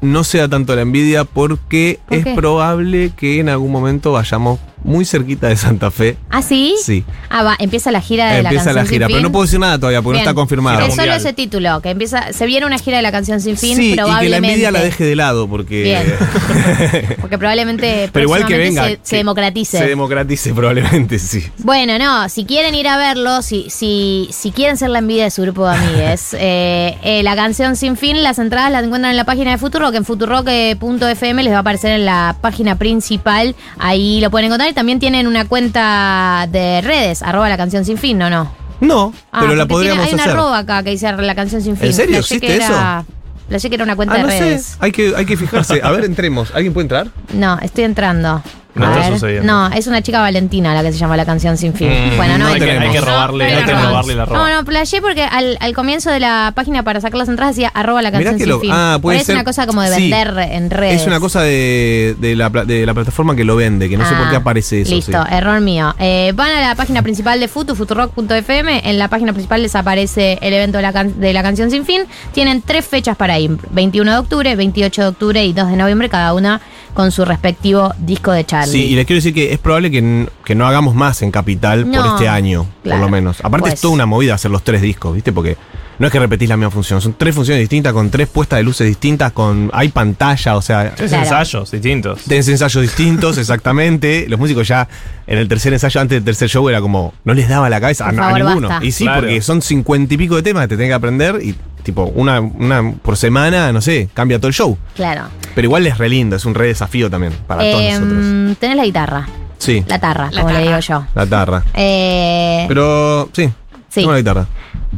[0.00, 5.04] no sea tanto la envidia porque ¿Por es probable que en algún momento vayamos muy
[5.04, 6.16] cerquita de Santa Fe.
[6.30, 6.74] ¿Ah, sí?
[6.82, 7.04] Sí.
[7.28, 9.44] Ah, va, empieza la gira de la Empieza canción la gira, sin pero no puedo
[9.44, 10.24] decir nada todavía porque Bien.
[10.24, 10.86] no está confirmado.
[10.86, 13.76] Es solo ese título, que empieza, se viene una gira de la canción sin fin,
[13.76, 14.48] sí, y que la probablemente.
[14.48, 16.02] envidia la deje de lado porque Bien.
[17.20, 19.78] Porque probablemente Pero igual que venga, se, democratice.
[19.78, 21.44] se democratice probablemente, sí.
[21.58, 25.30] Bueno, no, si quieren ir a verlo, si, si, si quieren ser la envidia de
[25.30, 29.16] su grupo de amigues, eh, eh, la canción Sin Fin, las entradas las encuentran en
[29.16, 34.20] la página de Futurock, en futurock.fm les va a aparecer en la página principal, ahí
[34.20, 38.30] lo pueden encontrar también tienen una cuenta de redes, arroba la canción Sin Fin, ¿no?
[38.30, 38.50] No.
[38.80, 40.34] No, Ah, pero la porque tiene- podríamos hay una hacer.
[40.36, 41.86] arroba acá que dice la canción Sin Fin.
[41.86, 43.04] ¿En serio existe que era
[43.48, 44.40] Playé que era una cuenta Ah, no de sé.
[44.40, 44.76] redes.
[44.80, 45.80] Hay que, hay que fijarse.
[45.82, 46.50] A ver, entremos.
[46.54, 47.08] ¿Alguien puede entrar?
[47.34, 48.42] No, estoy entrando.
[48.74, 49.12] No A está ver.
[49.12, 49.52] sucediendo.
[49.52, 51.88] No, es una chica Valentina la que se llama la canción sin fin.
[51.90, 54.38] Mm, bueno, no, hay, que, hay que robarle, No, hay que robarle la roba.
[54.50, 57.70] No, no, playé porque al, al comienzo de la página para sacar las entradas decía
[57.74, 58.70] arroba la Mirá canción que sin lo- fin.
[58.72, 60.10] ah, puede Pero ser- Es una cosa como de sí.
[60.10, 61.02] vender en redes.
[61.02, 64.08] Es una cosa de, de la, pla- de la plataforma que lo vende, que no
[64.08, 64.94] sé por qué Ah, aparece eso.
[64.94, 65.34] Listo, sí.
[65.34, 65.94] error mío.
[65.98, 68.88] Eh, van a la página principal de Futu, futurock.fm.
[68.88, 71.84] En la página principal les aparece el evento de la, can- de la canción sin
[71.84, 72.02] fin.
[72.32, 76.08] Tienen tres fechas para ir: 21 de octubre, 28 de octubre y 2 de noviembre,
[76.08, 76.60] cada una
[76.94, 78.72] con su respectivo disco de Charlie.
[78.72, 81.86] Sí, y les quiero decir que es probable que, que no hagamos más en Capital
[81.86, 83.00] por este año, claro.
[83.00, 83.38] por lo menos.
[83.40, 83.74] Aparte Pues.
[83.74, 85.32] es toda una movida hacer los tres discos, ¿viste?
[85.32, 85.56] Porque
[85.98, 88.62] no es que repetís la misma función, son tres funciones distintas, con tres puestas de
[88.64, 90.94] luces distintas, con hay pantalla, o sea...
[90.94, 91.24] Tres Claro.
[91.24, 92.22] ensayos distintos.
[92.24, 94.26] Tenés ensayos distintos, exactamente.
[94.28, 94.88] Los músicos ya
[95.26, 98.08] en el tercer ensayo, antes del tercer show, era como, no les daba la cabeza
[98.08, 98.68] a, ninguno.
[98.68, 98.84] basta.
[98.84, 99.20] Y sí, Claro.
[99.22, 102.40] porque son cincuenta y pico de temas que te tenés que aprender y tipo, una,
[102.40, 104.76] una por semana, no sé, cambia todo el show.
[104.94, 105.22] Claro.
[105.54, 108.58] Pero igual es re lindo, es un re desafío también para todos Eh, nosotros.
[108.58, 109.28] tenés la guitarra.
[109.58, 111.06] Sí, La tarra, La como le digo yo.
[111.14, 111.62] la tarra.
[111.74, 113.46] Eh, Pero sí,
[113.88, 114.00] Sí.
[114.00, 114.46] tengo la guitarra.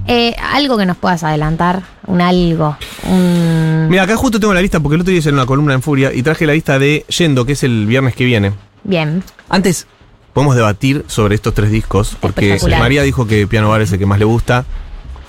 [0.06, 1.82] eh, algo que nos puedas adelantar.
[2.06, 2.76] Un algo.
[3.06, 3.88] Un.
[3.90, 6.12] Mira, acá justo tengo la lista porque el otro día hice una columna en Furia
[6.14, 8.52] y traje la lista de Yendo, que es el viernes que viene.
[8.84, 9.22] Bien.
[9.48, 9.86] Antes
[10.32, 12.80] podemos debatir sobre estos tres discos, porque Espectacular.
[12.80, 14.64] María dijo que Piano Bar es el que más le gusta.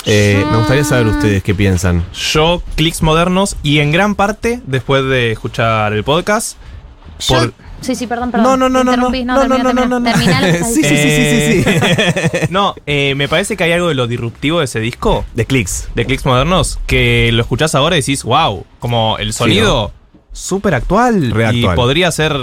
[0.05, 2.03] Eh, me gustaría saber ustedes qué piensan.
[2.13, 6.57] Yo, clics modernos y en gran parte, después de escuchar el podcast,
[7.19, 8.59] Yo- por- Sí, sí, perdón, perdón.
[8.59, 9.35] No, no, no, no, no, no, no, no, termina.
[9.85, 10.03] no, no.
[10.03, 11.63] Termina lo que estás Sí, sí, diciendo.
[11.63, 14.65] sí, sí, sí, Eh, no, eh, me parece que hay algo de lo disruptivo de
[14.65, 15.89] ese disco, De clics.
[15.93, 19.91] de clics modernos, que lo escuchás ahora y decís, wow, como el sonido
[20.31, 21.29] súper actual.
[21.31, 21.75] Re Y actual.
[21.75, 22.33] podría ser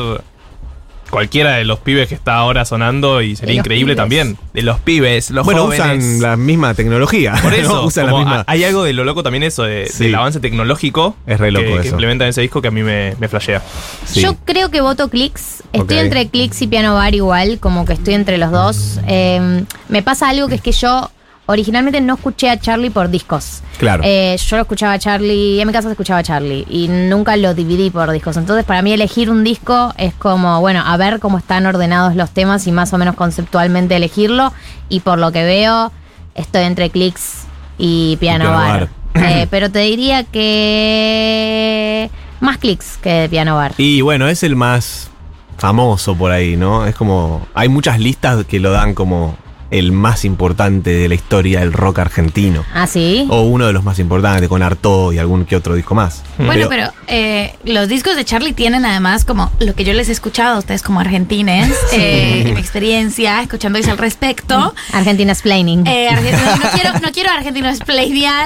[1.13, 3.97] cualquiera de los pibes que está ahora sonando y sería increíble pibes.
[3.97, 4.39] también.
[4.55, 6.03] De los pibes, los bueno, jóvenes.
[6.05, 7.35] usan la misma tecnología.
[7.43, 7.57] Por ¿no?
[7.59, 8.45] eso, usan la misma.
[8.47, 10.05] hay algo de lo loco también eso, de- Sí.
[10.05, 11.89] del avance tecnológico Es re loco que, que eso.
[11.91, 13.63] implementan en ese disco que a mí me, me flashea.
[14.07, 14.23] Sí.
[14.23, 15.63] Yo creo que voto Clicks.
[15.73, 18.99] Estoy entre Clicks y Piano Bar igual, como que estoy entre los dos.
[19.07, 21.11] Eh, me pasa algo que es que yo
[21.53, 23.63] originalmente no escuché a Charlie por discos.
[23.79, 24.03] Claro.
[24.05, 27.37] Eh, yo lo escuchaba a Charlie, en mi casa se escuchaba a Charlie y nunca
[27.37, 28.37] lo dividí por discos.
[28.37, 32.31] Entonces, para mí elegir un disco es como, bueno, a ver cómo están ordenados los
[32.31, 34.53] temas y más o menos conceptualmente elegirlo.
[34.89, 35.93] Y por lo que veo,
[36.35, 37.45] estoy entre Clicks
[37.79, 38.89] y Piano, Piano Bar.
[39.15, 39.25] Bar.
[39.25, 43.75] Eh, pero te diría que más Clicks que Piano Bar.
[43.79, 45.11] Y bueno, es el más
[45.59, 46.87] famoso por ahí, ¿no?
[46.87, 47.47] Es como.
[47.55, 49.37] Hay muchas listas que lo dan como
[49.73, 52.65] el más importante de la historia del rock argentino.
[52.75, 53.27] ¿Ah, sí?
[53.31, 56.23] O uno de los más importantes, con Artaud y algún que otro disco más.
[56.39, 60.13] Bueno, pero eh, los discos de Charlie tienen además como lo que yo les he
[60.13, 64.75] escuchado a ustedes como argentines, eh, mi experiencia escuchándoles al respecto.
[64.93, 65.87] Argentina Explaining.
[65.87, 67.31] Eh, no, no quiero, no quiero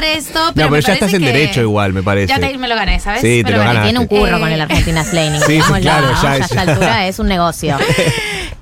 [0.04, 2.28] esto, pero, no, pero me ya estás en que derecho igual, me parece.
[2.28, 3.20] Ya te- me lo gané, ¿sabes?
[3.20, 3.74] Sí, Me te lo lo gané.
[3.80, 3.88] ganaste.
[3.90, 5.40] Tiene un curro Eh, con el Argentina Explaining.
[5.40, 6.22] Sí, sí, claro, ¿no?
[6.22, 7.76] ya a es- esta altura es un negocio.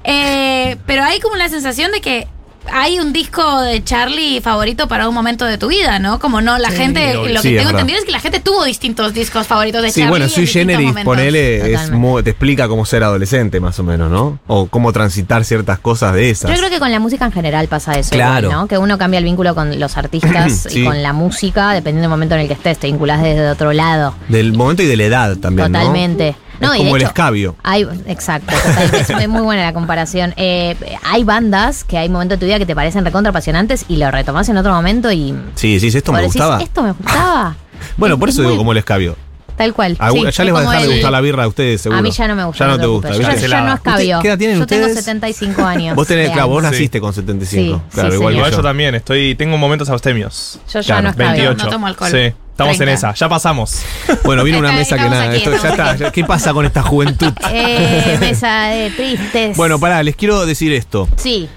[0.07, 2.27] Eh, pero hay como la sensación de que
[2.73, 6.19] hay un disco de Charlie favorito para un momento de tu vida, ¿no?
[6.19, 7.71] Como no, la gente, lo Sí, que tengo verdad.
[7.73, 10.11] entendido es que la gente tuvo distintos discos favoritos de Sí, Charlie.
[10.11, 11.97] bueno, en Sui Generis, ponele, es Totalmente.
[11.97, 14.39] mu- te explica cómo ser adolescente, más o menos, ¿no?
[14.47, 16.51] O cómo transitar ciertas cosas de esas.
[16.51, 18.11] Yo creo que con la música en general pasa eso.
[18.11, 18.49] Claro.
[18.49, 18.67] igual, ¿no?
[18.69, 20.81] Que uno cambia el vínculo con los artistas Sí.
[20.81, 22.79] y con la música, dependiendo del momento en el que estés.
[22.79, 24.15] Te vinculás desde otro lado.
[24.29, 25.79] Del momento y de la edad también, ¿no?
[25.79, 26.31] Totalmente.
[26.33, 27.57] No, es como el escabio.
[27.63, 30.33] Hay, exacto, total, es muy- buena la comparación.
[30.47, 33.97] Eh, hay bandas que hay momentos de tu vida que te parecen recontra apasionantes y
[33.97, 35.35] lo retomás en otro momento y.
[35.55, 36.61] Sí, sí, esto me decís, gustaba.
[36.63, 37.57] Esto me gustaba.
[37.97, 39.17] Bueno, Es- por es eso digo muy- como el escabio.
[39.57, 39.97] Tal cual.
[40.01, 41.99] A- sí, ya es les va a dejar de gustar la birra a ustedes, seguro.
[42.01, 42.65] A mí ya no me gusta.
[42.65, 43.23] Ya no te gusta, Yo, yo
[43.63, 44.17] no escabio.
[44.17, 45.05] ¿Usted ¿Qué edad tienen Yo tengo ustedes?
[45.05, 45.95] 75 años.
[45.97, 47.77] Vos tenés, claro, vos naciste con 75.
[47.77, 48.63] Sí, claro, sí, igual que Yo yo.
[48.63, 50.59] también, estoy, tengo momentos abstemios.
[50.73, 51.33] Yo ya no escabio.
[51.33, 51.65] 28.
[51.65, 52.11] No tomo alcohol.
[52.11, 52.93] Sí, estamos en 30.
[52.95, 53.83] esa, ya pasamos.
[54.25, 55.25] Bueno, viene una mesa que nada.
[55.25, 55.91] aquí, esto ya estamos está.
[55.93, 56.01] aquí.
[56.05, 57.33] ya- ¿Qué pasa con esta juventud?
[57.53, 59.57] Eh, mesa de tristes.
[59.57, 61.09] Bueno, pará, les quiero decir esto.
[61.17, 61.49] Sí.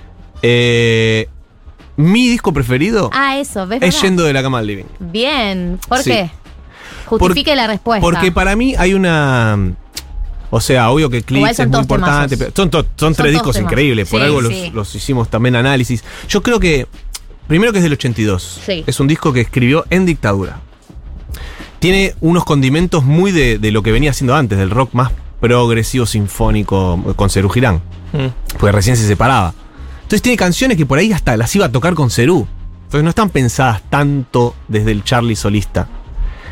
[0.42, 1.30] Eh,
[1.96, 3.78] mi disco preferido Ah, eso, ¿ves?
[3.82, 4.02] es verdad?
[4.02, 4.86] Yendo de la cama al living.
[5.00, 5.80] Bien.
[5.88, 6.12] ¿Por Sí.
[6.12, 6.30] qué?
[7.06, 8.02] Justifique la respuesta.
[8.02, 9.58] Porque para mí hay una.
[10.50, 12.38] O sea, obvio que Igual Clips son es muy todos importante.
[12.38, 12.54] temazos.
[12.56, 13.72] pero Son, to- son tres todos discos temazos.
[13.72, 14.10] increíbles.
[14.10, 14.72] Por Sí, algo los, sí.
[14.74, 16.04] los hicimos también análisis.
[16.30, 16.88] Yo creo que.
[17.48, 18.62] Primero que es del 82.
[18.66, 18.84] Sí.
[18.86, 20.60] Es un disco que escribió en dictadura.
[21.80, 26.06] Tiene unos condimentos muy de, de lo que venía haciendo antes, del rock más progresivo
[26.06, 27.76] sinfónico con Cerú Girán.
[28.14, 28.58] Mm.
[28.58, 29.54] Porque recién se separaba.
[29.98, 32.48] Entonces tiene canciones que por ahí hasta las iba a tocar con Cerú.
[32.86, 35.88] Entonces no están pensadas tanto desde el Charlie solista.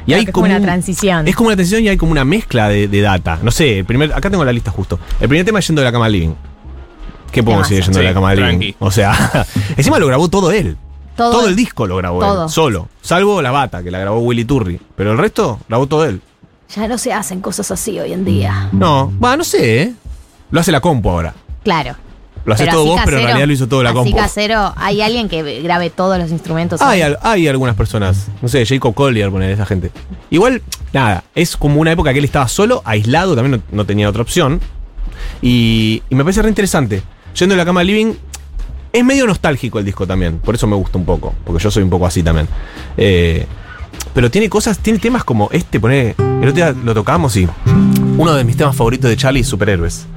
[0.05, 1.27] Y hay como una un- transición.
[1.27, 3.39] Es como una transición y hay como una mezcla de, de data.
[3.41, 4.99] No sé, el primer, acá tengo la lista justo.
[5.19, 6.33] El primer tema es yendo de la cama al living.
[7.31, 8.73] ¿Qué podemos decir yendo de la Sí, cama al living?
[8.79, 9.45] O sea,
[9.77, 10.77] encima lo grabó todo él.
[11.15, 11.31] Todo.
[11.31, 12.43] Todo, el disco lo grabó Todo.
[12.45, 12.89] él, solo.
[13.01, 14.79] Salvo La Bata, que la grabó Willy Turri.
[14.95, 16.21] Pero el resto grabó todo él.
[16.75, 18.69] Ya no se hacen cosas así hoy en día.
[18.71, 19.93] No, bueno, no sé, ¿eh?
[20.51, 21.33] Lo hace la compu ahora.
[21.63, 21.95] Claro.
[22.43, 24.15] Lo haces todo vos, pero en realidad lo hizo todo la así compu.
[24.17, 26.79] casero, hay alguien que grabe todos los instrumentos.
[26.81, 29.89] Hay, al- hay algunas personas, no sé, Jacob Collier, poner esa gente.
[30.29, 30.61] Igual,
[30.93, 34.21] nada, es como una época que él estaba solo, aislado, también no, no tenía otra
[34.21, 34.59] opción.
[35.41, 37.01] Y, y me parece re interesante.
[37.37, 38.13] Yendo de la cama al living,
[38.97, 41.83] es medio nostálgico el disco también, por eso me gusta un poco, porque yo soy
[41.83, 42.47] un poco así también.
[42.97, 43.45] Eh,
[44.13, 47.47] pero tiene cosas, tiene temas como este, poner, el otro día lo tocamos y
[48.17, 50.07] uno de mis temas favoritos de Charlie es Superhéroes.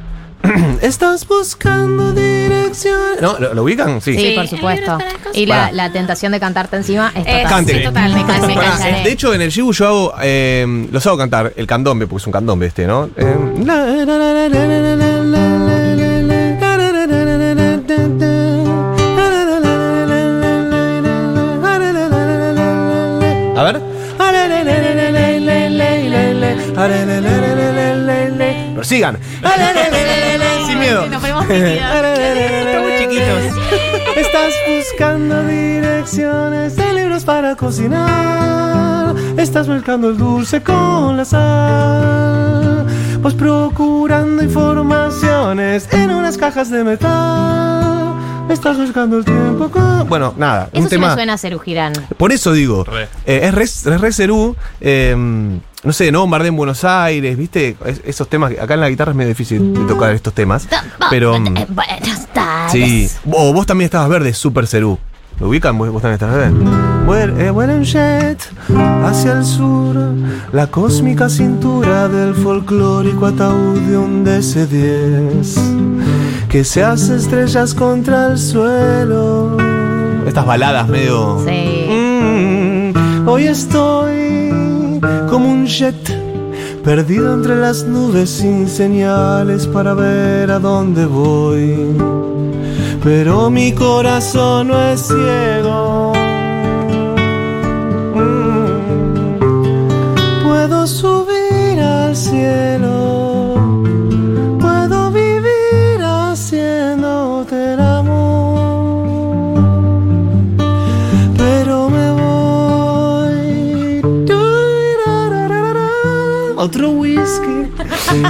[0.82, 2.96] Estás buscando dirección.
[3.20, 3.38] ¿No?
[3.40, 4.00] ¿Lo, lo ubican?
[4.00, 4.14] Sí.
[4.16, 4.96] Sí, por supuesto.
[5.34, 5.72] Y la, Pará.
[5.72, 7.48] la tentación de cantarte encima es total.
[7.48, 7.78] Cante.
[7.78, 8.88] Sí, total, me cansé, me Pará, cansé.
[9.02, 12.26] de hecho, en el Shibu yo hago, eh, los hago cantar el candombe, porque es
[12.28, 13.10] un candombe este, ¿no?
[13.16, 13.36] Eh,
[13.68, 15.57] a
[28.78, 29.18] Pero sigan.
[30.66, 31.04] Sin miedo.
[31.04, 33.42] Estamos chiquitos.
[34.16, 39.14] Estás buscando direcciones de libros para cocinar.
[39.36, 42.86] Estás mezclando el dulce con la sal.
[43.20, 48.14] Pues procurando informaciones en unas cajas de metal.
[48.48, 50.08] Estás buscando el tiempo con.
[50.08, 50.70] Bueno, nada.
[50.72, 51.92] Eso un sí me suena a Ceru Girán.
[52.16, 52.86] Por eso digo,
[53.26, 55.14] eh, es re, es re Cerú, eh,
[55.84, 57.76] no sé, no bombardé en Buenos Aires, ¿viste?
[57.84, 60.68] Es- esos temas, acá en la guitarra es medio difícil de tocar estos temas.
[61.10, 61.38] Pero.
[61.38, 62.72] mm, Buenas tardes.
[62.72, 63.08] Sí.
[63.30, 64.98] O vos también estabas verde, super Cerú.
[65.40, 65.78] ¿Lo ubican?
[65.78, 66.54] ¿Vos, vos también estabas verde?
[67.06, 68.38] Vuel- eh, vuela en jet
[69.04, 69.94] hacia el sur,
[70.52, 78.38] la cósmica cintura del folclórico ataúd de un DC-10 que se hace estrellas contra el
[78.38, 79.56] suelo.
[80.26, 81.38] Estas baladas medio.
[81.46, 84.17] Mm, hoy estoy
[85.68, 85.94] jet
[86.82, 91.94] perdido entre las nubes sin señales para ver a dónde voy.
[93.04, 96.12] Pero mi corazón no es ciego.
[98.14, 98.78] Mm,
[100.48, 102.87] Puedo subir al cielo.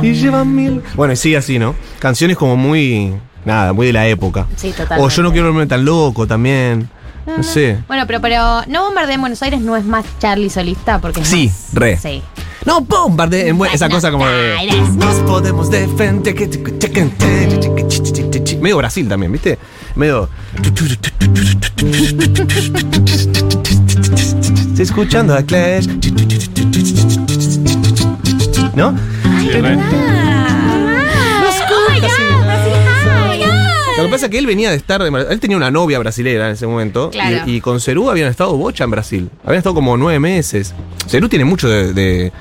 [0.03, 0.83] Y lleva mil.
[0.95, 1.75] Bueno, y sigue así, ¿no?
[1.99, 3.15] Canciones como muy.
[3.45, 4.47] Nada, muy de la época.
[4.57, 5.03] Sí, totalmente.
[5.05, 6.89] O yo no quiero verme tan loco también.
[7.27, 7.79] No sé.
[7.89, 11.29] Bueno, pero, pero no bombardé en Buenos Aires no es más Charlie solista porque es
[11.29, 11.97] Sí, más- re.
[11.99, 12.23] Sí.
[12.65, 14.55] No, bombarde en buen- esa cosa como de.
[14.97, 16.35] Nos podemos defender.
[16.35, 16.91] que- que- que- que-
[18.31, 19.59] que- que- Medio Brasil también, ¿viste?
[19.95, 20.29] Medio.
[24.71, 25.87] Estoy escuchando a Clash.
[28.75, 28.95] ¿No?
[33.99, 35.03] Lo que pasa es que él venía de estar.
[35.03, 37.11] de Él tenía una novia brasilera en ese momento.
[37.11, 37.43] Claro.
[37.47, 39.29] Y, y con Cerú habían estado bocha en Brasil.
[39.45, 40.73] Habían estado como nueve meses.
[41.09, 41.93] Cerú tiene mucho de.
[41.93, 42.33] de-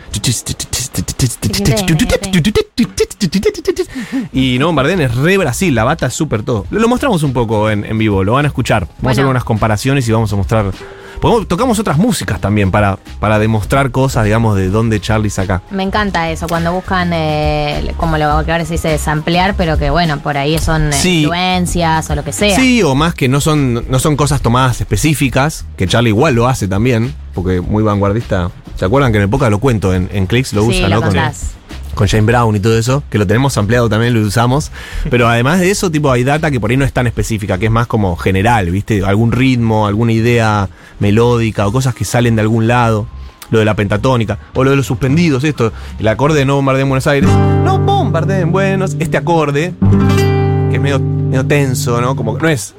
[4.33, 6.65] y no, Bardén es re Brasil, la bata es súper todo.
[6.69, 8.87] Lo, mostramos un poco en, en vivo, lo van a escuchar.
[8.99, 10.71] Vamos a hacer unas comparaciones y vamos a mostrar.
[11.19, 15.61] Podemos- tocamos otras músicas también para, para demostrar cosas, digamos, de dónde Charlie saca.
[15.71, 19.89] Me encanta eso, cuando buscan, eh, como lo que ahora se dice, samplear, pero que
[19.89, 21.21] bueno, por ahí son eh, Sí.
[21.21, 22.55] influencias o lo que sea.
[22.55, 26.47] Sí, o más que no son, no son cosas tomadas específicas, que Charlie igual lo
[26.47, 28.51] hace también, porque muy vanguardista.
[28.75, 29.93] ¿Se acuerdan que en época lo cuento?
[29.93, 31.01] En, en Clicks lo Sí, usa, lo ¿no?
[31.01, 31.51] Con, contás.
[31.97, 34.71] Con Jane Brown y todo eso, que lo tenemos ampliado también, lo usamos.
[35.09, 37.65] Pero además de eso, tipo, hay data que por ahí no es tan específica, que
[37.65, 39.03] es más como general, ¿viste?
[39.03, 40.69] Algún ritmo, alguna idea
[40.99, 43.07] melódica o cosas que salen de algún lado.
[43.49, 46.81] Lo de la pentatónica, o lo de los suspendidos, esto, el acorde de No bombardé
[46.81, 47.29] en Buenos Aires.
[47.63, 49.73] No bombardé en Buenos, este acorde,
[50.69, 52.13] que es medio, medio tenso, ¿no?
[52.17, 52.75] Como que no es.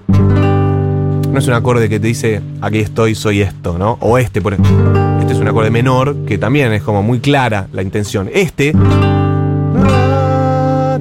[1.33, 3.99] No es un acorde que te dice, aquí estoy, soy esto, ¿no?
[4.01, 5.21] O este, por ejemplo.
[5.21, 8.31] Este es un acorde menor, que también es como muy clara la intención.
[8.33, 8.73] Este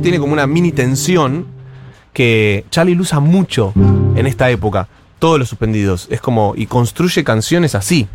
[0.02, 1.46] tiene como una mini tensión
[2.14, 3.74] que Charlie usa mucho
[4.16, 4.88] en esta época.
[5.20, 6.08] Todos los suspendidos.
[6.12, 8.08] Es como, y construye canciones así.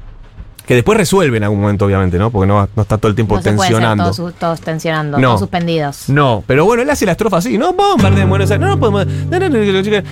[0.67, 2.31] Que después resuelve en algún momento, obviamente, ¿no?
[2.31, 4.11] Porque no, no está todo el tiempo No se puede tensionando.
[4.13, 5.29] todos, todos tensionando, No.
[5.29, 6.09] todos suspendidos.
[6.09, 9.07] No, pero bueno, él hace la estrofa así, no bombardeen Buenos Aires, no, no podemos.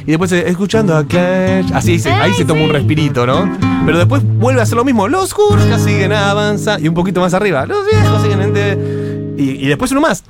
[0.07, 3.49] Y después eh, escuchando a Clash, así se- ahí se toma un respirito, ¿no?
[3.87, 5.07] Pero después vuelve a hacer lo mismo.
[5.09, 7.65] Los Jurkas siguen avanzando y un poquito más arriba.
[7.67, 10.23] Los viejos siguen Y, y después uno más.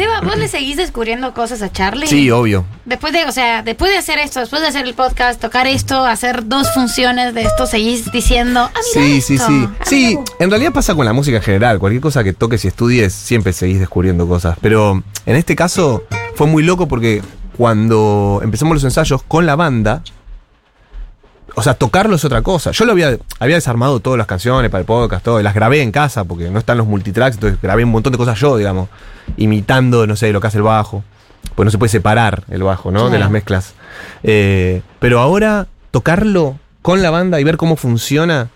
[0.00, 2.06] Seba, ¿vos le seguís descubriendo cosas a Charlie?
[2.06, 2.64] Sí, obvio.
[2.86, 6.06] Después de, o sea, después de hacer esto, después de hacer el podcast, tocar esto,
[6.06, 9.68] hacer dos funciones de esto, seguís diciendo, ah, mira Sí, sí, sí.
[9.84, 11.78] Sí, en realidad pasa con la música en general.
[11.78, 14.56] Cualquier cosa que toques y estudies, siempre seguís descubriendo cosas.
[14.62, 16.04] Pero en este caso
[16.34, 17.20] fue muy loco porque
[17.58, 20.02] cuando empezamos los ensayos con la banda,
[21.54, 22.70] o sea, tocarlo es otra cosa.
[22.70, 25.82] Yo lo había, había desarmado todas las canciones para el podcast, todo, y las grabé
[25.82, 28.88] en casa porque no están los multitracks, entonces grabé un montón de cosas yo, digamos,
[29.36, 31.04] imitando, no sé, lo que hace el bajo.
[31.54, 33.10] Pues no se puede separar el bajo, ¿no?
[33.10, 33.74] De las mezclas.
[34.22, 38.48] Eh, pero ahora, tocarlo con la banda y ver cómo funciona,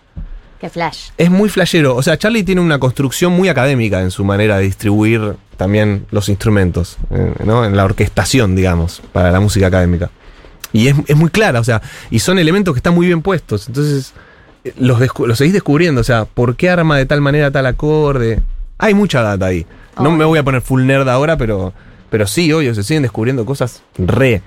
[0.60, 1.08] Qué flash.
[1.18, 1.96] es muy flashero.
[1.96, 6.28] O sea, Charlie tiene una construcción muy académica en su manera de distribuir también los
[6.28, 7.64] instrumentos, eh, ¿no?
[7.64, 10.10] En la orquestación, digamos, para la música académica.
[10.74, 11.80] Y es, es muy clara, o sea,
[12.10, 13.68] y son elementos que están muy bien puestos.
[13.68, 14.12] Entonces,
[14.64, 18.42] eh, los, los seguís descubriendo, o sea, ¿por qué arma de tal manera tal acorde?
[18.76, 19.64] Hay mucha data ahí.
[19.98, 21.72] No me voy a poner full nerd ahora, pero,
[22.10, 24.42] pero sí, obvio, se siguen descubriendo cosas re.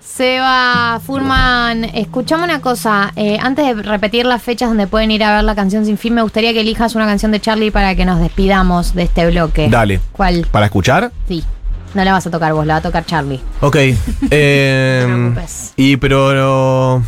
[0.00, 3.12] Seba Furman, escuchame una cosa.
[3.14, 6.14] eh, antes de repetir las fechas donde pueden ir a ver la canción sin fin,
[6.14, 9.68] me gustaría que elijas una canción de Charlie para que nos despidamos de este bloque.
[9.70, 10.00] Dale.
[10.12, 10.46] ¿Cuál?
[10.50, 11.12] ¿Para escuchar?
[11.28, 11.44] Sí.
[11.94, 13.40] No la vas a tocar vos, la va a tocar Charlie.
[13.60, 13.76] Ok.
[14.30, 15.72] eh, preocupes.
[15.76, 17.02] y pero.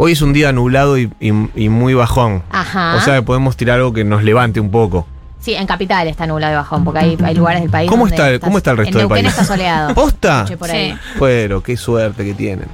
[0.00, 2.42] Hoy es un día nublado y, y- y muy bajón.
[2.50, 2.94] Ajá.
[2.96, 5.06] O sea que podemos tirar algo que nos levante un poco.
[5.40, 7.90] Sí, en Capital está nula de bajón, porque hay, hay lugares del país.
[7.90, 9.38] ¿Cómo donde está, estás- ¿Cómo está el resto en del Neuquén país?
[9.38, 9.94] está soleado.
[9.94, 10.46] ¿Posta?
[10.58, 10.96] Por ahí.
[11.18, 12.66] Bueno, qué suerte que tienen.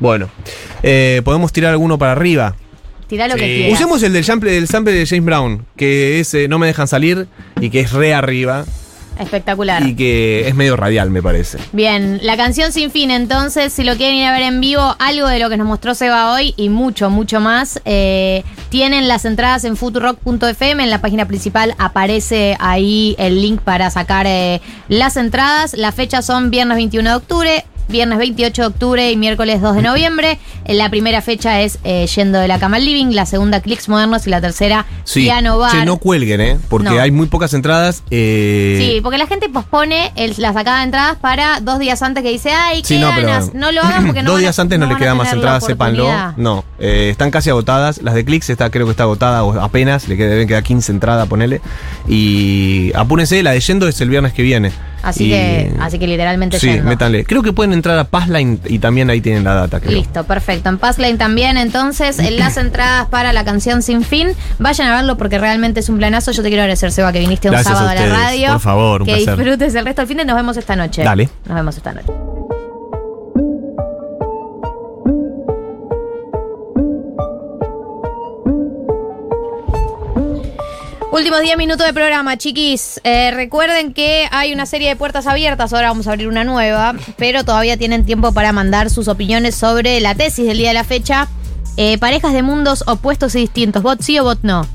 [0.00, 0.28] Bueno,
[0.82, 2.54] eh, podemos tirar alguno para arriba.
[3.06, 3.74] Tirá lo que quieras.
[3.74, 6.88] Usemos el del sample, del sample de James Brown, que es eh, No me dejan
[6.88, 7.28] salir
[7.60, 8.64] y que es re arriba
[9.22, 9.82] Espectacular.
[9.86, 11.58] y que es medio radial, me parece.
[11.72, 15.28] Bien, la canción sin fin, entonces, si lo quieren ir a ver en vivo, algo
[15.28, 19.64] de lo que nos mostró Seba hoy y mucho, mucho más, eh, tienen las entradas
[19.64, 25.74] en futurock.fm, en la página principal aparece ahí el link para sacar eh, las entradas.
[25.74, 27.64] Las fechas son viernes 21 de octubre.
[27.88, 30.38] Viernes 28 de octubre y miércoles 2 de noviembre.
[30.64, 33.88] Eh, La primera fecha es eh, Yendo de la Cama al Living, la segunda Clicks
[33.88, 35.72] Modernos y la tercera Sí, Piano Bar.
[35.72, 36.58] che, no cuelguen, ¿eh?
[36.68, 37.00] Porque No.
[37.00, 38.02] hay muy pocas entradas.
[38.10, 42.22] eh, Sí, porque la gente pospone el- la sacada de entradas para dos días antes
[42.22, 43.50] que dice, ay, Sí, no, pero-.
[43.54, 45.16] No lo hagan porque no Dos a- días antes no, no le van a quedan
[45.18, 46.08] más entradas, sépanlo.
[46.36, 48.00] No, eh, están casi agotadas.
[48.02, 50.08] Las de Clicks está, creo que está agotada o apenas.
[50.08, 51.60] Le deben quedar 15 entradas, ponele.
[52.08, 54.72] Y apúrense, la de Yendo es el viernes que viene.
[55.02, 56.88] Así Y- que, así que literalmente Sí, yendo.
[56.88, 57.24] métanle.
[57.24, 59.92] Creo que pueden entrar a Passline y también ahí tienen la data, creo.
[59.92, 60.68] Listo, perfecto.
[60.68, 64.28] En Passlane también, entonces, en las entradas para la canción Sin Fin.
[64.58, 66.30] Vayan a verlo porque realmente es un planazo.
[66.32, 68.18] Yo te quiero agradecer, Seba, que viniste un Gracias a sábado a, la ustedes.
[68.24, 68.48] radio.
[68.52, 69.36] Por favor, un Que placer.
[69.36, 71.02] disfrutes el resto del fin de nos vemos esta noche.
[71.02, 71.28] Dale.
[71.46, 72.12] Nos vemos esta noche.
[81.12, 82.98] Últimos 10 minutos de programa, chiquis.
[83.04, 85.74] Eh, recuerden que hay una serie de puertas abiertas.
[85.74, 86.94] Ahora vamos a abrir una nueva.
[87.18, 90.84] Pero todavía tienen tiempo para mandar sus opiniones sobre la tesis del día de la
[90.84, 91.28] fecha.
[91.76, 93.82] Eh, parejas de mundos opuestos y distintos.
[93.82, 94.66] ¿Bot sí o bot no?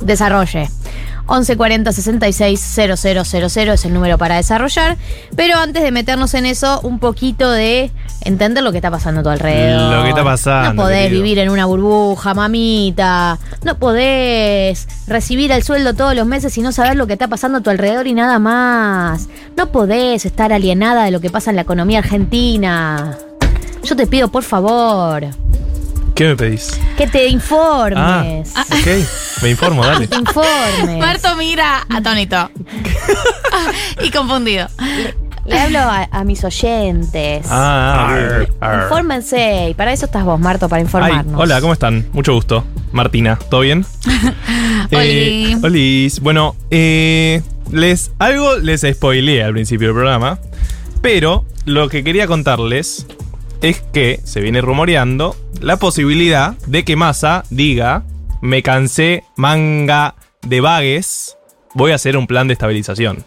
[0.00, 0.68] Desarrolle.
[1.28, 4.96] 1140 66 000 es el número para desarrollar.
[5.34, 7.90] Pero antes de meternos en eso, un poquito de
[8.22, 9.96] entender lo que está pasando a tu alrededor.
[9.96, 11.22] Lo que está pasando, No podés querido.
[11.22, 13.38] vivir en una burbuja, mamita.
[13.64, 17.58] No podés recibir el sueldo todos los meses y no saber lo que está pasando
[17.58, 19.28] a tu alrededor y nada más.
[19.56, 23.16] No podés estar alienada de lo que pasa en la economía argentina.
[23.82, 25.26] Yo te pido, por favor,
[26.14, 26.80] ¿Qué me pedís?
[26.96, 28.52] que te informes.
[28.54, 29.42] Ah, ok.
[29.42, 30.06] Me informo, dale.
[30.06, 30.98] Te informes.
[30.98, 32.50] Marto mira atónito.
[34.02, 34.68] y confundido.
[35.44, 37.46] Le hablo a, a mis oyentes.
[37.50, 38.82] Ah, ar, ar.
[38.84, 39.68] Infórmense.
[39.70, 41.38] Y para eso estás vos, Marto, para Ay, informarnos.
[41.40, 42.06] hola, ¿cómo están?
[42.12, 42.64] Mucho gusto.
[42.92, 43.84] Martina, ¿todo bien?
[44.92, 45.56] Oli.
[45.62, 46.20] Olis.
[46.20, 47.42] Bueno, eh,
[47.72, 50.38] les, algo les spoileé al principio del programa,
[51.02, 53.06] pero lo que quería contarles
[53.64, 58.04] es que se viene rumoreando la posibilidad de que Massa diga,
[58.42, 61.38] me cansé manga de vagues,
[61.72, 63.24] voy a hacer un plan de estabilización.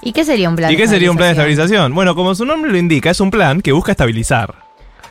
[0.00, 1.92] ¿Y qué sería un plan ¿Y de qué sería un plan de estabilización?
[1.92, 4.63] Bueno, como su nombre lo indica, es un plan que busca estabilizar.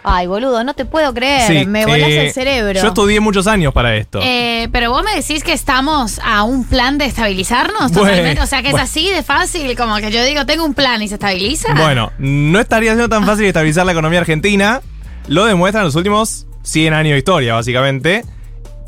[0.04, 1.48] Ay, boludo, no te puedo creer.
[1.48, 2.80] Sí, Me volás eh, el cerebro.
[2.80, 4.20] Yo estudié muchos años para esto.
[4.22, 8.42] Eh, pero vos me decís que estamos a un plan de estabilizarnos Bueno, totalmente.
[8.42, 8.84] O sea que bueno.
[8.84, 11.74] es así de fácil, como que yo digo, tengo un plan y se estabiliza.
[11.74, 14.82] Bueno, no estaría siendo tan fácil estabilizar la economía argentina.
[15.28, 18.26] Lo demuestran los últimos 100 años de historia, básicamente.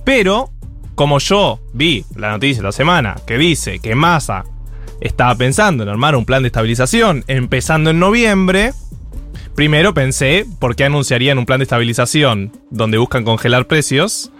[0.04, 0.52] Pero,
[0.96, 4.44] como yo vi la noticia la semana que dice que Massa
[5.02, 8.74] estaba pensando en armar un plan de estabilización empezando en noviembre,
[9.56, 14.32] primero pensé, ¿por qué anunciarían un plan de estabilización donde buscan congelar precios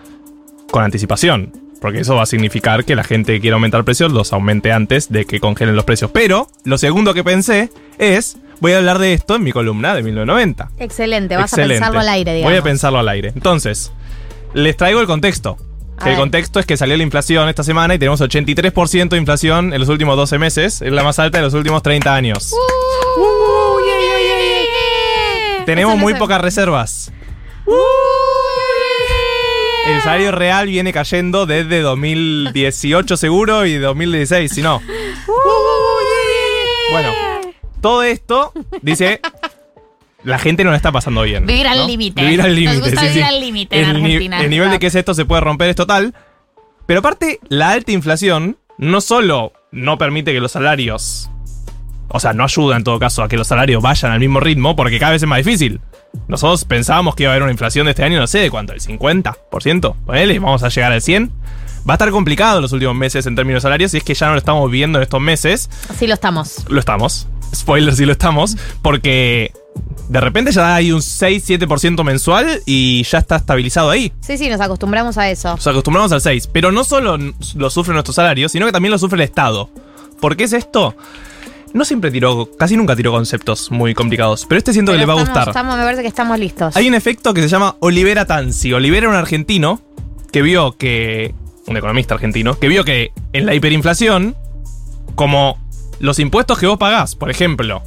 [0.72, 1.66] con anticipación?
[1.86, 5.12] porque eso va a significar que la gente que quiere aumentar precios los aumente antes
[5.12, 6.10] de que congelen los precios.
[6.12, 7.70] Pero lo segundo que pensé
[8.00, 10.72] es, voy a hablar de esto en mi columna de 1990.
[10.80, 11.76] Excelente, vas Excelente.
[11.76, 12.52] a pensarlo al aire, digamos.
[12.52, 13.34] Voy a pensarlo al aire.
[13.36, 13.92] Entonces,
[14.56, 15.58] les traigo el contexto.
[16.04, 19.72] Que el contexto es que salió la inflación esta semana y tenemos 83% de inflación
[19.72, 20.82] en los últimos 12 meses.
[20.82, 22.52] Es la más alta de los últimos 30 años.
[25.66, 27.12] Tenemos muy pocas reservas.
[29.88, 34.82] El salario real viene cayendo desde 2018 seguro y 2016, si no.
[36.92, 37.12] Bueno,
[37.82, 39.20] todo esto dice
[40.24, 41.46] la gente no la está pasando bien.
[41.46, 41.88] Vivir al ¿no?
[41.88, 42.22] límite.
[42.22, 42.80] Vivir al Nos límite.
[42.80, 43.28] gusta sí, vivir sí.
[43.30, 44.42] al límite en El ni- Argentina.
[44.42, 46.14] El nivel de que es esto se puede romper es total.
[46.86, 51.30] Pero aparte, la alta inflación no solo no permite que los salarios.
[52.10, 54.76] O sea, no ayuda en todo caso a que los salarios vayan al mismo ritmo
[54.76, 55.82] porque cada vez es más difícil.
[56.28, 58.74] Nosotros pensábamos que iba a haber una inflación de este año, no sé de cuánto,
[58.74, 59.96] el 50%.
[60.06, 61.30] Ponele, vamos a llegar al 100%.
[61.88, 64.34] Va a estar complicado los últimos meses en términos salarios y es que ya no
[64.34, 65.70] lo estamos viendo en estos meses.
[65.98, 66.66] Sí, lo estamos.
[66.68, 67.28] Lo estamos.
[67.54, 68.58] Spoiler, sí lo estamos.
[68.82, 69.52] Porque
[70.10, 74.12] de repente ya hay un 6-7% mensual y ya está estabilizado ahí.
[74.22, 75.56] Sí, sí, nos acostumbramos a eso.
[75.56, 76.48] Nos acostumbramos al 6.
[76.48, 77.20] Pero no solo
[77.56, 79.70] lo sufre nuestro salario, sino que también lo sufre el Estado.
[80.20, 80.96] ¿Por qué es esto?
[81.76, 84.46] No siempre tiró, casi nunca tiró conceptos muy complicados.
[84.48, 85.50] Pero este siento que le va a gustar.
[85.50, 86.74] estamos- me parece que estamos listos.
[86.78, 88.72] Hay un efecto que se llama Olivera Tansi.
[88.72, 89.82] Olivera era un argentino
[90.32, 91.36] que vio que.
[91.68, 94.38] Un economista argentino, que vio que en la hiperinflación,
[95.16, 95.58] como
[96.00, 97.82] los impuestos que vos pagás, por ejemplo,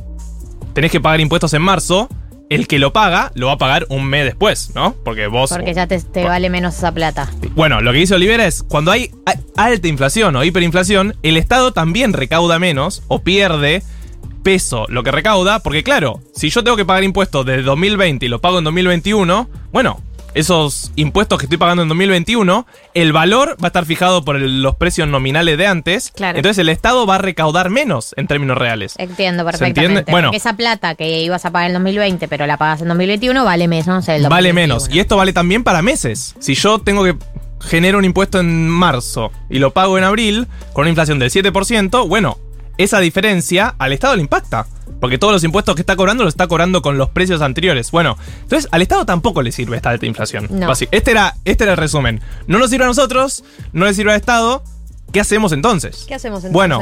[0.75, 2.09] tenés que pagar impuestos en marzo,
[2.51, 4.95] el que lo paga lo va a pagar un mes después, ¿no?
[5.05, 5.51] Porque vos.
[5.51, 7.31] Porque ya te, te vale menos esa plata.
[7.55, 9.11] Bueno, lo que dice Olivera es, cuando hay
[9.57, 13.83] alta inflación o hiperinflación, el Estado también recauda menos o pierde
[14.43, 18.29] peso lo que recauda, porque claro, si yo tengo que pagar impuestos desde 2020 y
[18.29, 20.01] lo pago en 2021, bueno,
[20.35, 24.63] esos impuestos que estoy pagando en 2021, el valor va a estar fijado por el-
[24.63, 26.37] los precios nominales de antes, Claro.
[26.39, 28.95] entonces el Estado va a recaudar menos en términos reales.
[28.99, 30.11] Entiendo ¿Se perfectamente.
[30.13, 30.31] Bueno.
[30.33, 34.09] Esa plata que ibas a pagar en 2020, pero la pagas en 2021, vale menos
[34.09, 34.55] el Vale 2021.
[34.55, 34.89] menos.
[34.95, 36.35] Y esto vale también para meses.
[36.39, 37.17] Si yo tengo que
[37.61, 42.07] generar un impuesto en marzo y lo pago en abril con una inflación del 7%,
[42.07, 42.39] bueno,
[42.79, 44.67] esa diferencia al Estado le impacta.
[45.01, 47.91] Porque todos los impuestos que está cobrando los está cobrando con los precios anteriores.
[47.93, 50.49] Bueno, entonces al Estado tampoco le sirve esta alta inflación.
[50.51, 50.73] No.
[50.73, 52.21] Este era, este era el resumen.
[52.49, 54.65] No nos sirve a nosotros, no le sirve al Estado.
[55.13, 56.05] ¿Qué hacemos entonces?
[56.09, 56.53] ¿Qué hacemos entonces?
[56.53, 56.81] Bueno,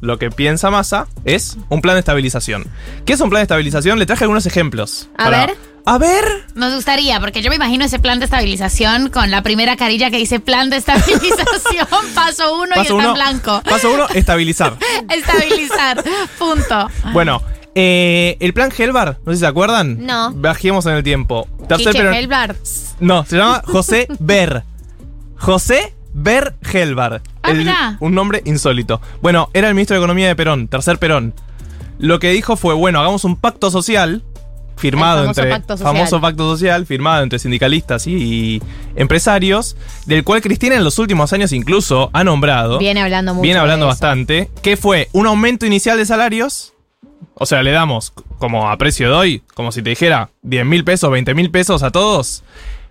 [0.00, 2.64] lo que piensa Massa es un plan de estabilización.
[3.04, 3.98] ¿Qué es un plan de estabilización?
[3.98, 5.08] Le traje algunos ejemplos.
[5.18, 5.56] A para- ver.
[5.88, 6.24] A ver.
[6.56, 10.16] Nos gustaría, porque yo me imagino ese plan de estabilización con la primera carilla que
[10.16, 13.62] dice plan de estabilización, paso uno y está uno, en blanco.
[13.64, 14.76] Paso uno, estabilizar.
[15.08, 16.02] Estabilizar,
[16.40, 16.88] punto.
[17.12, 17.40] Bueno,
[17.76, 20.04] eh, el plan Helbar, no sé si se acuerdan.
[20.04, 20.32] No.
[20.34, 21.46] Bajemos en el tiempo.
[21.68, 22.56] Tercer pero- Helbart.
[22.98, 24.64] No, se llama José Ber.
[25.36, 27.22] José Ber Helbar.
[27.44, 27.96] Ah, El- mirá.
[28.00, 29.00] un nombre insólito.
[29.22, 31.32] Bueno, era el ministro de Economía de Perón, tercer Perón.
[32.00, 34.24] Lo que dijo fue, bueno, hagamos un pacto social
[34.76, 35.94] firmado El famoso entre pacto social.
[35.96, 38.62] famoso pacto social firmado entre sindicalistas y
[38.94, 39.76] empresarios,
[40.06, 43.42] del cual Cristina en los últimos años incluso ha nombrado Viene hablando mucho.
[43.42, 44.00] Viene hablando de eso.
[44.00, 44.50] bastante.
[44.62, 46.72] Que fue un aumento inicial de salarios.
[47.34, 50.84] O sea, le damos como a precio de hoy, como si te dijera 10 mil
[50.84, 52.42] pesos, 20 mil pesos a todos.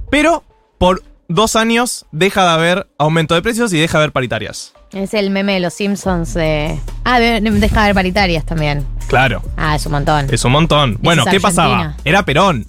[0.09, 0.43] Pero
[0.77, 4.73] por dos años deja de haber aumento de precios y deja de haber paritarias.
[4.95, 6.79] Es el meme de los Simpsons de.
[7.03, 8.85] Ah, de- de- deja de haber paritarias también.
[9.07, 10.27] Claro, Ah, es un montón.
[10.31, 10.97] es un montón.
[11.01, 11.95] Bueno, ¿qué pasaba?
[12.05, 12.65] Era Perón.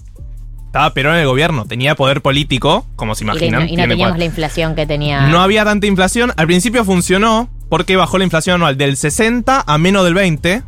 [0.65, 3.69] Estaba Perón en el gobierno, tenía poder político, como se Y, imaginan.
[3.69, 5.27] y no teníamos la inflación que tenía.
[5.27, 6.33] No había tanta inflación.
[6.35, 10.63] Al principio funcionó porque bajó la inflación anual del 60 a menos del 20.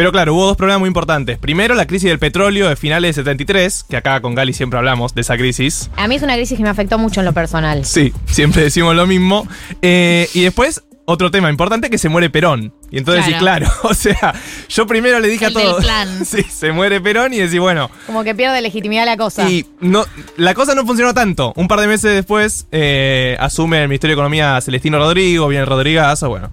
[0.00, 1.36] Pero claro, hubo dos problemas muy importantes.
[1.36, 5.14] Primero, la crisis del petróleo de finales de 73, que acá con Gali siempre hablamos
[5.14, 5.90] de esa crisis.
[5.96, 7.84] A mí es una crisis que me afectó mucho en lo personal.
[7.84, 9.46] Sí, siempre decimos lo mismo.
[9.82, 12.72] Eh, y después, otro tema importante, que se muere Perón.
[12.90, 13.66] Y entonces sí, Claro.
[13.66, 14.34] claro, o sea,
[14.70, 15.84] yo primero le dije El a del todos...
[15.84, 16.08] plan.
[16.24, 19.50] Sí, se muere Perón y decís, bueno, Como que pierde legitimidad la cosa.
[19.50, 20.06] y no,
[20.38, 21.52] la cosa no funcionó tanto.
[21.56, 26.30] Un par de meses después eh, asume el Ministerio de Economía Celestino Rodrigo, viene Rodrigazo,
[26.30, 26.50] bueno.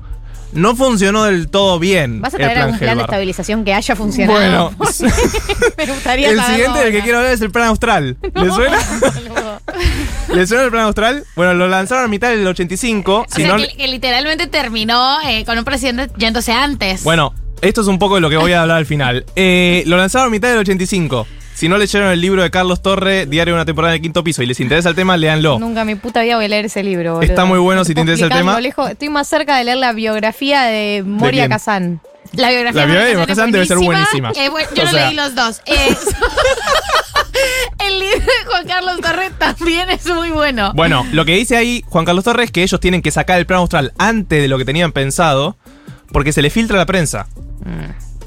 [0.53, 2.22] No funcionó del todo bien.
[2.22, 3.06] ¿Vas a traer algún plan de Helbar.
[3.06, 4.40] estabilización que haya funcionado?
[4.40, 4.72] Bueno,
[5.78, 8.18] me gustaría el siguiente del que quiero hablar es el plan austral.
[8.22, 8.78] ¿Le suena?
[10.34, 11.26] ¿Le suena el plan austral?
[11.36, 13.14] Bueno, lo lanzaron a mitad del 85.
[13.14, 17.03] O si sea, no que literalmente terminó eh, con un presidente yéndose antes.
[17.03, 19.26] Bueno, esto es un poco de lo que voy a hablar al final.
[19.36, 21.28] Eh, lo lanzaron a mitad del 85.
[21.57, 24.43] Si no leyeron el libro de Carlos Torre, Diario de una temporada del quinto piso,
[24.43, 25.57] y les interesa el tema, léanlo.
[25.57, 27.15] Nunca en mi puta vida voy a leer ese libro.
[27.15, 27.27] boludo.
[27.27, 28.61] Está muy bueno No si te interesa el tema.
[28.61, 28.91] lejos.
[28.91, 31.49] Estoy más cerca de leer la biografía de Moria?
[31.49, 31.99] Kazan.
[32.34, 34.31] La biografía La de biografía de Kazan Kazan debe ser buenísima.
[34.35, 35.61] Eh, bueno, yo O no sea- leí los dos.
[35.65, 35.95] Eh,
[37.88, 40.73] el libro de Juan Carlos Torres también es muy bueno.
[40.75, 43.45] Bueno, lo que dice ahí Juan Carlos Torres es que ellos tienen que sacar el
[43.47, 45.57] plan austral antes de lo que tenían pensado
[46.11, 47.27] porque se le filtra a la prensa.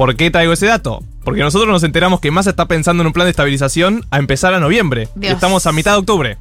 [0.01, 1.05] ¿Por qué traigo ese dato?
[1.25, 4.55] Porque nosotros nos enteramos que Massa está pensando en un plan de estabilización a empezar
[4.55, 5.11] a noviembre.
[5.15, 5.35] Dios.
[5.35, 6.39] estamos a mitad de octubre.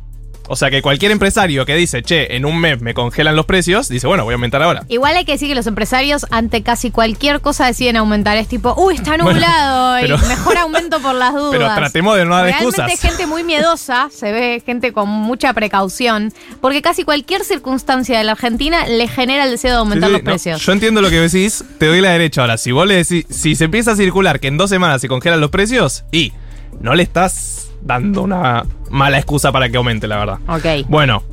[0.52, 3.88] O sea que cualquier empresario que dice, che, en un mes me congelan los precios,
[3.88, 4.84] dice, bueno, voy a aumentar ahora.
[4.90, 8.36] Igual hay que decir que los empresarios ante casi cualquier cosa deciden aumentar.
[8.38, 11.52] Es tipo, uy, está Bueno, nublado y mejor aumento por las dudas.
[11.52, 13.00] Pero tratemos de no dar Realmente excusas.
[13.00, 18.32] gente muy miedosa, se ve gente con mucha precaución, porque casi cualquier circunstancia de la
[18.32, 20.66] Argentina le genera el deseo de aumentar Sí, sí, los no, precios.
[20.66, 22.58] yo entiendo lo que decís, te doy la derecha ahora.
[22.58, 25.40] Si vos le decís, si se empieza a circular que en dos semanas se congelan
[25.42, 26.34] los precios, y
[26.82, 30.40] no le estás dando una mala excusa para que aumente, la verdad.
[30.48, 30.88] Ok.
[30.90, 31.24] Bueno,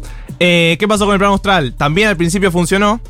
[0.41, 1.75] eh, ¿qué pasó con el plan austral?
[1.75, 3.01] También al principio funcionó.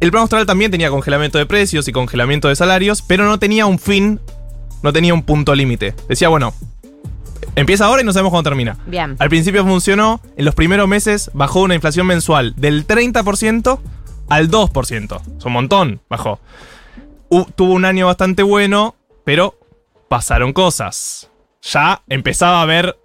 [0.00, 3.66] El plan austral también tenía congelamiento de precios y congelamiento de salarios, pero no tenía
[3.66, 4.20] un fin,
[4.82, 5.94] no tenía un punto límite.
[6.08, 6.54] Decía, bueno,
[7.56, 8.76] empieza ahora y no sabemos cuándo termina.
[8.86, 9.16] Bien.
[9.18, 13.78] Al principio funcionó, en los primeros meses bajó una inflación mensual del 30%
[14.28, 15.20] al 2%.
[15.38, 16.38] Es un montón, bajó.
[17.28, 18.94] U- tuvo un año bastante bueno,
[19.24, 19.58] pero
[20.08, 21.27] pasaron cosas.
[21.62, 22.98] Ya empezaba a haber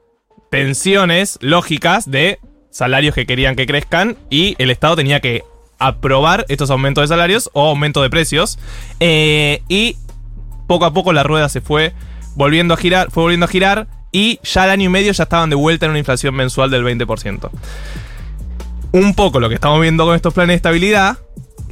[0.52, 2.40] tensiones lógicas de
[2.70, 5.44] salarios que querían que crezcan y el Estado tenía que
[5.80, 8.60] aprobar estos aumentos de salarios o aumento de precios.
[9.00, 9.98] Eh, y
[10.68, 11.94] poco a poco la rueda se fue
[12.36, 15.50] volviendo a girar, fue volviendo a girar y ya al año y medio ya estaban
[15.50, 17.50] de vuelta en una inflación mensual del 20%.
[18.92, 21.18] Un poco lo que estamos viendo con estos planes de estabilidad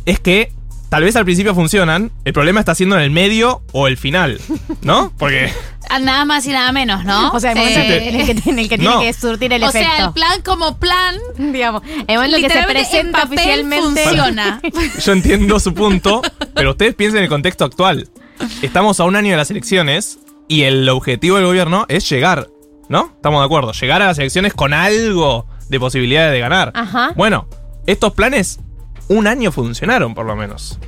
[0.05, 0.51] es que
[0.89, 4.41] tal vez al principio funcionan, el problema está siendo en el medio o el final,
[4.81, 5.13] ¿no?
[5.17, 5.51] Porque
[5.99, 7.31] Nada más y nada menos, ¿no?
[7.31, 7.63] O sea, el Sí.
[7.63, 8.97] momento en el que, en el que No.
[8.99, 9.89] tiene que surtir el o efecto.
[9.95, 14.03] sea, el plan como plan, digamos, el momento en que se presenta oficialmente.
[14.03, 14.61] funciona.
[15.05, 16.21] yo entiendo su punto,
[16.53, 18.09] pero ustedes piensen en el contexto actual.
[18.61, 22.47] Estamos a un año de las elecciones y el objetivo del gobierno es llegar,
[22.89, 23.11] ¿no?
[23.15, 26.71] Estamos de acuerdo, llegar a las elecciones con algo de posibilidades de ganar.
[26.75, 27.13] Ajá.
[27.15, 27.47] Bueno,
[27.85, 28.59] estos planes
[29.07, 30.79] un año funcionaron por lo menos.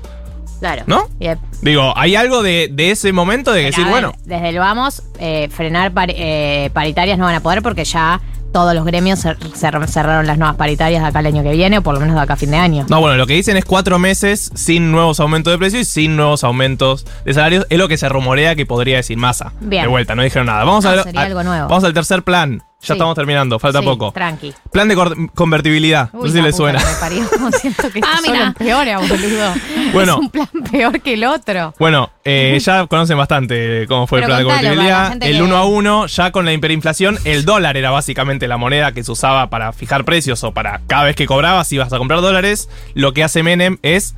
[0.64, 0.84] Claro.
[0.88, 1.10] ¿No?
[1.19, 1.40] Yep.
[1.61, 5.03] Digo, hay algo de, de ese momento de Pero, decir, ver, bueno, Desde el vamos,
[5.19, 8.22] eh, frenar eh, paritarias no van a poder porque ya
[8.53, 11.80] todos los gremios cer- cer- cerraron las nuevas paritarias de acá el año que viene,
[11.80, 12.85] o por lo menos de acá a fin de año.
[12.88, 16.15] No, bueno, lo que dicen es cuatro meses sin nuevos aumentos de precios y sin
[16.15, 17.65] nuevos aumentos de salarios.
[17.69, 19.52] Es lo que se rumorea que podría decir Massa.
[19.60, 19.81] Bien.
[19.81, 20.64] De vuelta, no dijeron nada.
[20.64, 21.68] Vamos, No, a, sería a- algo nuevo.
[21.68, 22.61] vamos al tercer plan.
[22.84, 22.93] Ya Sí.
[22.93, 24.11] estamos terminando, falta Sí, poco.
[24.11, 24.53] Tranqui.
[24.72, 26.11] Plan de convertibilidad.
[26.11, 26.80] no sé si le suena.
[26.80, 27.26] que me parió.
[27.61, 28.43] Siento que Ah, ah, mira.
[28.47, 29.53] empeora, boludo.
[29.93, 30.14] Bueno.
[30.14, 31.73] Es un plan peor que el otro.
[31.80, 35.14] Bueno, eh, ya conocen bastante cómo fue el plan de contalo, convertibilidad.
[35.23, 38.91] El que- 1 a 1, ya con la hiperinflación, el dólar era básicamente la moneda
[38.91, 42.19] que se usaba para fijar precios o para cada vez que cobrabas ibas a comprar
[42.19, 42.68] dólares.
[42.95, 44.15] Lo que hace Menem es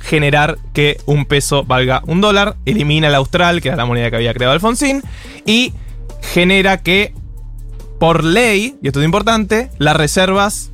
[0.00, 4.16] generar que un peso valga un dólar, elimina el austral, que era la moneda que
[4.16, 5.02] había creado Alfonsín,
[5.46, 5.72] y
[6.32, 7.14] genera que,
[8.02, 10.72] por ley, y esto es importante, las reservas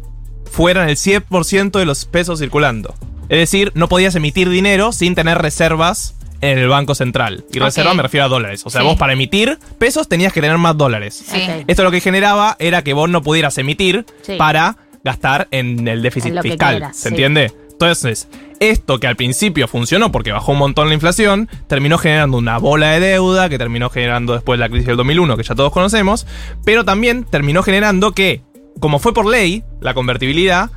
[0.51, 2.95] fueran el 100% de los pesos circulando.
[3.29, 7.45] Es decir, no podías emitir dinero sin tener reservas en el Banco Central.
[7.53, 7.65] Y Ok.
[7.67, 8.63] reserva me refiero a dólares.
[8.65, 8.87] O sea, Sí.
[8.87, 11.23] vos para emitir pesos tenías que tener más dólares.
[11.31, 11.43] Sí.
[11.67, 14.37] Esto lo que generaba era que vos no pudieras emitir Sí.
[14.39, 16.77] para gastar en el déficit En fiscal.
[16.77, 17.09] quieras, ¿Se sí.
[17.11, 17.53] entiende?
[17.81, 18.27] Entonces,
[18.59, 22.91] esto que al principio funcionó porque bajó un montón la inflación, terminó generando una bola
[22.91, 26.27] de deuda que terminó generando después la crisis del 2001, que ya todos conocemos,
[26.65, 28.43] pero también terminó generando que,
[28.81, 30.73] como fue por ley, la convertibilidad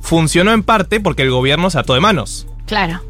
[0.00, 2.48] funcionó en parte porque el gobierno se ató de manos.
[2.66, 3.00] Claro.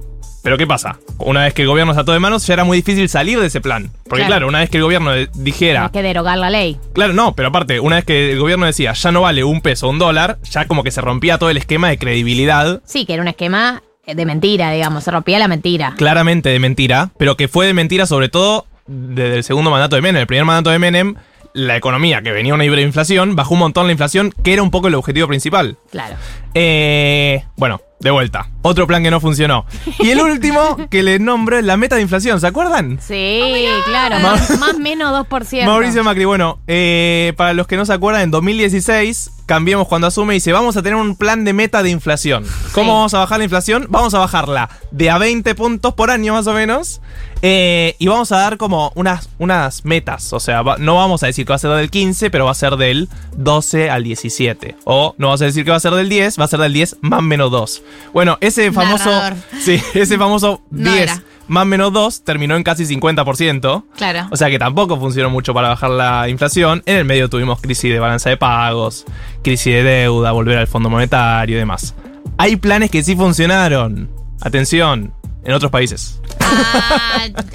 [0.42, 0.98] Pero ¿qué pasa?
[1.18, 3.46] Una vez que el gobierno se ató de manos, ya era muy difícil salir de
[3.48, 3.90] ese plan.
[4.04, 4.26] Porque Claro.
[4.28, 6.78] claro, una vez que el gobierno de- dijera, Hay que derogar la ley.
[6.94, 9.88] Claro, no, pero aparte, una vez que el gobierno decía ya no vale un peso
[9.88, 13.14] o un dólar, ya como que se rompía todo el esquema de credibilidad, Sí, que
[13.14, 15.04] era un esquema de mentira, digamos.
[15.04, 15.94] Se rompía la mentira.
[15.98, 20.02] claramente de mentira, pero que fue de mentira sobre todo desde el segundo mandato de
[20.02, 20.20] Menem.
[20.22, 21.14] El primer mandato de Menem,
[21.52, 24.88] la economía, que venía una hiperinflación, bajó un montón la inflación, que era un poco
[24.88, 25.76] el objetivo principal.
[25.90, 26.14] Claro.
[26.54, 28.48] Eh, bueno, de vuelta.
[28.68, 29.64] Otro plan que no funcionó.
[29.98, 32.98] Y el último que le nombro es la meta de inflación, ¿se acuerdan?
[33.00, 34.18] Sí, claro.
[34.20, 35.64] Ma- Más, más menos 2%.
[35.66, 40.34] Mauricio Macri, bueno, eh, para los que no se acuerdan, en 2016, Cambiemos cuando asume
[40.34, 42.44] y dice, vamos a tener un plan de meta de inflación.
[42.72, 43.86] ¿Cómo vamos a bajar la inflación?
[43.88, 47.00] Vamos a bajarla de a 20 puntos por año más o menos.
[47.40, 50.34] eh, y vamos a dar como unas, unas metas.
[50.34, 52.50] O sea, va- no vamos a decir que va a ser del 15, pero va
[52.50, 53.08] a ser del
[53.38, 54.76] 12 al 17.
[54.84, 56.74] O no vamos a decir que va a ser del 10, va a ser del
[56.74, 57.82] 10 más menos 2.
[58.12, 59.10] Bueno, ese famoso...
[59.10, 59.36] Narrador.
[59.60, 61.22] Sí, ese famoso No 10 era.
[61.48, 63.84] más menos 2 terminó en casi 50%.
[63.96, 64.28] Claro.
[64.30, 66.82] O sea que tampoco funcionó mucho para bajar la inflación.
[66.86, 69.04] En el medio tuvimos crisis de balanza de pagos,
[69.42, 71.94] crisis de deuda, volver al Fondo Monetario y demás.
[72.36, 74.10] Hay planes que sí funcionaron.
[74.40, 75.12] Atención,
[75.44, 76.20] en otros países.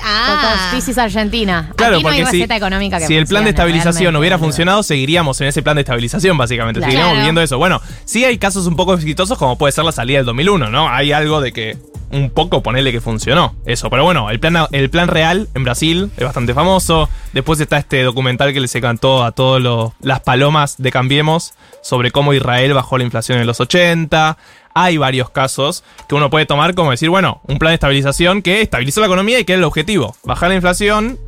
[0.05, 1.71] Ah, This Argentina.
[1.75, 4.19] Claro, Aquí no hay porque si, receta económica que si el plan de estabilización realmente,
[4.19, 6.79] hubiera funcionado, seguiríamos en ese plan de estabilización, básicamente.
[6.79, 6.91] Claro.
[6.91, 7.57] Seguiríamos viviendo eso.
[7.57, 10.89] Bueno, sí hay casos un poco exitosos, como puede ser la salida del 2001, ¿no?
[10.89, 11.77] Hay algo de que
[12.13, 13.89] un poco ponerle que funcionó eso.
[13.89, 17.09] Pero bueno, el plan, el plan real en Brasil es bastante famoso.
[17.33, 22.33] Después está este documental que les cantó a todas las palomas de Cambiemos sobre cómo
[22.33, 24.37] Israel bajó la inflación en los 80.
[24.75, 28.61] Hay varios casos que uno puede tomar como decir, bueno, un plan de estabilización que
[28.61, 30.15] estabilizó la economía y que era el objetivo.
[30.23, 31.19] Bajar la inflación,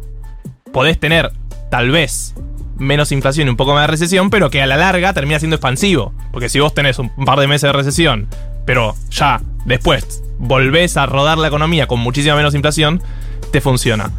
[0.72, 1.32] podés tener
[1.72, 2.36] tal vez
[2.78, 5.56] menos inflación y un poco más de recesión, pero que a la larga termina siendo
[5.56, 6.14] expansivo.
[6.32, 8.28] Porque si vos tenés un par de meses de recesión,
[8.66, 13.02] pero ya después volvés a rodar la economía con muchísima menos inflación,
[13.52, 14.12] te funciona.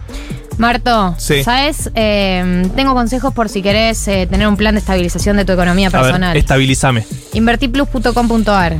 [0.58, 1.44] Marto, Sí.
[1.44, 1.90] ¿sabes?
[1.94, 5.88] Eh, tengo consejos por si querés eh, tener un plan de estabilización de tu economía
[5.88, 6.30] A personal.
[6.32, 7.04] ver, estabilízame.
[7.34, 8.76] Invertiplus.com.ar.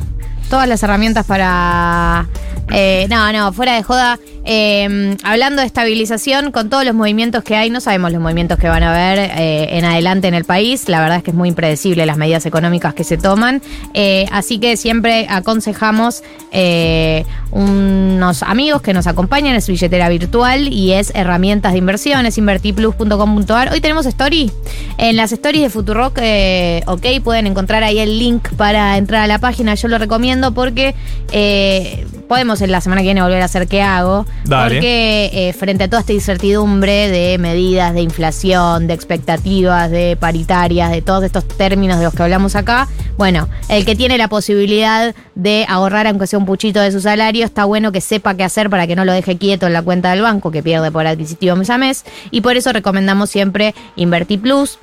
[0.48, 2.26] Todas las herramientas para.
[2.72, 4.18] Eh, no, no, fuera de joda.
[4.48, 8.68] eh, hablando de estabilización, con todos los movimientos que hay, no sabemos los movimientos que
[8.68, 10.88] van a haber eh, en adelante en el país.
[10.88, 13.60] La verdad es que es muy impredecible las medidas económicas que se toman.
[13.94, 16.22] Eh, así que siempre aconsejamos
[16.52, 19.56] eh, unos amigos que nos acompañan.
[19.56, 22.26] Es billetera virtual y es herramientas de inversión.
[22.26, 23.72] Es invertiplus.com.ar.
[23.72, 24.50] Hoy tenemos story.
[24.98, 26.18] En las stories de Futurock,
[26.86, 29.74] ok, pueden encontrar ahí el link para entrar a la página.
[29.74, 30.94] Yo lo recomiendo porque
[32.26, 34.26] podemos en la semana que viene volver a hacer qué hago.
[34.44, 34.76] Dale.
[34.76, 40.90] Porque eh, frente a toda esta incertidumbre de medidas de inflación, de expectativas, de paritarias,
[40.90, 45.14] de todos estos términos de los que hablamos acá, bueno, el que tiene la posibilidad
[45.34, 48.70] de ahorrar aunque sea un puchito de su salario, está bueno que sepa qué hacer
[48.70, 51.56] para que no lo deje quieto en la cuenta del banco que pierde por adquisitivo
[51.56, 52.04] mes a mes.
[52.30, 54.78] Y por eso recomendamos siempre Inverti Plus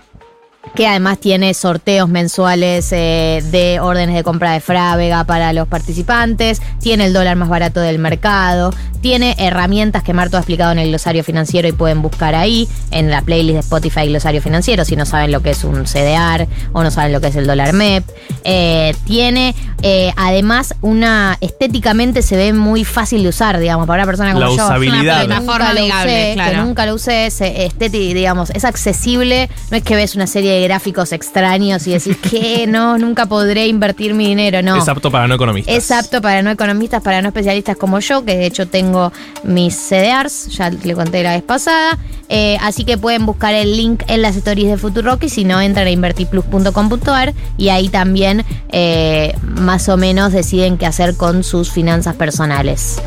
[0.76, 6.62] que además tiene sorteos mensuales eh, de órdenes de compra de Frávega para los participantes,
[6.80, 10.88] tiene el dólar más barato del mercado, tiene herramientas que Marto ha explicado en el
[10.88, 15.06] glosario financiero y pueden buscar ahí, en la playlist de Spotify glosario financiero, si no
[15.06, 18.04] saben lo que es un CDR o no saben lo que es el dólar MEP.
[18.46, 24.06] Eh, tiene eh, además una, estéticamente se ve muy fácil de usar, digamos, para una
[24.08, 24.66] persona como La yo.
[24.66, 25.20] usabilidad.
[25.20, 29.50] que Una nunca forma lo amigable, usé, que nunca lo usé, es digamos, es accesible,
[29.70, 33.68] no es que ves una serie de gráficos extraños y decís que no, nunca podré
[33.68, 34.78] invertir mi dinero, no.
[34.78, 35.76] Es apto para no economistas.
[35.76, 39.12] Es apto para no economistas, para no especialistas como yo, que de hecho tengo
[39.44, 41.98] mis CDRs, ya le conté la vez pasada.
[42.30, 45.62] Eh, así que pueden buscar el link en las stories de Futurock y si no,
[45.62, 51.70] entran a invertiplus.com.ar y ahí también eh, más o menos deciden qué hacer con sus
[51.70, 53.02] finanzas personales.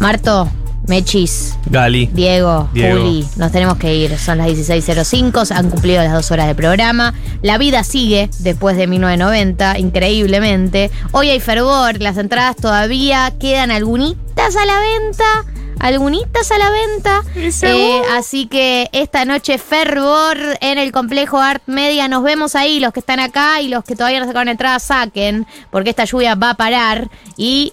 [0.00, 0.48] Marto,
[0.86, 2.06] Mechis, Gali.
[2.12, 3.00] Diego, Diego.
[3.00, 4.18] Juli, nos tenemos que ir.
[4.18, 7.14] Son las 16.05, se han cumplido las dos horas de programa.
[7.42, 10.90] La vida sigue después de 1990, increíblemente.
[11.12, 15.24] Hoy hay fervor, las entradas todavía quedan algunitas a la venta.
[15.80, 17.22] Algunitas a la venta.
[17.34, 22.08] Eh, así que esta noche fervor en el complejo Art Media.
[22.08, 25.46] Nos vemos ahí, los que están acá y los que todavía no sacaron entrada saquen,
[25.70, 27.10] porque esta lluvia va a parar.
[27.36, 27.72] Y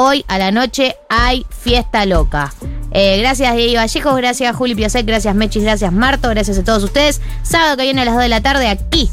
[0.00, 2.54] Hoy a la noche hay fiesta loca.
[2.92, 7.20] Eh, gracias Diego Vallejos, gracias Juli Piasek, gracias Mechis, gracias Marto, gracias a todos ustedes.
[7.42, 9.10] Sábado que viene a las 2 de la tarde aquí.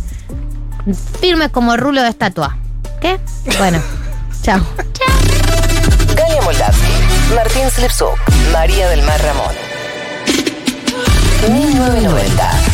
[1.20, 2.60] Firmes como rulo de estatua.
[3.02, 3.20] ¿Qué?
[3.58, 3.82] Bueno,
[4.44, 4.62] chao.
[6.16, 8.20] Galia Moldavsky, Martín Slipsuk,
[8.54, 9.56] María del Mar Ramón.
[11.52, 12.65] 1990.